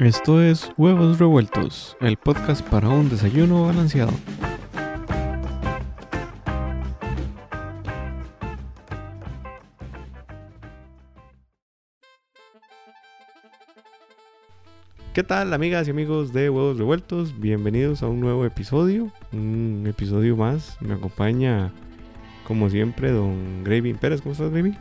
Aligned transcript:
Esto 0.00 0.40
es 0.40 0.72
Huevos 0.78 1.18
Revueltos, 1.18 1.94
el 2.00 2.16
podcast 2.16 2.66
para 2.66 2.88
un 2.88 3.10
desayuno 3.10 3.66
balanceado. 3.66 4.12
¿Qué 15.12 15.22
tal 15.22 15.52
amigas 15.52 15.86
y 15.86 15.90
amigos 15.90 16.32
de 16.32 16.48
Huevos 16.48 16.78
Revueltos? 16.78 17.38
Bienvenidos 17.38 18.02
a 18.02 18.08
un 18.08 18.20
nuevo 18.20 18.46
episodio, 18.46 19.12
un 19.32 19.84
episodio 19.86 20.34
más. 20.34 20.78
Me 20.80 20.94
acompaña, 20.94 21.70
como 22.46 22.70
siempre, 22.70 23.10
don 23.10 23.64
Gravy 23.64 23.92
Pérez. 23.92 24.22
¿Cómo 24.22 24.32
estás, 24.32 24.50
Gravy? 24.50 24.74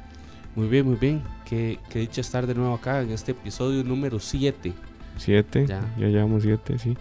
Muy 0.55 0.69
bien, 0.69 0.85
muy 0.85 0.95
bien. 0.95 1.21
Qué, 1.43 1.77
qué 1.89 1.99
dicha 1.99 2.21
estar 2.21 2.47
de 2.47 2.55
nuevo 2.55 2.73
acá 2.73 3.01
en 3.01 3.11
este 3.11 3.33
episodio 3.33 3.83
número 3.83 4.17
7. 4.17 4.73
Siete, 5.19 5.65
Ya. 5.67 5.81
ya, 5.97 6.07
llevamos 6.07 6.43
siete, 6.43 6.77
sí. 6.79 6.95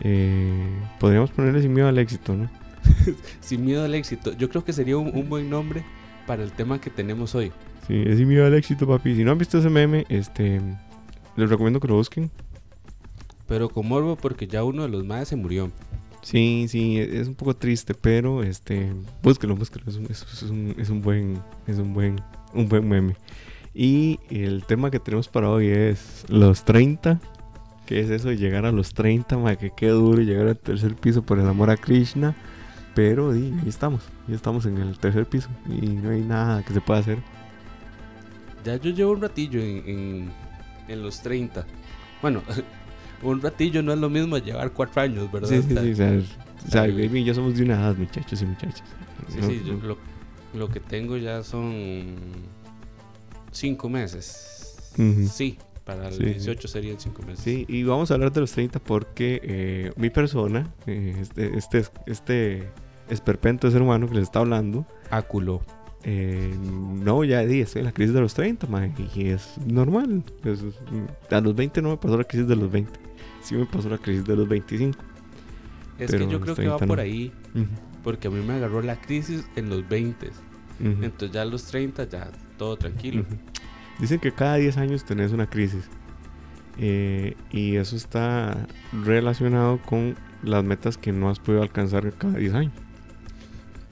Eh, 0.00 0.66
podríamos 1.00 1.30
ponerle 1.30 1.60
sin 1.62 1.72
miedo 1.72 1.88
al 1.88 1.98
éxito, 1.98 2.34
¿no? 2.34 2.48
Sin 3.40 3.64
miedo 3.64 3.84
al 3.84 3.94
éxito. 3.94 4.32
Yo 4.36 4.48
creo 4.48 4.64
que 4.64 4.72
sería 4.72 4.96
un, 4.96 5.08
un 5.14 5.28
buen 5.28 5.50
nombre 5.50 5.82
para 6.26 6.42
el 6.42 6.52
tema 6.52 6.80
que 6.80 6.88
tenemos 6.90 7.34
hoy. 7.34 7.52
Sí, 7.86 8.02
es 8.06 8.18
sin 8.18 8.28
miedo 8.28 8.46
al 8.46 8.54
éxito, 8.54 8.86
papi. 8.86 9.14
Si 9.16 9.24
no 9.24 9.32
han 9.32 9.38
visto 9.38 9.58
ese 9.58 9.68
meme, 9.70 10.06
este, 10.08 10.60
les 11.36 11.50
recomiendo 11.50 11.80
que 11.80 11.88
lo 11.88 11.96
busquen. 11.96 12.30
Pero 13.46 13.68
con 13.68 13.88
morbo 13.88 14.14
porque 14.16 14.46
ya 14.46 14.62
uno 14.62 14.82
de 14.82 14.88
los 14.88 15.04
más 15.04 15.28
se 15.28 15.36
murió. 15.36 15.70
Sí, 16.22 16.66
sí, 16.68 16.98
es 16.98 17.26
un 17.28 17.34
poco 17.34 17.56
triste, 17.56 17.94
pero 17.94 18.42
este, 18.42 18.92
búsquelo, 19.22 19.56
búsquelo. 19.56 19.84
Es 19.88 19.96
un, 19.96 20.04
es, 20.06 20.22
es 20.32 20.42
un, 20.42 20.74
es 20.78 20.90
un 20.90 21.00
buen, 21.02 21.38
es 21.66 21.78
un 21.78 21.92
buen, 21.94 22.20
un 22.54 22.68
buen 22.68 22.88
meme. 22.88 23.16
Y 23.74 24.20
el 24.30 24.64
tema 24.66 24.90
que 24.90 24.98
tenemos 25.00 25.28
para 25.28 25.50
hoy 25.50 25.66
es 25.68 26.24
los 26.28 26.64
30. 26.64 27.20
¿Qué 27.88 28.00
es 28.00 28.10
eso 28.10 28.28
de 28.28 28.36
llegar 28.36 28.66
a 28.66 28.70
los 28.70 28.92
30? 28.92 29.38
Ma, 29.38 29.56
que 29.56 29.70
qué 29.74 29.88
duro 29.88 30.20
llegar 30.20 30.46
al 30.46 30.58
tercer 30.58 30.94
piso 30.94 31.22
por 31.22 31.38
el 31.38 31.48
amor 31.48 31.70
a 31.70 31.76
Krishna. 31.78 32.36
Pero 32.94 33.32
di, 33.32 33.46
ahí 33.62 33.66
estamos, 33.66 34.02
ya 34.26 34.34
estamos 34.34 34.66
en 34.66 34.76
el 34.76 34.98
tercer 34.98 35.24
piso 35.26 35.48
y 35.66 35.86
no 35.86 36.10
hay 36.10 36.20
nada 36.20 36.62
que 36.62 36.74
se 36.74 36.82
pueda 36.82 37.00
hacer. 37.00 37.16
Ya 38.62 38.76
yo 38.76 38.90
llevo 38.90 39.12
un 39.12 39.22
ratillo 39.22 39.58
en, 39.62 39.88
en, 39.88 40.30
en 40.88 41.02
los 41.02 41.22
30. 41.22 41.64
Bueno, 42.20 42.42
un 43.22 43.40
ratillo 43.40 43.82
no 43.82 43.94
es 43.94 43.98
lo 43.98 44.10
mismo 44.10 44.36
llevar 44.36 44.70
4 44.70 45.00
años, 45.00 45.32
¿verdad? 45.32 45.48
Sí, 45.48 45.62
sí, 45.62 45.74
sí. 45.74 45.90
O 45.92 45.96
sea, 45.96 46.20
o 46.66 46.70
sea, 46.70 46.82
baby 46.82 47.20
y 47.20 47.24
yo 47.24 47.32
somos 47.32 47.56
de 47.56 47.64
una 47.64 47.76
edad, 47.76 47.96
muchachos 47.96 48.42
y 48.42 48.44
muchachas. 48.44 48.82
Sí, 49.30 49.38
No, 49.40 49.46
sí, 49.48 49.62
yo 49.64 49.72
lo, 49.74 49.96
lo 50.52 50.68
que 50.68 50.80
tengo 50.80 51.16
ya 51.16 51.42
son 51.42 52.16
5 53.50 53.88
meses. 53.88 54.92
Ujú. 54.98 55.26
Sí, 55.26 55.56
para 55.88 56.08
el 56.08 56.12
Sí, 56.14 56.18
sí. 56.24 56.24
18 56.34 56.68
serían 56.68 57.00
5 57.00 57.22
meses. 57.22 57.40
Sí, 57.42 57.64
y 57.66 57.82
vamos 57.82 58.10
a 58.10 58.14
hablar 58.14 58.30
de 58.30 58.40
los 58.42 58.52
30 58.52 58.78
porque 58.78 59.40
eh, 59.42 59.92
mi 59.96 60.10
persona, 60.10 60.70
eh, 60.86 61.16
este, 61.18 61.56
este, 61.56 61.82
este 62.06 62.70
esperpento 63.08 63.66
de 63.66 63.72
ser 63.72 63.80
humano 63.80 64.06
que 64.06 64.14
les 64.16 64.24
está 64.24 64.40
hablando, 64.40 64.84
Áculo. 65.10 65.62
eh, 66.04 66.52
no, 66.62 67.24
ya 67.24 67.40
di, 67.46 67.62
estoy 67.62 67.80
en 67.80 67.86
la 67.86 67.92
crisis 67.92 68.12
de 68.12 68.20
los 68.20 68.34
30, 68.34 68.66
mae, 68.66 68.92
y 69.14 69.28
es 69.28 69.54
normal. 69.66 70.22
Es- 70.44 70.60
es- 70.62 71.32
a 71.32 71.40
los 71.40 71.54
20 71.54 71.80
no 71.80 71.88
me 71.88 71.96
pasó 71.96 72.18
la 72.18 72.24
crisis 72.24 72.46
de 72.46 72.56
los 72.56 72.70
20, 72.70 72.92
sí 73.40 73.54
me 73.54 73.64
pasó 73.64 73.88
la 73.88 73.96
crisis 73.98 74.26
de 74.26 74.36
los 74.36 74.46
25. 74.46 74.98
Es 75.98 76.10
que 76.12 76.18
yo 76.28 76.38
creo 76.38 76.54
que 76.54 76.68
va 76.68 76.76
30 76.76 76.86
por 76.86 76.98
no. 76.98 77.02
ahí. 77.02 77.32
Ujú, 77.54 77.64
Porque 78.04 78.28
a 78.28 78.30
mí 78.30 78.44
me 78.46 78.52
agarró 78.52 78.82
la 78.82 79.00
crisis 79.00 79.44
en 79.56 79.70
los 79.70 79.88
20. 79.88 80.28
ujú, 80.28 81.02
Entonces 81.02 81.32
ya 81.32 81.42
a 81.42 81.44
los 81.46 81.64
30 81.64 82.04
ya 82.08 82.30
todo 82.58 82.76
tranquilo. 82.76 83.22
ujú. 83.22 83.36
Dicen 83.98 84.20
que 84.20 84.32
cada 84.32 84.56
10 84.56 84.76
años 84.76 85.04
tenés 85.04 85.32
una 85.32 85.48
crisis. 85.48 85.84
eh, 86.80 87.34
y 87.50 87.74
eso 87.76 87.96
está 87.96 88.66
relacionado 89.04 89.80
con 89.84 90.14
las 90.44 90.62
metas 90.62 90.96
que 90.96 91.10
no 91.12 91.28
has 91.28 91.40
podido 91.40 91.62
alcanzar 91.62 92.12
cada 92.12 92.38
10 92.38 92.54
años. 92.54 92.72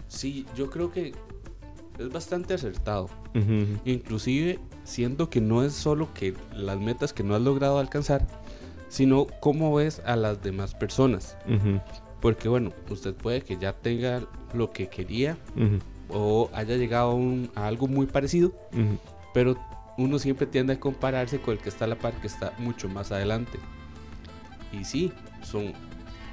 Sí, 0.07 0.47
yo 0.57 0.71
creo 0.71 0.93
que 0.93 1.13
es 1.99 2.13
bastante 2.13 2.55
acertado. 2.55 3.07
Ujú. 3.35 3.81
Inclusive 3.85 4.61
siento 4.85 5.29
que 5.31 5.41
no 5.41 5.65
es 5.65 5.73
solo 5.73 6.15
que 6.15 6.35
las 6.55 6.79
metas 6.79 7.13
que 7.13 7.25
no 7.25 7.35
has 7.35 7.43
logrado 7.43 7.81
alcanzar, 7.81 8.25
sino 8.89 9.27
cómo 9.41 9.75
ves 9.75 10.01
a 10.07 10.15
las 10.15 10.41
demás 10.43 10.75
personas. 10.77 11.37
Porque 12.21 12.49
bueno, 12.49 12.73
usted 12.89 13.15
puede 13.15 13.43
que 13.43 13.57
ya 13.59 13.73
tenga 13.73 14.23
lo 14.55 14.71
que 14.71 14.89
quería 14.89 15.37
o 16.09 16.49
haya 16.55 16.77
llegado 16.77 17.11
a, 17.11 17.15
un- 17.15 17.51
a 17.57 17.67
algo 17.67 17.89
muy 17.89 18.07
parecido, 18.07 18.53
pero 19.35 19.57
uno 19.99 20.19
siempre 20.19 20.47
tiende 20.47 20.75
a 20.75 20.81
compararse 20.81 21.41
con 21.41 21.55
el 21.55 21.61
que 21.61 21.69
está 21.69 21.85
a 21.87 21.89
la 21.89 21.97
par, 21.97 22.15
que 22.15 22.27
está 22.27 22.53
mucho 22.59 22.89
más 22.89 23.13
adelante. 23.13 23.59
Y 24.73 24.85
sí, 24.85 25.13
son 25.43 25.73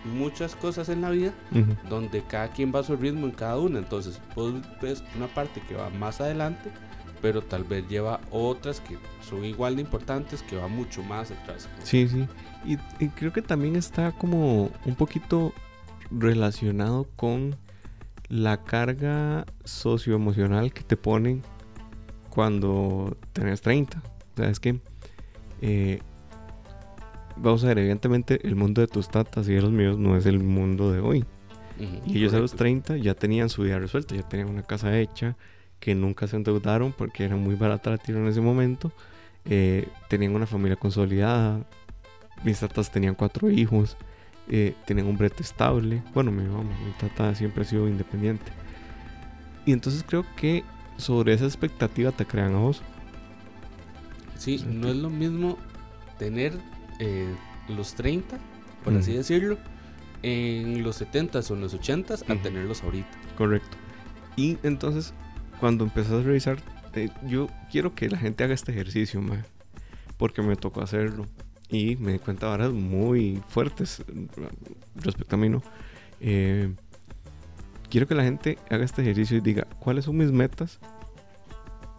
muchas 0.06 0.56
cosas 0.56 0.90
en 0.90 1.02
la 1.02 1.10
vida 1.12 1.34
Ujú. 1.52 1.76
donde 1.90 2.24
cada 2.24 2.50
quien 2.50 2.74
va 2.76 2.80
a 2.80 2.84
su 2.84 2.96
ritmo 2.98 3.26
en 3.26 3.32
cada 3.32 3.58
una. 3.60 3.80
Entonces, 3.80 4.20
vos 4.36 4.54
ves 4.82 5.04
una 5.16 5.28
parte 5.28 5.62
que 5.68 5.76
va 5.76 5.90
más 5.90 6.20
adelante, 6.20 6.72
pero 7.22 7.42
tal 7.42 7.64
vez 7.64 7.88
lleva 7.88 8.20
otras 8.32 8.82
que 8.82 8.98
son 9.22 9.46
igual 9.46 9.76
de 9.78 9.82
importantes, 9.84 10.42
que 10.44 10.58
va 10.58 10.68
mucho 10.68 11.02
más 11.04 11.32
atrás. 11.32 11.70
Sí, 11.84 12.08
sí. 12.10 12.28
Y, 12.66 12.78
y 13.04 13.10
creo 13.10 13.32
que 13.32 13.42
también 13.42 13.78
está 13.78 14.12
como 14.12 14.70
un 14.86 14.96
poquito 14.96 15.54
relacionado 16.12 17.08
con 17.16 17.56
la 18.28 18.58
carga 18.64 19.46
socioemocional 19.64 20.74
que 20.74 20.84
te 20.84 20.98
ponen 20.98 21.44
cuando 22.34 23.16
tenés 23.32 23.62
30. 23.62 24.02
O 24.34 24.38
sea, 24.38 24.50
es 24.50 24.60
que, 24.60 24.80
eh, 25.62 26.00
vamos 27.38 27.64
a 27.64 27.68
ver, 27.68 27.78
evidentemente 27.80 28.40
el 28.48 28.56
mundo 28.56 28.82
de 28.82 28.88
tus 28.88 29.10
tatas 29.10 29.48
y 29.48 29.54
de 29.54 29.62
los 29.62 29.72
míos 29.72 29.98
no 30.00 30.18
es 30.18 30.26
el 30.26 30.40
mundo 30.40 30.92
de 30.92 31.00
hoy. 31.00 31.26
Ujú, 31.80 32.02
Y 32.12 32.18
ellos 32.18 32.34
a 32.34 32.40
los 32.40 32.52
correcto. 32.52 32.64
30 32.64 32.98
ya 32.98 33.14
tenían 33.14 33.50
su 33.50 33.62
vida 33.64 33.78
resuelta, 33.78 34.16
ya 34.16 34.28
tenían 34.28 34.50
una 34.50 34.64
casa 34.64 34.98
hecha, 35.00 35.36
que 35.80 35.94
nunca 35.96 36.26
se 36.28 36.36
endeudaron 36.38 36.92
porque 36.94 37.24
era 37.26 37.36
muy 37.36 37.56
barata 37.56 37.90
la 37.92 37.98
tierra 37.98 38.22
en 38.22 38.28
ese 38.28 38.42
momento. 38.42 38.92
eh, 39.46 39.90
tenían 40.08 40.34
una 40.36 40.46
familia 40.48 40.78
consolidada. 40.78 41.68
Mis 42.46 42.60
tatas 42.62 42.90
tenían 42.92 43.14
cuatro 43.16 43.50
hijos. 43.52 43.98
eh, 44.50 44.74
tenían 44.86 45.08
un 45.08 45.18
brete 45.18 45.44
estable. 45.44 46.02
Bueno, 46.14 46.32
mi 46.32 46.44
mamá, 46.44 46.64
mi 46.64 46.92
tata 47.00 47.34
siempre 47.36 47.62
ha 47.62 47.66
sido 47.66 47.88
independiente. 47.88 48.52
Y 49.66 49.72
entonces 49.74 50.04
creo 50.08 50.26
que 50.36 50.64
sobre 51.04 51.34
esa 51.34 51.46
expectativa 51.46 52.12
te 52.12 52.26
crean 52.26 52.56
a 52.56 52.60
vos. 52.60 52.82
Sí, 54.38 54.58
Sí, 54.60 54.66
no 54.68 54.84
que- 54.88 54.92
es 54.92 54.98
lo 54.98 55.10
mismo 55.10 55.58
tener 56.20 56.54
eh, 57.00 57.28
los 57.70 57.94
30, 57.96 58.38
por 58.84 58.94
así 58.96 59.14
decirlo, 59.14 59.58
en 60.22 60.84
los 60.84 61.02
70s 61.02 61.50
o 61.52 61.56
en 61.56 61.62
los 61.62 61.74
80s, 61.74 62.24
a 62.30 62.36
tenerlos 62.42 62.84
ahorita. 62.84 63.08
Correcto. 63.38 63.78
Y 64.36 64.58
entonces, 64.64 65.14
cuando 65.60 65.84
empezás 65.84 66.14
a 66.14 66.22
revisar, 66.22 66.58
eh, 66.96 67.10
yo 67.28 67.48
quiero 67.72 67.94
que 67.96 68.10
la 68.10 68.18
gente 68.18 68.44
haga 68.44 68.54
este 68.54 68.72
ejercicio, 68.72 69.22
ma, 69.22 69.44
porque 70.18 70.42
me 70.42 70.56
tocó 70.56 70.82
hacerlo. 70.82 71.26
Y 71.70 71.96
me 71.96 72.14
di 72.14 72.20
cuenta 72.20 72.46
de 72.46 72.52
varas 72.52 72.72
muy 72.72 73.42
fuertes 73.50 74.02
eh, 74.08 74.28
respecto 74.96 75.36
a 75.36 75.40
mí, 75.40 75.50
¿no? 75.50 75.64
Eh, 76.20 76.74
quiero 77.94 78.08
que 78.08 78.16
la 78.16 78.24
gente 78.24 78.58
haga 78.72 78.84
este 78.84 79.04
ejercicio 79.04 79.38
y 79.38 79.42
diga, 79.42 79.68
¿cuáles 79.78 80.06
son 80.06 80.18
mis 80.18 80.32
metas 80.32 80.80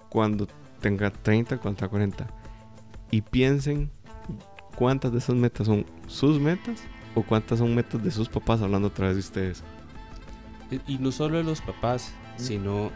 cuando 0.09 0.49
tenga 0.81 1.11
30, 1.11 1.59
cuando 1.59 1.79
tenga 1.79 1.89
40? 1.91 2.27
Y 3.13 3.21
piensen 3.21 3.91
cuántas 4.77 5.13
de 5.13 5.19
esas 5.19 5.37
metas 5.37 5.69
son 5.69 5.87
sus 6.09 6.41
metas 6.41 6.83
o 7.15 7.23
cuántas 7.23 7.61
son 7.61 7.77
metas 7.77 8.03
de 8.03 8.11
sus 8.11 8.29
papás 8.29 8.61
hablando 8.61 8.89
a 8.89 8.93
través 8.93 9.15
de 9.15 9.21
ustedes. 9.21 9.63
Y, 10.89 10.95
y 10.95 10.99
no 10.99 11.13
solo 11.13 11.37
de 11.37 11.45
los 11.45 11.61
papás, 11.61 12.13
sino 12.39 12.91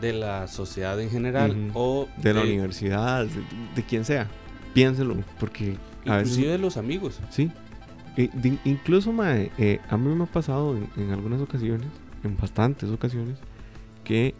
de 0.00 0.12
la 0.12 0.46
sociedad 0.46 1.00
en 1.00 1.10
general 1.10 1.72
o 1.74 2.06
de 2.18 2.32
la 2.32 2.42
universidad, 2.42 3.24
de, 3.26 3.42
de 3.74 3.82
quien 3.82 4.04
sea. 4.04 4.28
Piénselo, 4.72 5.16
porque 5.40 5.78
a 6.06 6.18
veces... 6.18 6.34
inclusive 6.34 6.52
de 6.52 6.58
los 6.58 6.76
amigos. 6.76 7.18
Sí. 7.30 7.50
E- 8.16 8.30
de- 8.32 8.58
incluso, 8.64 9.10
mae, 9.12 9.50
eh, 9.58 9.80
a 9.88 9.96
mí 9.96 10.14
me 10.14 10.22
ha 10.22 10.26
pasado 10.28 10.76
en, 10.76 10.88
en 10.96 11.10
algunas 11.10 11.40
ocasiones, 11.40 11.88
en 12.26 12.36
bastantes 12.36 12.90
ocasiones, 12.90 13.38
que 14.04 14.34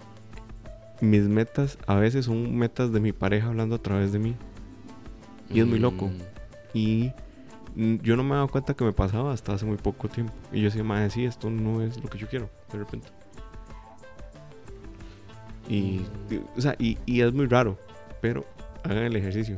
mis 1.01 1.23
metas 1.23 1.79
a 1.87 1.97
veces 1.97 2.27
son 2.27 2.57
metas 2.57 2.93
de 2.93 3.01
mi 3.01 3.13
pareja 3.13 3.49
hablando 3.49 3.77
a 3.77 3.83
través 3.83 4.13
de 4.13 4.19
mí. 4.19 4.37
Y 5.51 5.61
es 5.61 5.67
muy 5.67 5.79
loco. 5.79 6.07
Mm, 6.09 6.21
Y 6.75 7.13
mm, 7.75 7.97
yo 8.03 8.17
no 8.17 8.25
me 8.25 8.31
he 8.31 8.35
dado 8.35 8.49
cuenta 8.49 8.75
que 8.75 8.85
me 8.85 8.93
pasaba 8.93 9.33
hasta 9.33 9.55
hace 9.55 9.65
muy 9.67 9.77
poco 9.77 10.09
tiempo. 10.09 10.33
Y 10.53 10.59
yo 10.59 10.65
decía, 10.65 10.85
mae, 10.85 11.09
sí, 11.11 11.25
esto 11.25 11.51
no 11.51 11.83
es 11.83 12.03
lo 12.03 12.09
que 12.09 12.19
yo 12.19 12.29
quiero, 12.29 12.51
de 12.73 12.79
repente. 12.79 13.09
Y, 15.69 16.03
o 16.57 16.61
sea, 16.61 16.77
y, 16.79 16.99
y 17.07 17.23
es 17.23 17.33
muy 17.33 17.47
raro, 17.47 17.79
pero 18.21 18.45
hagan 18.85 19.05
el 19.05 19.17
ejercicio. 19.17 19.57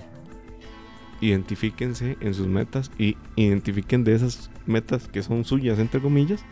Identifíquense 1.20 2.16
en 2.20 2.32
sus 2.32 2.46
metas 2.46 2.90
y 2.98 3.16
identifiquen 3.36 4.04
de 4.04 4.14
esas 4.14 4.50
metas 4.66 5.08
que 5.08 5.22
son 5.22 5.44
suyas, 5.44 5.78
entre 5.78 6.00
comillas, 6.00 6.44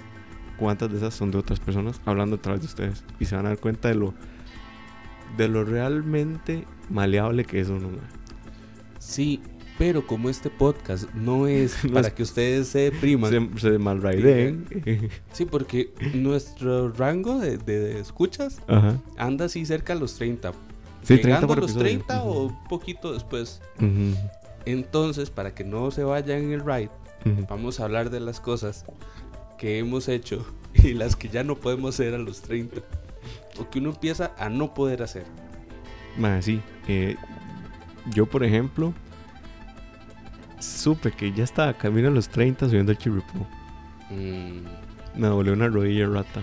cuántas 0.59 0.91
de 0.91 0.97
esas 0.99 1.15
son 1.15 1.31
de 1.31 1.39
otras 1.39 1.61
personas 1.61 2.01
hablando 2.05 2.37
a 2.37 2.43
través 2.43 2.61
de 2.63 2.67
ustedes. 2.67 3.05
Y 3.21 3.25
se 3.27 3.37
van 3.37 3.47
a 3.47 3.51
dar 3.51 3.59
cuenta 3.59 3.89
de 3.89 3.95
lo, 3.95 4.15
de 5.37 5.49
lo 5.49 5.65
realmente 5.65 6.65
maleable 6.91 7.45
que 7.45 7.61
es 7.61 7.69
uno. 7.69 7.89
Sí, 8.99 9.41
Pero 9.79 10.07
como 10.07 10.31
este 10.31 10.49
podcast 10.51 11.13
no 11.15 11.47
es 11.47 11.85
No 11.85 11.93
para 11.95 12.09
es- 12.09 12.15
que 12.15 12.23
ustedes 12.23 12.69
se 12.69 12.79
depriman. 12.91 13.31
Se, 13.31 13.61
se 13.61 13.79
malraideen. 13.79 14.67
Sí, 15.33 15.45
porque 15.45 15.93
nuestro 16.15 16.91
rango 16.93 17.39
de, 17.39 17.59
de 17.59 18.01
escuchas 18.01 18.61
Ajá. 18.69 18.97
anda 19.19 19.45
así 19.47 19.67
cerca 19.67 19.93
a 19.93 19.97
los 19.97 20.15
30. 20.15 20.53
Sí, 21.03 21.19
30 21.19 21.27
llegando 21.29 21.47
por 21.47 21.59
a 21.59 21.61
los 21.61 21.71
episodio. 21.73 22.03
30 22.05 22.23
Ujú. 22.23 22.31
o 22.33 22.43
un 22.47 22.65
poquito 22.69 23.13
después. 23.13 23.61
Ujú, 23.79 24.17
Entonces, 24.65 25.31
para 25.31 25.55
que 25.55 25.63
no 25.63 25.91
se 25.93 26.03
vayan 26.05 26.43
en 26.45 26.53
el 26.53 26.61
ride, 26.65 26.91
ujú. 27.25 27.47
vamos 27.49 27.79
a 27.79 27.85
hablar 27.85 28.11
de 28.11 28.19
las 28.21 28.41
cosas 28.41 28.85
que 29.59 29.79
hemos 29.79 30.09
hecho 30.09 30.45
y 30.75 30.93
las 30.95 31.17
que 31.17 31.29
ya 31.29 31.45
no 31.45 31.57
podemos 31.57 31.95
hacer 31.95 32.15
a 32.15 32.19
los 32.19 32.41
30. 32.43 32.81
O 33.59 33.69
que 33.71 33.79
uno 33.79 33.91
empieza 33.91 34.33
a 34.39 34.49
no 34.49 34.75
poder 34.75 35.03
hacer. 35.03 35.25
Mae, 36.19 36.43
sí. 36.43 36.61
eh, 36.89 37.17
yo, 38.11 38.27
por 38.27 38.45
ejemplo, 38.45 38.95
supe 40.59 41.13
que 41.13 41.33
ya 41.33 41.45
estaba 41.45 41.75
camino 41.75 42.09
a 42.09 42.11
los 42.11 42.29
30 42.29 42.69
subiendo 42.69 42.93
el 42.93 42.99
chirripó. 42.99 43.47
Mm, 44.11 44.61
Me 45.21 45.27
dolió 45.29 45.53
una 45.55 45.69
rodilla 45.69 46.07
rata. 46.09 46.43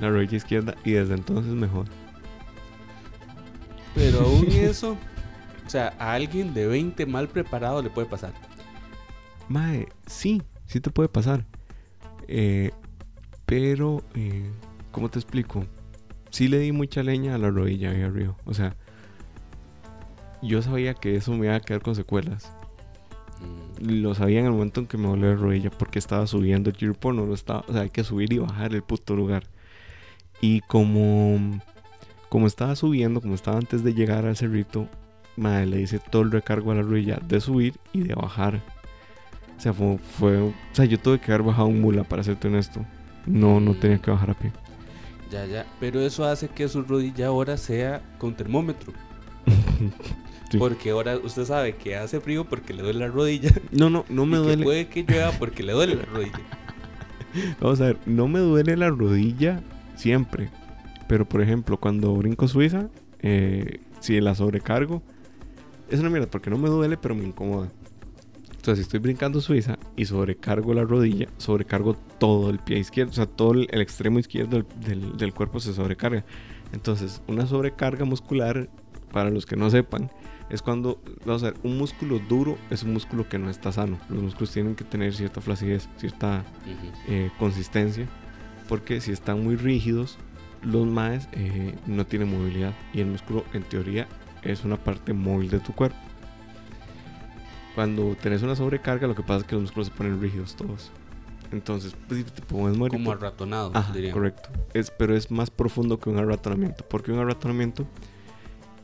La 0.00 0.08
rodilla 0.10 0.36
izquierda 0.36 0.74
y 0.84 0.92
desde 0.92 1.14
entonces 1.14 1.52
mejor. 1.52 1.86
pero 3.94 4.20
aún 4.20 4.46
eso, 4.50 4.96
o 5.66 5.70
sea, 5.70 5.94
a 5.98 6.14
alguien 6.14 6.54
de 6.54 6.66
20 6.66 7.06
mal 7.06 7.28
preparado 7.28 7.82
le 7.82 7.90
puede 7.90 8.08
pasar. 8.08 8.32
Mae, 9.48 9.88
sí, 10.06 10.42
sí 10.66 10.80
te 10.80 10.90
puede 10.90 11.08
pasar. 11.08 11.44
Eh, 12.28 12.70
pero, 13.46 14.02
eh, 14.14 14.50
¿cómo 14.90 15.08
te 15.08 15.18
explico? 15.18 15.64
Sí 16.30 16.48
le 16.48 16.58
di 16.58 16.72
mucha 16.72 17.02
leña 17.02 17.34
a 17.34 17.38
la 17.38 17.50
rodilla 17.50 17.90
ahí 17.90 18.02
arriba. 18.02 18.36
O 18.44 18.54
sea, 18.54 18.76
yo 20.42 20.62
sabía 20.62 20.94
que 20.94 21.16
eso 21.16 21.32
me 21.32 21.46
iba 21.46 21.56
a 21.56 21.60
quedar 21.60 21.82
con 21.82 21.94
secuelas. 21.94 22.52
Mm, 23.80 24.00
Lo 24.02 24.14
sabía 24.14 24.40
en 24.40 24.46
el 24.46 24.52
momento 24.52 24.80
en 24.80 24.86
que 24.86 24.96
me 24.96 25.08
dolió 25.08 25.34
la 25.34 25.40
rodilla 25.40 25.70
porque 25.70 25.98
estaba 25.98 26.26
subiendo 26.26 26.70
el 26.70 26.76
chirpo, 26.76 27.12
no 27.12 27.26
lo 27.26 27.34
estaba, 27.34 27.64
o 27.68 27.72
sea, 27.72 27.82
hay 27.82 27.90
que 27.90 28.04
subir 28.04 28.32
y 28.32 28.38
bajar 28.38 28.74
el 28.74 28.82
puto 28.82 29.14
lugar. 29.14 29.44
Y 30.40 30.60
como 30.62 31.60
como 32.32 32.46
estaba 32.46 32.74
subiendo, 32.76 33.20
como 33.20 33.34
estaba 33.34 33.58
antes 33.58 33.84
de 33.84 33.92
llegar 33.92 34.24
al 34.24 34.36
cerrito, 34.38 34.88
madre, 35.36 35.66
le 35.66 35.80
hice 35.82 35.98
todo 35.98 36.22
el 36.22 36.30
recargo 36.30 36.72
a 36.72 36.76
la 36.76 36.80
rodilla 36.80 37.18
de 37.28 37.42
subir 37.42 37.74
y 37.92 38.00
de 38.04 38.14
bajar. 38.14 38.62
O 39.62 39.64
sea, 39.64 39.72
fue, 39.72 39.96
fue- 40.18 40.38
o 40.40 40.52
sea, 40.72 40.84
yo 40.86 40.98
tuve 40.98 41.20
que 41.20 41.30
haber 41.32 41.46
bajado 41.46 41.68
un 41.68 41.80
mula 41.80 42.02
para 42.02 42.24
serte 42.24 42.48
honesto. 42.48 42.84
No, 43.26 43.60
no 43.60 43.74
tenía 43.74 43.98
que 43.98 44.10
bajar 44.10 44.30
a 44.30 44.34
pie. 44.34 44.50
ya, 45.30 45.46
ya. 45.46 45.66
Pero 45.78 46.00
eso 46.00 46.24
hace 46.24 46.48
que 46.48 46.66
su 46.66 46.82
rodilla 46.82 47.28
ahora 47.28 47.56
sea 47.56 48.02
con 48.18 48.34
termómetro. 48.34 48.92
Sí. 50.50 50.58
Porque 50.58 50.90
ahora 50.90 51.16
usted 51.16 51.46
sabe 51.46 51.76
que 51.76 51.96
hace 51.96 52.20
frío 52.20 52.44
porque 52.44 52.74
le 52.74 52.82
duele 52.82 52.98
la 52.98 53.06
rodilla. 53.06 53.50
No, 53.70 53.88
no, 53.88 54.04
no 54.10 54.26
me 54.26 54.36
y 54.36 54.40
que 54.40 54.46
duele. 54.48 54.64
puede 54.64 54.86
que 54.88 55.02
llueva 55.04 55.30
porque 55.38 55.62
le 55.62 55.72
duele 55.72 55.94
la 55.94 56.04
rodilla. 56.04 56.40
Vamos 57.60 57.80
a 57.80 57.86
ver, 57.86 57.96
no 58.04 58.28
me 58.28 58.38
duele 58.40 58.76
la 58.76 58.90
rodilla 58.90 59.62
siempre. 59.96 60.50
Pero 61.08 61.26
por 61.26 61.40
ejemplo, 61.40 61.78
cuando 61.80 62.14
brinco 62.16 62.48
Suiza, 62.48 62.88
eh, 63.22 63.80
si 64.00 64.20
la 64.20 64.34
sobrecargo, 64.34 65.00
es 65.88 66.00
una 66.00 66.10
mierda 66.10 66.26
porque 66.30 66.50
no 66.50 66.58
me 66.58 66.68
duele, 66.68 66.98
pero 66.98 67.14
me 67.14 67.24
incomoda. 67.24 67.68
Entonces, 68.62 68.84
si 68.84 68.88
estoy 68.88 69.00
brincando 69.00 69.40
Suiza 69.40 69.76
y 69.96 70.04
sobrecargo 70.04 70.72
la 70.72 70.84
rodilla, 70.84 71.26
sobrecargo 71.36 71.94
todo 72.20 72.48
el 72.48 72.60
pie 72.60 72.78
izquierdo, 72.78 73.10
o 73.10 73.14
sea, 73.14 73.26
todo 73.26 73.54
el, 73.54 73.66
el 73.72 73.80
extremo 73.80 74.20
izquierdo 74.20 74.58
del, 74.58 74.66
del- 75.00 75.16
del 75.16 75.34
cuerpo 75.34 75.58
se 75.58 75.74
sobrecarga. 75.74 76.24
Entonces, 76.72 77.22
una 77.26 77.44
sobrecarga 77.48 78.04
muscular, 78.04 78.70
para 79.10 79.30
los 79.30 79.46
que 79.46 79.56
no 79.56 79.68
sepan, 79.68 80.12
es 80.48 80.62
cuando, 80.62 81.02
vamos 81.26 81.42
a 81.42 81.50
ver, 81.50 81.54
un 81.64 81.76
músculo 81.76 82.20
duro 82.28 82.56
es 82.70 82.84
un 82.84 82.92
músculo 82.92 83.28
que 83.28 83.36
no 83.36 83.50
está 83.50 83.72
sano. 83.72 83.98
Los 84.08 84.22
músculos 84.22 84.52
tienen 84.52 84.76
que 84.76 84.84
tener 84.84 85.12
cierta 85.12 85.40
flacidez, 85.40 85.88
cierta 85.96 86.44
eh, 87.08 87.30
consistencia, 87.40 88.06
porque 88.68 89.00
si 89.00 89.10
están 89.10 89.42
muy 89.42 89.56
rígidos, 89.56 90.18
los 90.62 90.86
maes 90.86 91.28
eh, 91.32 91.74
no 91.88 92.06
tienen 92.06 92.30
movilidad 92.30 92.74
y 92.94 93.00
el 93.00 93.08
músculo 93.08 93.44
en 93.54 93.64
teoría 93.64 94.06
es 94.44 94.62
una 94.64 94.76
parte 94.76 95.12
móvil 95.12 95.50
de 95.50 95.58
tu 95.58 95.72
cuerpo. 95.72 95.96
Cuando 97.74 98.14
tenés 98.20 98.42
una 98.42 98.54
sobrecarga, 98.54 99.06
lo 99.06 99.14
que 99.14 99.22
pasa 99.22 99.38
es 99.38 99.44
que 99.44 99.54
los 99.54 99.62
músculos 99.62 99.88
se 99.88 99.94
ponen 99.94 100.20
rígidos 100.20 100.54
todos. 100.56 100.90
Entonces, 101.50 101.94
pues, 102.08 102.24
te 102.26 102.42
puedes 102.42 102.76
morir. 102.76 102.92
Como 102.92 103.12
arratonado, 103.12 103.70
Ajá, 103.74 103.92
diría. 103.92 104.12
correcto. 104.12 104.48
Es, 104.74 104.90
pero 104.90 105.14
es 105.16 105.30
más 105.30 105.50
profundo 105.50 105.98
que 105.98 106.08
un 106.10 106.18
arratonamiento. 106.18 106.84
Porque 106.88 107.12
un 107.12 107.18
arratonamiento 107.18 107.86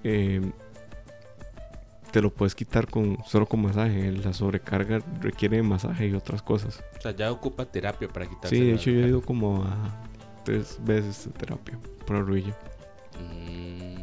eh, 0.05 0.53
te 2.11 2.23
lo 2.23 2.31
puedes 2.33 2.55
quitar 2.55 2.87
con 2.89 3.19
solo 3.27 3.47
con 3.47 3.63
masaje. 3.63 4.13
La 4.13 4.33
sobrecarga 4.33 5.01
requiere 5.21 5.63
masaje 5.63 6.09
y 6.09 6.15
otras 6.15 6.43
cosas. 6.43 6.83
O 6.99 7.01
sea, 7.01 7.13
ya 7.13 7.31
ocupa 7.33 7.65
terapia 7.67 8.09
para 8.09 8.27
quitarse 8.27 8.57
Sí, 8.57 8.63
de 8.65 8.75
hecho 8.75 8.91
yo 8.91 9.01
he 9.05 9.09
ido 9.09 9.23
como 9.23 9.63
a 9.65 10.03
tres 10.45 10.79
veces 10.85 11.27
de 11.27 11.33
terapia 11.33 11.79
por 12.07 12.17
la 12.17 12.23
rodilla. 12.23 12.57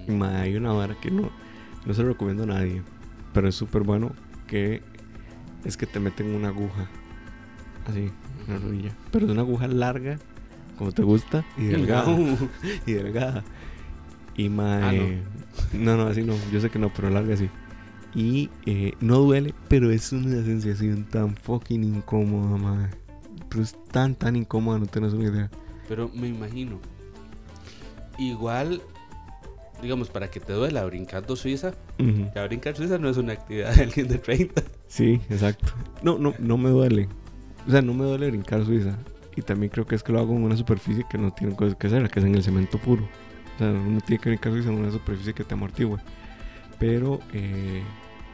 Y 0.08 0.12
Mm, 0.12 0.22
hay 0.22 0.56
una 0.56 0.72
vara 0.72 0.96
que 1.02 1.10
no, 1.10 1.32
no 1.86 1.94
se 1.96 2.04
lo 2.04 2.10
recomiendo 2.10 2.44
a 2.44 2.46
nadie, 2.46 2.84
pero 3.34 3.48
es 3.48 3.56
súper 3.56 3.82
bueno 3.82 4.12
que 4.56 4.82
es 5.66 5.76
que 5.76 5.86
te 5.86 6.00
meten 6.00 6.34
una 6.34 6.48
aguja 6.48 6.88
así 7.90 8.10
en 8.48 8.54
la 8.54 8.58
rodilla. 8.60 8.92
Pero 9.12 9.26
es 9.26 9.32
una 9.34 9.42
aguja 9.42 9.68
larga, 9.68 10.18
como 10.78 10.94
te 10.94 11.04
gusta, 11.04 11.44
y 11.58 11.66
delgada. 11.66 12.16
Y 12.86 12.94
delgada. 12.94 13.44
Y 14.38 14.48
ma, 14.50 14.90
Ah, 14.90 14.94
no. 14.94 15.04
no. 15.74 15.98
no, 15.98 16.08
así 16.08 16.22
no, 16.24 16.36
yo 16.54 16.62
sé 16.62 16.70
que 16.70 16.80
no, 16.80 16.94
pero 16.94 17.10
larga 17.10 17.34
así. 17.34 17.50
Y 18.14 18.50
eh, 18.66 18.94
no 19.02 19.18
duele, 19.20 19.54
pero 19.68 19.92
es 19.92 20.14
una 20.14 20.42
sensación 20.44 21.04
tan 21.04 21.36
fucking 21.36 21.84
incómoda, 21.84 22.58
ma. 22.58 22.90
Pero 23.50 23.62
es 23.62 23.76
tan, 23.92 24.16
tan 24.16 24.38
incómoda, 24.38 24.80
no 24.80 24.86
tenés 24.86 25.12
una 25.14 25.26
idea. 25.26 25.50
Pero 25.90 26.10
me 26.14 26.28
imagino. 26.30 26.80
Igual, 28.18 28.82
digamos, 29.82 30.10
para 30.10 30.30
que 30.30 30.40
te 30.40 30.54
duela 30.54 30.84
brincando 30.86 31.36
Suiza, 31.36 31.74
Ujú. 32.00 32.32
ya 32.34 32.46
brincar 32.46 32.76
Suiza 32.76 32.98
no 32.98 33.10
es 33.10 33.18
una 33.18 33.34
actividad 33.34 33.74
de 33.76 33.84
alguien 33.84 34.08
de 34.08 34.18
30. 34.18 34.64
Sí, 34.88 35.20
exacto. 35.30 35.74
No, 36.04 36.18
no, 36.18 36.34
no 36.40 36.58
me 36.58 36.70
duele. 36.70 37.08
O 37.68 37.72
sea, 37.72 37.82
no 37.82 37.94
me 37.94 38.06
duele 38.06 38.30
brincar 38.30 38.64
Suiza. 38.66 38.98
Y 39.36 39.42
también 39.42 39.70
creo 39.70 39.86
que 39.86 39.96
es 39.96 40.04
que 40.04 40.12
lo 40.14 40.20
hago 40.20 40.34
en 40.36 40.44
una 40.44 40.56
superficie 40.56 41.04
que 41.10 41.18
no 41.18 41.32
tiene 41.34 41.56
cosas 41.56 41.76
que 41.76 41.88
hacer, 41.88 42.10
que 42.10 42.20
es 42.20 42.26
en 42.26 42.36
el 42.36 42.44
cemento 42.44 42.78
puro. 42.78 43.04
O 43.56 43.58
sea, 43.58 43.68
uno 43.70 44.00
tiene 44.06 44.22
que 44.22 44.30
brincar 44.30 44.52
Suiza 44.54 44.70
en 44.70 44.76
una 44.80 44.92
superficie 44.92 45.34
que 45.34 45.44
te 45.44 45.54
amortigua. 45.54 46.02
Pero 46.80 47.20
eh, 47.34 47.82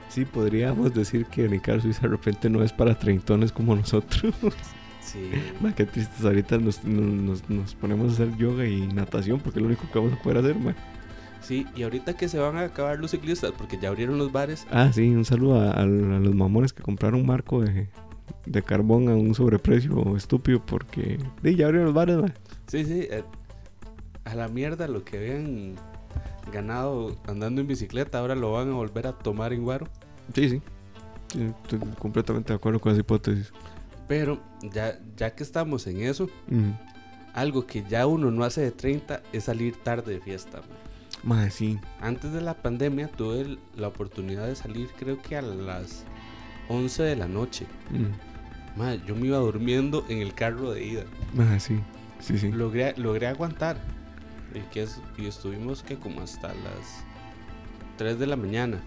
sí 0.10 0.26
podríamos 0.26 0.94
decir 0.94 1.26
que 1.26 1.48
brincar 1.48 1.82
Suiza 1.82 2.02
de 2.02 2.08
repente 2.10 2.50
no 2.50 2.64
es 2.64 2.72
para 2.74 2.98
treintones 2.98 3.52
como 3.52 3.76
nosotros. 3.76 4.34
Sí. 5.04 5.32
Ma, 5.60 5.74
qué 5.74 5.86
tristes. 5.86 6.24
Ahorita 6.24 6.60
nos, 6.60 6.84
nos- 6.84 7.50
nos 7.50 7.74
ponemos 7.74 8.12
a 8.12 8.14
hacer 8.14 8.38
yoga 8.38 8.68
y 8.68 8.86
natación 8.88 9.40
porque 9.40 9.58
es 9.58 9.64
lo 9.64 9.68
único 9.68 9.90
que 9.92 9.98
vamos 9.98 10.14
a 10.14 10.22
poder 10.22 10.38
hacer, 10.38 10.56
ma. 10.56 10.76
Sí, 11.42 11.66
y 11.76 11.84
ahorita 11.84 12.16
que 12.16 12.30
se 12.30 12.38
van 12.40 12.56
a 12.58 12.62
acabar 12.66 13.00
los 13.00 13.12
ciclistas, 13.12 13.52
porque 13.58 13.78
ya 13.80 13.90
abrieron 13.90 14.18
los 14.18 14.32
bares, 14.32 14.66
Ah, 14.72 14.92
sí, 14.94 15.10
un 15.10 15.26
saludo 15.26 15.60
a, 15.60 15.72
a- 15.72 15.82
a 15.82 15.86
los 15.86 16.36
mamones 16.36 16.72
que 16.74 16.84
compraron 16.84 17.22
un 17.22 17.26
marco 17.28 17.62
de, 17.62 17.88
de 18.46 18.62
carbón 18.64 19.10
a 19.10 19.16
un 19.16 19.34
sobreprecio 19.34 20.16
estúpido 20.16 20.62
porque 20.66 21.18
sí, 21.44 21.56
ya 21.56 21.66
abrieron 21.66 21.86
los 21.88 21.96
bares, 21.96 22.18
ma. 22.18 22.28
sí, 22.68 22.86
sí, 22.86 23.08
eh, 23.10 23.24
a 24.26 24.36
la 24.36 24.48
mierda 24.48 24.88
lo 24.88 25.04
que 25.04 25.18
habían 25.18 25.76
ganado 26.52 27.16
andando 27.28 27.62
en 27.62 27.68
bicicleta, 27.68 28.20
ahora 28.20 28.36
lo 28.36 28.52
van 28.52 28.70
a 28.70 28.74
volver 28.74 29.08
a 29.08 29.14
tomar 29.14 29.52
en 29.54 29.64
guaro. 29.64 29.88
Sí, 30.36 30.50
sí. 30.50 30.62
Sí, 31.34 31.50
Estoy 31.64 31.80
completamente 31.98 32.52
de 32.54 32.58
acuerdo 32.58 32.80
con 32.80 32.92
esa 32.92 33.02
hipótesis. 33.02 33.52
Pero 34.08 34.40
ya, 34.74 35.00
ya 35.16 35.34
que 35.34 35.44
estamos 35.44 35.88
en 35.88 36.02
eso, 36.02 36.30
algo 37.34 37.66
que 37.66 37.84
ya 37.90 38.06
uno 38.06 38.30
no 38.32 38.44
hace 38.44 38.62
de 38.62 38.72
30 38.72 39.22
es 39.32 39.46
salir 39.46 39.78
tarde 39.78 40.14
de 40.14 40.20
fiesta. 40.20 40.58
man. 40.60 40.68
Ma, 41.24 41.50
sí. 41.50 41.80
Antes 42.00 42.32
de 42.34 42.42
la 42.42 42.56
pandemia 42.56 43.08
tuve 43.08 43.58
la 43.78 43.88
oportunidad 43.88 44.48
de 44.48 44.56
salir 44.56 44.90
creo 44.98 45.22
que 45.22 45.38
a 45.38 45.42
las 45.42 46.04
11 46.68 47.04
de 47.04 47.16
la 47.16 47.28
noche. 47.28 47.66
Ujú. 47.94 48.08
Ma, 48.76 48.96
yo 48.96 49.16
me 49.16 49.28
iba 49.28 49.38
durmiendo 49.38 50.06
en 50.10 50.20
el 50.20 50.34
carro 50.34 50.72
de 50.72 50.84
ida. 50.86 51.04
Ma, 51.34 51.60
sí. 51.60 51.80
Sí, 52.20 52.38
sí. 52.38 52.52
Logré, 52.52 52.94
logré 52.98 53.28
aguantar. 53.28 53.78
Y, 54.56 54.60
que 54.74 54.84
es- 54.84 55.02
y 55.18 55.26
estuvimos 55.28 55.82
que 55.84 55.96
como 55.98 56.22
hasta 56.22 56.48
las 56.50 57.04
3 57.98 58.18
de 58.20 58.28
la 58.28 58.36
mañana. 58.36 58.80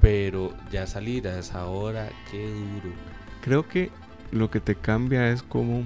Pero 0.00 0.54
ya 0.70 0.86
salir 0.86 1.26
a 1.26 1.38
esa 1.40 1.66
hora, 1.66 2.08
qué 2.30 2.46
duro. 2.48 2.94
Creo 3.42 3.68
que 3.68 3.90
lo 4.30 4.48
que 4.48 4.60
te 4.60 4.76
cambia 4.76 5.30
es 5.32 5.42
como 5.42 5.82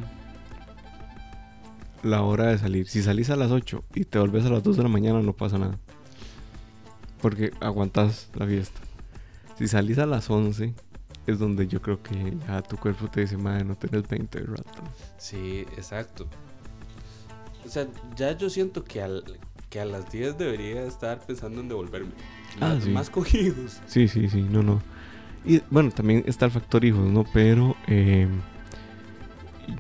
la 2.03 2.23
hora 2.23 2.47
de 2.47 2.59
salir. 2.59 2.89
Si 2.89 3.03
salís 3.03 3.31
a 3.31 3.37
las 3.37 3.51
8 3.51 3.85
y 3.95 4.05
te 4.05 4.19
volvés 4.19 4.45
a 4.47 4.51
las 4.51 4.63
2 4.63 4.77
de 4.77 4.83
la 4.83 4.89
mañana, 4.89 5.21
no 5.21 5.33
pasa 5.33 5.59
nada. 5.59 5.79
Porque 7.21 7.53
aguantas 7.61 8.29
la 8.35 8.47
fiesta. 8.47 8.81
Si 9.59 9.69
salís 9.69 9.99
a 9.99 10.07
las 10.07 10.31
11, 10.31 10.75
es 11.27 11.39
donde 11.39 11.67
yo 11.67 11.83
creo 11.83 12.03
que 12.03 12.37
ya 12.47 12.63
tu 12.63 12.77
cuerpo 12.77 13.09
te 13.09 13.23
dice, 13.23 13.37
madre, 13.37 13.65
no 13.65 13.77
tenés 13.77 14.09
20 14.09 14.41
de 14.41 14.47
rato. 14.47 14.83
Sí, 15.19 15.61
exacto. 15.77 16.27
O 17.65 17.69
sea, 17.69 17.87
ya 18.17 18.37
yo 18.37 18.49
siento 18.49 18.85
que, 18.85 19.03
al, 19.03 19.23
que 19.69 19.81
a 19.81 19.85
las 19.85 20.11
10 20.11 20.39
debería 20.39 20.83
estar 20.85 21.21
pensando 21.21 21.61
en 21.61 21.69
devolverme. 21.69 22.13
Ah, 22.61 22.79
sí. 22.83 22.91
más 22.91 23.11
cogidos. 23.11 23.81
Sí, 23.87 24.09
sí, 24.09 24.29
sí, 24.29 24.43
no, 24.43 24.63
no. 24.63 24.83
Y 25.45 25.63
bueno, 25.71 25.91
también 25.91 26.25
está 26.27 26.47
el 26.47 26.51
factor 26.51 26.85
hijos, 26.85 27.09
¿no? 27.09 27.25
Pero 27.33 27.77
eh, 27.87 28.29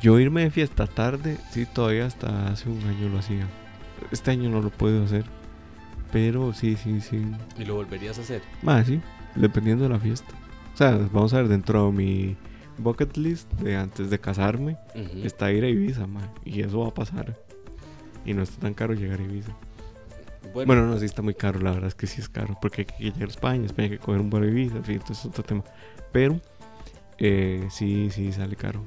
yo 0.00 0.18
irme 0.18 0.42
de 0.42 0.50
fiesta 0.50 0.86
tarde, 0.86 1.38
sí, 1.50 1.66
todavía 1.66 2.06
hasta 2.06 2.48
hace 2.48 2.68
un 2.68 2.82
año 2.84 3.08
lo 3.08 3.18
hacía. 3.18 3.46
Este 4.10 4.30
año 4.30 4.48
no 4.50 4.60
lo 4.60 4.70
puedo 4.70 5.04
hacer. 5.04 5.24
Pero 6.12 6.52
sí, 6.52 6.76
sí, 6.76 7.00
sí. 7.00 7.22
¿Y 7.58 7.64
lo 7.64 7.74
volverías 7.76 8.18
a 8.18 8.22
hacer? 8.22 8.42
Más, 8.62 8.86
sí, 8.86 9.00
dependiendo 9.36 9.84
de 9.84 9.90
la 9.90 9.98
fiesta. 10.00 10.34
O 10.74 10.76
sea, 10.76 10.96
vamos 11.12 11.32
a 11.34 11.38
ver, 11.38 11.48
dentro 11.48 11.86
de 11.86 11.92
mi 11.92 12.36
bucket 12.78 13.16
list 13.16 13.52
de 13.60 13.76
antes 13.76 14.10
de 14.10 14.18
casarme, 14.18 14.76
Ujú. 14.94 15.24
está 15.24 15.52
ir 15.52 15.62
a 15.64 15.68
Ibiza, 15.68 16.06
ma, 16.06 16.20
Y 16.44 16.62
eso 16.62 16.80
va 16.80 16.88
a 16.88 16.94
pasar. 16.94 17.36
Y 18.24 18.34
no 18.34 18.42
está 18.42 18.60
tan 18.60 18.74
caro 18.74 18.94
llegar 18.94 19.20
a 19.20 19.22
Ibiza. 19.22 19.52
Bueno, 20.52 20.66
Bueno, 20.66 20.86
no, 20.86 20.98
sí 20.98 21.04
está 21.04 21.22
muy 21.22 21.34
caro, 21.34 21.60
la 21.60 21.70
verdad 21.70 21.88
es 21.88 21.94
que 21.94 22.06
sí 22.08 22.20
es 22.20 22.28
caro. 22.28 22.56
Porque 22.60 22.82
hay 22.82 22.84
que 22.86 23.04
llegar 23.04 23.22
a 23.28 23.32
España, 23.32 23.66
España 23.66 23.84
hay 23.90 23.98
que 23.98 23.98
coger 23.98 24.20
un 24.20 24.30
vuelo 24.30 24.46
a 24.46 24.50
Ibiza, 24.50 24.78
en 24.78 24.84
fin, 24.84 24.96
esto 24.96 25.12
es 25.12 25.24
otro 25.26 25.44
tema. 25.44 25.62
Pero, 26.12 26.40
eh, 27.18 27.68
sí, 27.70 28.08
sí 28.10 28.32
sale 28.32 28.56
caro. 28.56 28.82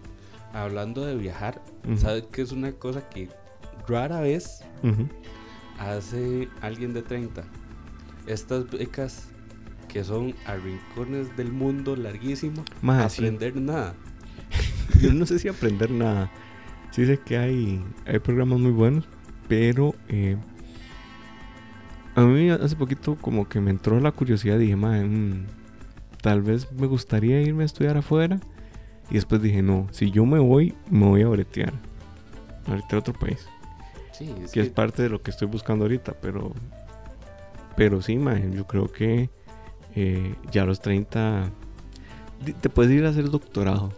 Hablando 0.53 1.05
de 1.05 1.15
viajar. 1.15 1.61
¿sabes 1.97 2.23
qué 2.31 2.41
es 2.41 2.51
una 2.51 2.71
cosa 2.71 3.09
que 3.09 3.27
rara 3.87 4.21
vez 4.21 4.63
hace 5.79 6.47
alguien 6.61 6.93
de 6.93 7.01
30? 7.01 7.43
Estas 8.27 8.69
becas 8.69 9.27
que 9.89 10.03
son 10.03 10.33
a 10.45 10.55
rincones 10.55 11.35
del 11.35 11.51
mundo 11.51 11.95
larguísimo, 11.95 12.63
sí. 13.09 13.21
aprender 13.21 13.55
nada. 13.55 13.93
Yo 15.01 15.13
no 15.13 15.25
sé 15.25 15.37
si 15.39 15.47
aprender 15.47 15.91
nada. 15.91 16.31
Sí 16.91 17.05
sé 17.05 17.19
que 17.19 17.37
hay, 17.37 17.83
hay 18.05 18.19
programas 18.19 18.59
muy 18.59 18.71
buenos, 18.71 19.07
pero 19.47 19.93
eh, 20.07 20.37
a 22.15 22.21
mí 22.21 22.49
hace 22.49 22.75
poquito 22.75 23.15
como 23.15 23.49
que 23.49 23.59
me 23.59 23.71
entró 23.71 23.99
la 23.99 24.11
curiosidad. 24.11 24.57
Dije, 24.57 24.75
"Mae, 24.75 25.03
mm, 25.03 25.45
tal 26.21 26.41
vez 26.41 26.71
me 26.71 26.87
gustaría 26.87 27.41
irme 27.41 27.63
a 27.63 27.65
estudiar 27.65 27.97
afuera. 27.97 28.39
Y 29.13 29.17
después 29.17 29.41
dije, 29.41 29.61
no, 29.61 29.87
si 29.91 30.11
yo 30.11 30.25
me 30.25 30.39
voy, 30.39 30.73
me 30.89 31.05
voy 31.05 31.21
a 31.21 31.27
bretear. 31.29 31.71
A 32.67 32.71
bretear 32.71 32.95
a 32.95 32.97
otro 32.99 33.13
país. 33.13 33.47
Sí, 34.11 34.25
es 34.43 34.51
que 34.51 34.59
es 34.61 34.67
que- 34.67 34.73
parte 34.73 35.03
de 35.03 35.09
lo 35.09 35.21
que 35.21 35.31
estoy 35.31 35.47
buscando 35.47 35.85
ahorita, 35.85 36.13
pero 36.21 36.51
pero 37.75 38.01
sí, 38.03 38.17
mae, 38.17 38.51
yo 38.51 38.67
creo 38.67 38.91
que 38.91 39.29
eh, 39.95 40.35
ya 40.51 40.61
a 40.63 40.65
los 40.65 40.79
30 40.81 41.49
di- 42.45 42.53
te 42.53 42.69
puedes 42.69 42.91
ir 42.91 43.05
a 43.05 43.09
hacer 43.09 43.29
doctorado, 43.29 43.91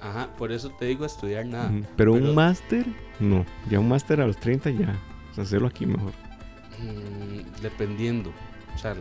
Ajá, 0.00 0.28
por 0.36 0.50
eso 0.50 0.70
te 0.78 0.86
digo 0.86 1.04
estudiar 1.04 1.46
nada. 1.46 1.70
Pero, 1.96 2.14
pero- 2.14 2.24
un 2.28 2.34
máster, 2.34 2.84
no, 3.20 3.44
ya 3.70 3.78
un 3.78 3.88
máster 3.88 4.20
a 4.20 4.26
los 4.26 4.36
30 4.38 4.70
ya, 4.70 4.96
o 5.30 5.34
sea, 5.34 5.44
hacerlo 5.44 5.68
aquí 5.68 5.86
mejor. 5.86 6.10
Mm, 6.80 7.60
dependiendo. 7.62 8.32
O 8.74 8.78
sea, 8.78 8.96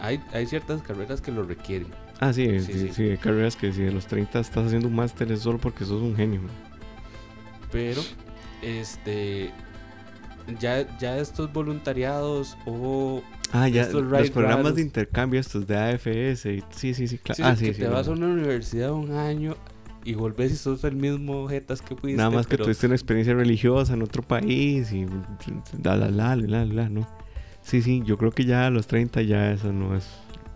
hay, 0.00 0.22
hay 0.32 0.46
ciertas 0.46 0.80
carreras 0.82 1.20
que 1.20 1.30
lo 1.32 1.42
requieren. 1.42 1.88
Ah, 2.24 2.32
sí, 2.32 2.60
Sí, 2.60 2.72
sí, 2.72 2.88
sí. 2.92 3.02
hay 3.02 3.16
carreras 3.16 3.56
que 3.56 3.72
si 3.72 3.84
a 3.84 3.90
los 3.90 4.06
30 4.06 4.38
estás 4.38 4.66
haciendo 4.66 4.86
un 4.86 4.94
máster 4.94 5.30
es 5.32 5.40
solo 5.40 5.58
porque 5.58 5.84
sos 5.84 6.00
un 6.00 6.14
genio. 6.14 6.40
Pero, 7.72 8.00
este. 8.62 9.50
Ya, 10.60 10.98
ya 10.98 11.18
estos 11.18 11.52
voluntariados 11.52 12.56
o. 12.66 13.22
Ah, 13.52 13.68
ya, 13.68 13.82
Estos 13.82 14.04
los 14.04 14.30
programas 14.30 14.58
raros. 14.64 14.76
de 14.76 14.82
intercambio 14.82 15.40
estos 15.40 15.66
de 15.66 15.76
AFS, 15.76 16.46
y, 16.46 16.62
sí, 16.70 16.94
sí, 16.94 17.06
sí, 17.08 17.18
claro. 17.18 17.36
Sí, 17.36 17.42
ah, 17.44 17.50
que 17.52 17.56
sí, 17.56 17.66
te 17.80 17.86
sí, 17.86 17.92
vas 17.92 18.06
a 18.08 18.10
no. 18.14 18.16
una 18.18 18.34
universidad 18.34 18.92
un 18.92 19.12
año 19.12 19.56
y 20.04 20.14
volvés 20.14 20.52
y 20.52 20.56
sos 20.56 20.84
el 20.84 20.96
mismo 20.96 21.48
jetas 21.48 21.82
que 21.82 21.94
fuiste. 21.96 22.16
Nada 22.16 22.30
más 22.30 22.46
que 22.46 22.52
pero- 22.52 22.64
tuviste 22.64 22.86
una 22.86 22.94
experiencia 22.94 23.34
religiosa 23.34 23.94
en 23.94 24.02
otro 24.02 24.22
país 24.22 24.92
y 24.92 25.06
la 25.82 25.96
la 25.96 26.08
la 26.08 26.36
la 26.36 26.46
la 26.46 26.64
la, 26.66 26.88
¿no? 26.88 27.06
Sí, 27.62 27.82
sí, 27.82 28.02
yo 28.04 28.16
creo 28.18 28.30
que 28.32 28.44
ya 28.44 28.66
a 28.66 28.70
los 28.70 28.86
30 28.86 29.22
ya 29.22 29.52
eso 29.52 29.72
no 29.72 29.94
es 29.96 30.04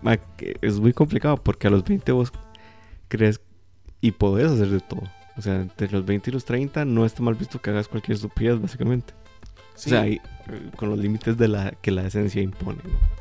ma, 0.02 0.18
es 0.60 0.78
muy 0.80 0.92
complicado 0.92 1.36
porque 1.36 1.66
a 1.66 1.70
los 1.70 1.84
20 1.84 2.12
vos 2.12 2.32
crees 3.08 3.40
y 4.00 4.12
podés 4.12 4.50
hacer 4.52 4.68
de 4.68 4.80
todo. 4.80 5.02
O 5.36 5.42
sea, 5.42 5.56
entre 5.60 5.90
los 5.90 6.04
20 6.06 6.30
y 6.30 6.32
los 6.32 6.44
30 6.44 6.84
no 6.84 7.04
está 7.04 7.22
mal 7.22 7.34
visto 7.34 7.60
que 7.60 7.70
hagas 7.70 7.88
cualquier 7.88 8.16
estupidez 8.16 8.60
básicamente. 8.60 9.12
Sí, 9.74 9.90
O 9.90 9.92
sea, 9.92 10.00
ahí, 10.02 10.14
eh, 10.14 10.70
con 10.76 10.88
los 10.88 10.98
límites 10.98 11.36
de 11.36 11.48
la 11.48 11.72
que 11.72 11.90
la 11.90 12.06
esencia 12.06 12.40
impone, 12.40 12.78
¿no? 12.84 13.16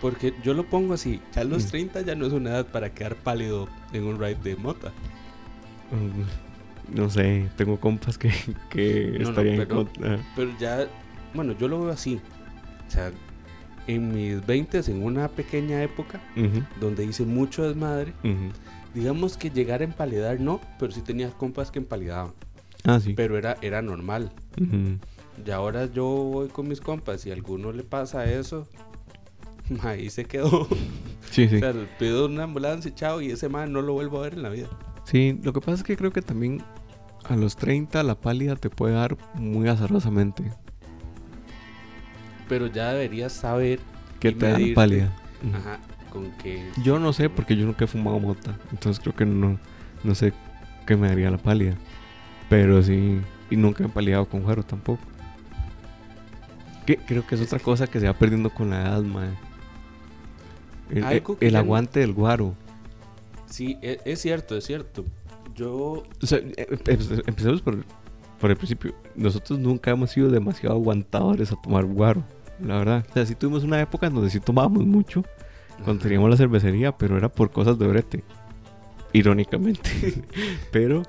porque 0.00 0.34
yo 0.44 0.52
lo 0.54 0.64
pongo 0.64 0.94
así. 0.94 1.20
Ya 1.34 1.40
a 1.40 1.44
los 1.44 1.64
Mm. 1.64 1.68
30 1.68 2.00
ya 2.02 2.14
no 2.14 2.26
es 2.26 2.32
una 2.32 2.50
edad 2.50 2.66
para 2.66 2.90
quedar 2.92 3.16
pálido 3.16 3.66
en 3.92 4.04
un 4.04 4.18
ride 4.18 4.36
de 4.36 4.56
mota. 4.56 4.92
Mm, 5.90 6.94
No 6.96 7.10
sé, 7.10 7.48
tengo 7.56 7.80
compas 7.80 8.16
que, 8.16 8.30
que 8.70 9.16
No, 9.18 9.24
no, 9.24 9.28
estarían 9.30 9.54
en 9.56 9.60
pero- 9.66 9.74
contra. 9.76 10.18
Pero 10.36 10.50
ya, 10.60 10.86
bueno, 11.34 11.52
yo 11.58 11.66
lo 11.66 11.80
veo 11.80 11.90
así. 11.90 12.20
O 12.86 12.90
sea, 12.90 13.10
en 13.86 14.12
mis 14.12 14.44
20 14.46 14.78
en 14.90 15.02
una 15.04 15.28
pequeña 15.28 15.82
época 15.82 16.20
Ujú, 16.36 16.62
donde 16.80 17.04
hice 17.04 17.24
mucho 17.24 17.66
desmadre, 17.66 18.12
ujú. 18.24 18.50
digamos 18.94 19.36
que 19.36 19.50
llegar 19.50 19.80
a 19.80 19.84
empalidar 19.84 20.40
no, 20.40 20.60
pero 20.78 20.92
sí 20.92 21.00
tenía 21.02 21.30
compas 21.30 21.70
que 21.70 21.78
empalidaban. 21.78 22.32
Ah, 22.84 23.00
sí. 23.00 23.14
Pero 23.14 23.36
era, 23.36 23.56
era 23.62 23.82
normal. 23.82 24.30
Ujú. 24.60 24.98
Y 25.44 25.50
ahora 25.50 25.86
yo 25.86 26.04
voy 26.04 26.48
con 26.48 26.68
mis 26.68 26.80
compas 26.80 27.26
y 27.26 27.30
a 27.30 27.34
alguno 27.34 27.72
le 27.72 27.82
pasa 27.82 28.30
eso, 28.30 28.66
ahí 29.82 30.10
se 30.10 30.24
quedó. 30.24 30.66
Sí, 31.28 31.48
sí. 31.48 31.56
O 31.56 31.58
sea, 31.58 31.74
pido 31.98 32.26
una 32.26 32.44
ambulancia, 32.44 32.94
chao, 32.94 33.20
y 33.20 33.30
ese 33.32 33.48
man 33.48 33.70
no 33.72 33.82
lo 33.82 33.92
vuelvo 33.94 34.20
a 34.20 34.22
ver 34.22 34.34
en 34.34 34.42
la 34.44 34.48
vida. 34.48 34.68
Sí, 35.04 35.38
lo 35.42 35.52
que 35.52 35.60
pasa 35.60 35.72
es 35.74 35.82
que 35.82 35.96
creo 35.96 36.12
que 36.12 36.22
también 36.22 36.62
a 37.24 37.36
los 37.36 37.56
30 37.56 38.02
la 38.04 38.14
pálida 38.14 38.54
te 38.56 38.70
puede 38.70 38.94
dar 38.94 39.16
muy 39.34 39.68
azarosamente. 39.68 40.52
Pero 42.48 42.66
ya 42.68 42.92
deberías 42.92 43.32
saber 43.32 43.80
¿Qué 44.20 44.28
Y 44.28 44.34
te 44.34 44.46
da 44.46 44.52
la 44.52 44.58
medirte. 44.58 44.74
pálida? 44.74 45.12
Ajá, 45.54 45.78
con 46.10 46.30
que... 46.42 46.70
Yo 46.82 46.98
no 46.98 47.12
sé 47.12 47.28
porque 47.28 47.56
yo 47.56 47.66
nunca 47.66 47.84
he 47.84 47.88
fumado 47.88 48.18
mota. 48.18 48.56
Entonces 48.72 49.00
creo 49.02 49.14
que 49.14 49.26
no, 49.26 49.58
no 50.04 50.14
sé 50.14 50.32
qué 50.86 50.96
me 50.96 51.08
daría 51.08 51.30
la 51.30 51.38
pálida. 51.38 51.74
Pero 52.48 52.82
sí, 52.82 53.20
y 53.50 53.56
nunca 53.56 53.84
he 53.84 53.88
paliado 53.88 54.26
con 54.26 54.42
juero 54.42 54.62
tampoco. 54.62 55.00
Que, 56.86 56.96
creo 56.98 57.26
que 57.26 57.34
es, 57.34 57.40
Es 57.40 57.48
otra 57.48 57.58
que- 57.58 57.64
cosa 57.64 57.86
que 57.88 57.98
se 58.00 58.06
va 58.06 58.12
perdiendo 58.14 58.50
con 58.50 58.70
la 58.70 58.82
edad, 58.82 59.02
mae. 59.02 59.30
El, 60.90 61.22
que 61.38 61.50
no- 61.50 61.58
aguante 61.58 62.00
del 62.00 62.12
guaro. 62.12 62.54
Sí, 63.46 63.76
e- 63.82 64.00
es, 64.04 64.20
cierto, 64.20 64.56
es 64.56 64.64
cierto. 64.64 65.04
Yo... 65.54 66.04
O 66.22 66.26
sea, 66.26 66.38
eh, 66.38 66.66
empe- 66.70 67.22
empecemos 67.26 67.60
por, 67.60 67.84
por 68.40 68.50
el 68.50 68.56
principio. 68.56 68.94
Nosotros 69.16 69.58
nunca 69.58 69.90
hemos 69.90 70.10
sido 70.12 70.30
demasiado 70.30 70.76
aguantadores 70.76 71.50
a 71.52 71.56
tomar 71.60 71.84
guaro. 71.84 72.22
La 72.60 72.78
verdad. 72.78 73.04
O 73.08 73.12
sea, 73.12 73.26
sí 73.26 73.34
tuvimos 73.34 73.64
una 73.64 73.80
época 73.80 74.06
en 74.06 74.14
donde 74.14 74.30
sí 74.30 74.40
tomábamos 74.40 74.86
mucho. 74.86 75.24
Cuando 75.84 76.02
teníamos 76.02 76.30
la 76.30 76.36
cervecería, 76.36 76.96
pero 76.96 77.16
era 77.16 77.28
por 77.28 77.50
cosas 77.50 77.78
de 77.78 77.86
brete. 77.86 78.24
Irónicamente. 79.12 80.24
pero, 80.72 81.02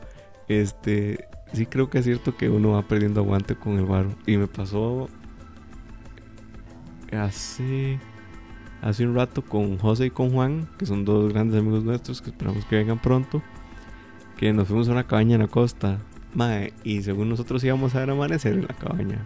este, 0.47 1.27
sí 1.53 1.65
creo 1.65 1.89
que 1.89 1.99
es 1.99 2.05
cierto 2.05 2.35
que 2.35 2.49
uno 2.49 2.71
va 2.71 2.81
perdiendo 2.83 3.21
aguante 3.21 3.55
con 3.55 3.77
el 3.77 3.85
guaro. 3.85 4.09
Y 4.25 4.37
me 4.37 4.47
pasó 4.47 5.07
hace, 7.11 7.99
hace 8.81 9.07
un 9.07 9.15
rato 9.15 9.41
con 9.41 9.77
José 9.77 10.07
y 10.07 10.09
con 10.09 10.31
Juan, 10.31 10.67
que 10.77 10.85
son 10.85 11.05
dos 11.05 11.31
grandes 11.31 11.59
amigos 11.59 11.83
nuestros, 11.83 12.21
que 12.21 12.31
esperamos 12.31 12.65
que 12.65 12.75
vengan 12.75 13.01
pronto. 13.01 13.41
Que 14.35 14.53
nos 14.53 14.67
fuimos 14.67 14.89
a 14.89 14.91
una 14.91 15.07
cabaña 15.07 15.35
en 15.35 15.41
la 15.41 15.47
costa. 15.47 15.99
Y 16.83 17.01
según 17.01 17.29
nosotros 17.29 17.63
íbamos 17.63 17.95
a 17.95 17.99
ver 17.99 18.11
amanecer 18.11 18.53
en 18.53 18.61
la 18.63 18.75
cabaña. 18.75 19.25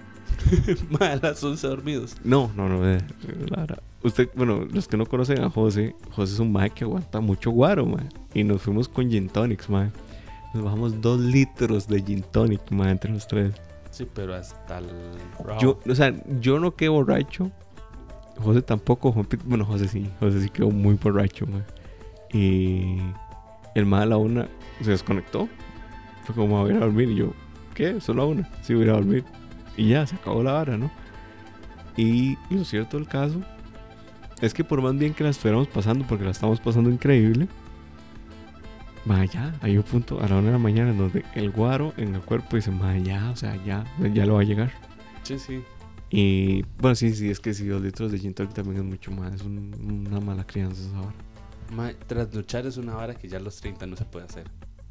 Ma, 1.00 1.08
a 1.12 1.16
las 1.18 1.44
11 1.44 1.68
dormidos. 1.68 2.16
No, 2.24 2.52
no, 2.56 2.68
no, 2.70 2.88
eh, 2.90 3.00
la 3.50 3.62
verdad. 3.62 3.84
Usted, 4.04 4.30
bueno, 4.36 4.66
los 4.72 4.88
que 4.88 4.98
no 4.98 5.06
conocen 5.06 5.44
a 5.44 5.50
José, 5.50 5.96
José 6.12 6.34
es 6.34 6.40
un 6.40 6.52
mae 6.52 6.70
que 6.72 6.84
aguanta 6.84 7.20
mucho 7.20 7.52
guaro, 7.52 7.86
mae. 7.86 8.08
Y 8.34 8.44
nos 8.44 8.62
fuimos 8.62 8.88
con 8.90 9.10
gin 9.10 9.30
tonics, 9.30 9.70
mae. 9.70 9.92
Nos 10.54 10.64
bajamos 10.64 11.00
dos 11.02 11.20
litros 11.20 11.88
de 11.88 12.02
gin 12.02 12.24
tonic, 12.32 12.62
mae, 12.72 12.92
entre 12.92 13.12
los 13.12 13.28
tres. 13.28 13.54
Sí, 13.92 14.08
pero 14.14 14.34
hasta 14.34 14.80
el... 14.80 14.88
Yo, 15.60 15.80
o 15.88 15.96
sea, 15.96 16.14
yo 16.40 16.60
no 16.60 16.76
quedé 16.76 16.90
borracho. 16.90 17.52
José 18.40 18.62
tampoco, 18.62 19.12
Juan 19.12 19.26
Pit- 19.26 19.44
bueno, 19.46 19.66
José 19.66 19.88
sí, 19.88 20.10
José 20.20 20.42
sí 20.42 20.50
quedó 20.50 20.72
muy 20.72 20.96
borracho, 20.96 21.46
mae. 21.46 21.62
Y 22.34 22.98
el 23.76 23.86
mae 23.86 24.04
a 24.04 24.06
la 24.08 24.18
una 24.18 24.48
se 24.82 24.92
desconectó. 24.92 25.48
Fue 26.24 26.34
como 26.36 26.64
a 26.64 26.70
ir 26.70 26.76
a 26.78 26.80
dormir 26.80 27.10
y 27.12 27.16
yo, 27.16 27.34
¿qué? 27.76 28.00
Solo 28.02 28.24
a 28.24 28.26
una. 28.26 28.50
Sí, 28.62 28.74
voy 28.74 28.84
a 28.84 28.86
ir 28.86 28.92
a 28.92 28.94
dormir. 28.96 29.24
Y 29.82 29.88
ya, 29.90 30.06
se 30.06 30.16
acabó 30.16 30.44
la 30.44 30.52
vara, 30.52 30.78
¿no? 30.78 30.92
Y 31.98 32.38
lo 32.52 32.64
cierto 32.64 32.98
del 32.98 33.08
caso 33.08 33.42
es 34.40 34.54
que 34.54 34.64
por 34.64 34.80
más 34.82 34.96
bien 34.96 35.14
que 35.16 35.24
la 35.24 35.32
estuviéramos 35.32 35.68
pasando, 35.70 36.06
porque 36.08 36.24
la 36.24 36.30
estamos 36.32 36.60
pasando 36.60 36.90
increíble, 36.92 37.48
vaya, 39.06 39.56
hay 39.62 39.78
un 39.78 39.84
punto 39.84 40.20
a 40.22 40.28
la 40.28 40.36
una 40.36 40.48
de 40.48 40.52
la 40.52 40.58
mañana 40.60 40.94
donde 40.94 41.26
el 41.34 41.50
guaro 41.50 41.94
en 41.98 42.14
el 42.16 42.22
cuerpo 42.22 42.56
dice, 42.58 42.70
"Mae, 42.72 43.02
ya, 43.02 43.32
o 43.32 43.36
sea, 43.36 43.56
ya, 43.66 43.84
ya 44.14 44.26
lo 44.26 44.36
va 44.36 44.42
a 44.42 44.44
llegar. 44.44 44.72
Sí, 45.24 45.40
sí. 45.40 45.64
Y 46.12 46.64
bueno, 46.78 46.94
sí, 46.96 47.14
sí, 47.16 47.30
es 47.32 47.40
que 47.40 47.54
si 47.54 47.66
dos 47.66 47.82
litros 47.82 48.12
de 48.12 48.20
gin 48.20 48.34
tonic 48.34 48.54
también 48.54 48.78
es 48.78 48.84
mucho 48.84 49.12
más, 49.12 49.34
es 49.34 49.42
un- 49.42 50.06
una 50.08 50.20
mala 50.20 50.46
crianza 50.46 50.82
esa 50.82 51.00
vara. 51.00 51.16
Ma, 51.76 51.92
trasnochar 52.06 52.66
es 52.68 52.78
una 52.78 52.94
vara 52.96 53.16
que 53.16 53.28
ya 53.28 53.38
a 53.38 53.42
los 53.42 53.60
30 53.60 53.88
no 53.88 53.96
se 53.96 54.06
puede 54.06 54.26
hacer. 54.26 54.44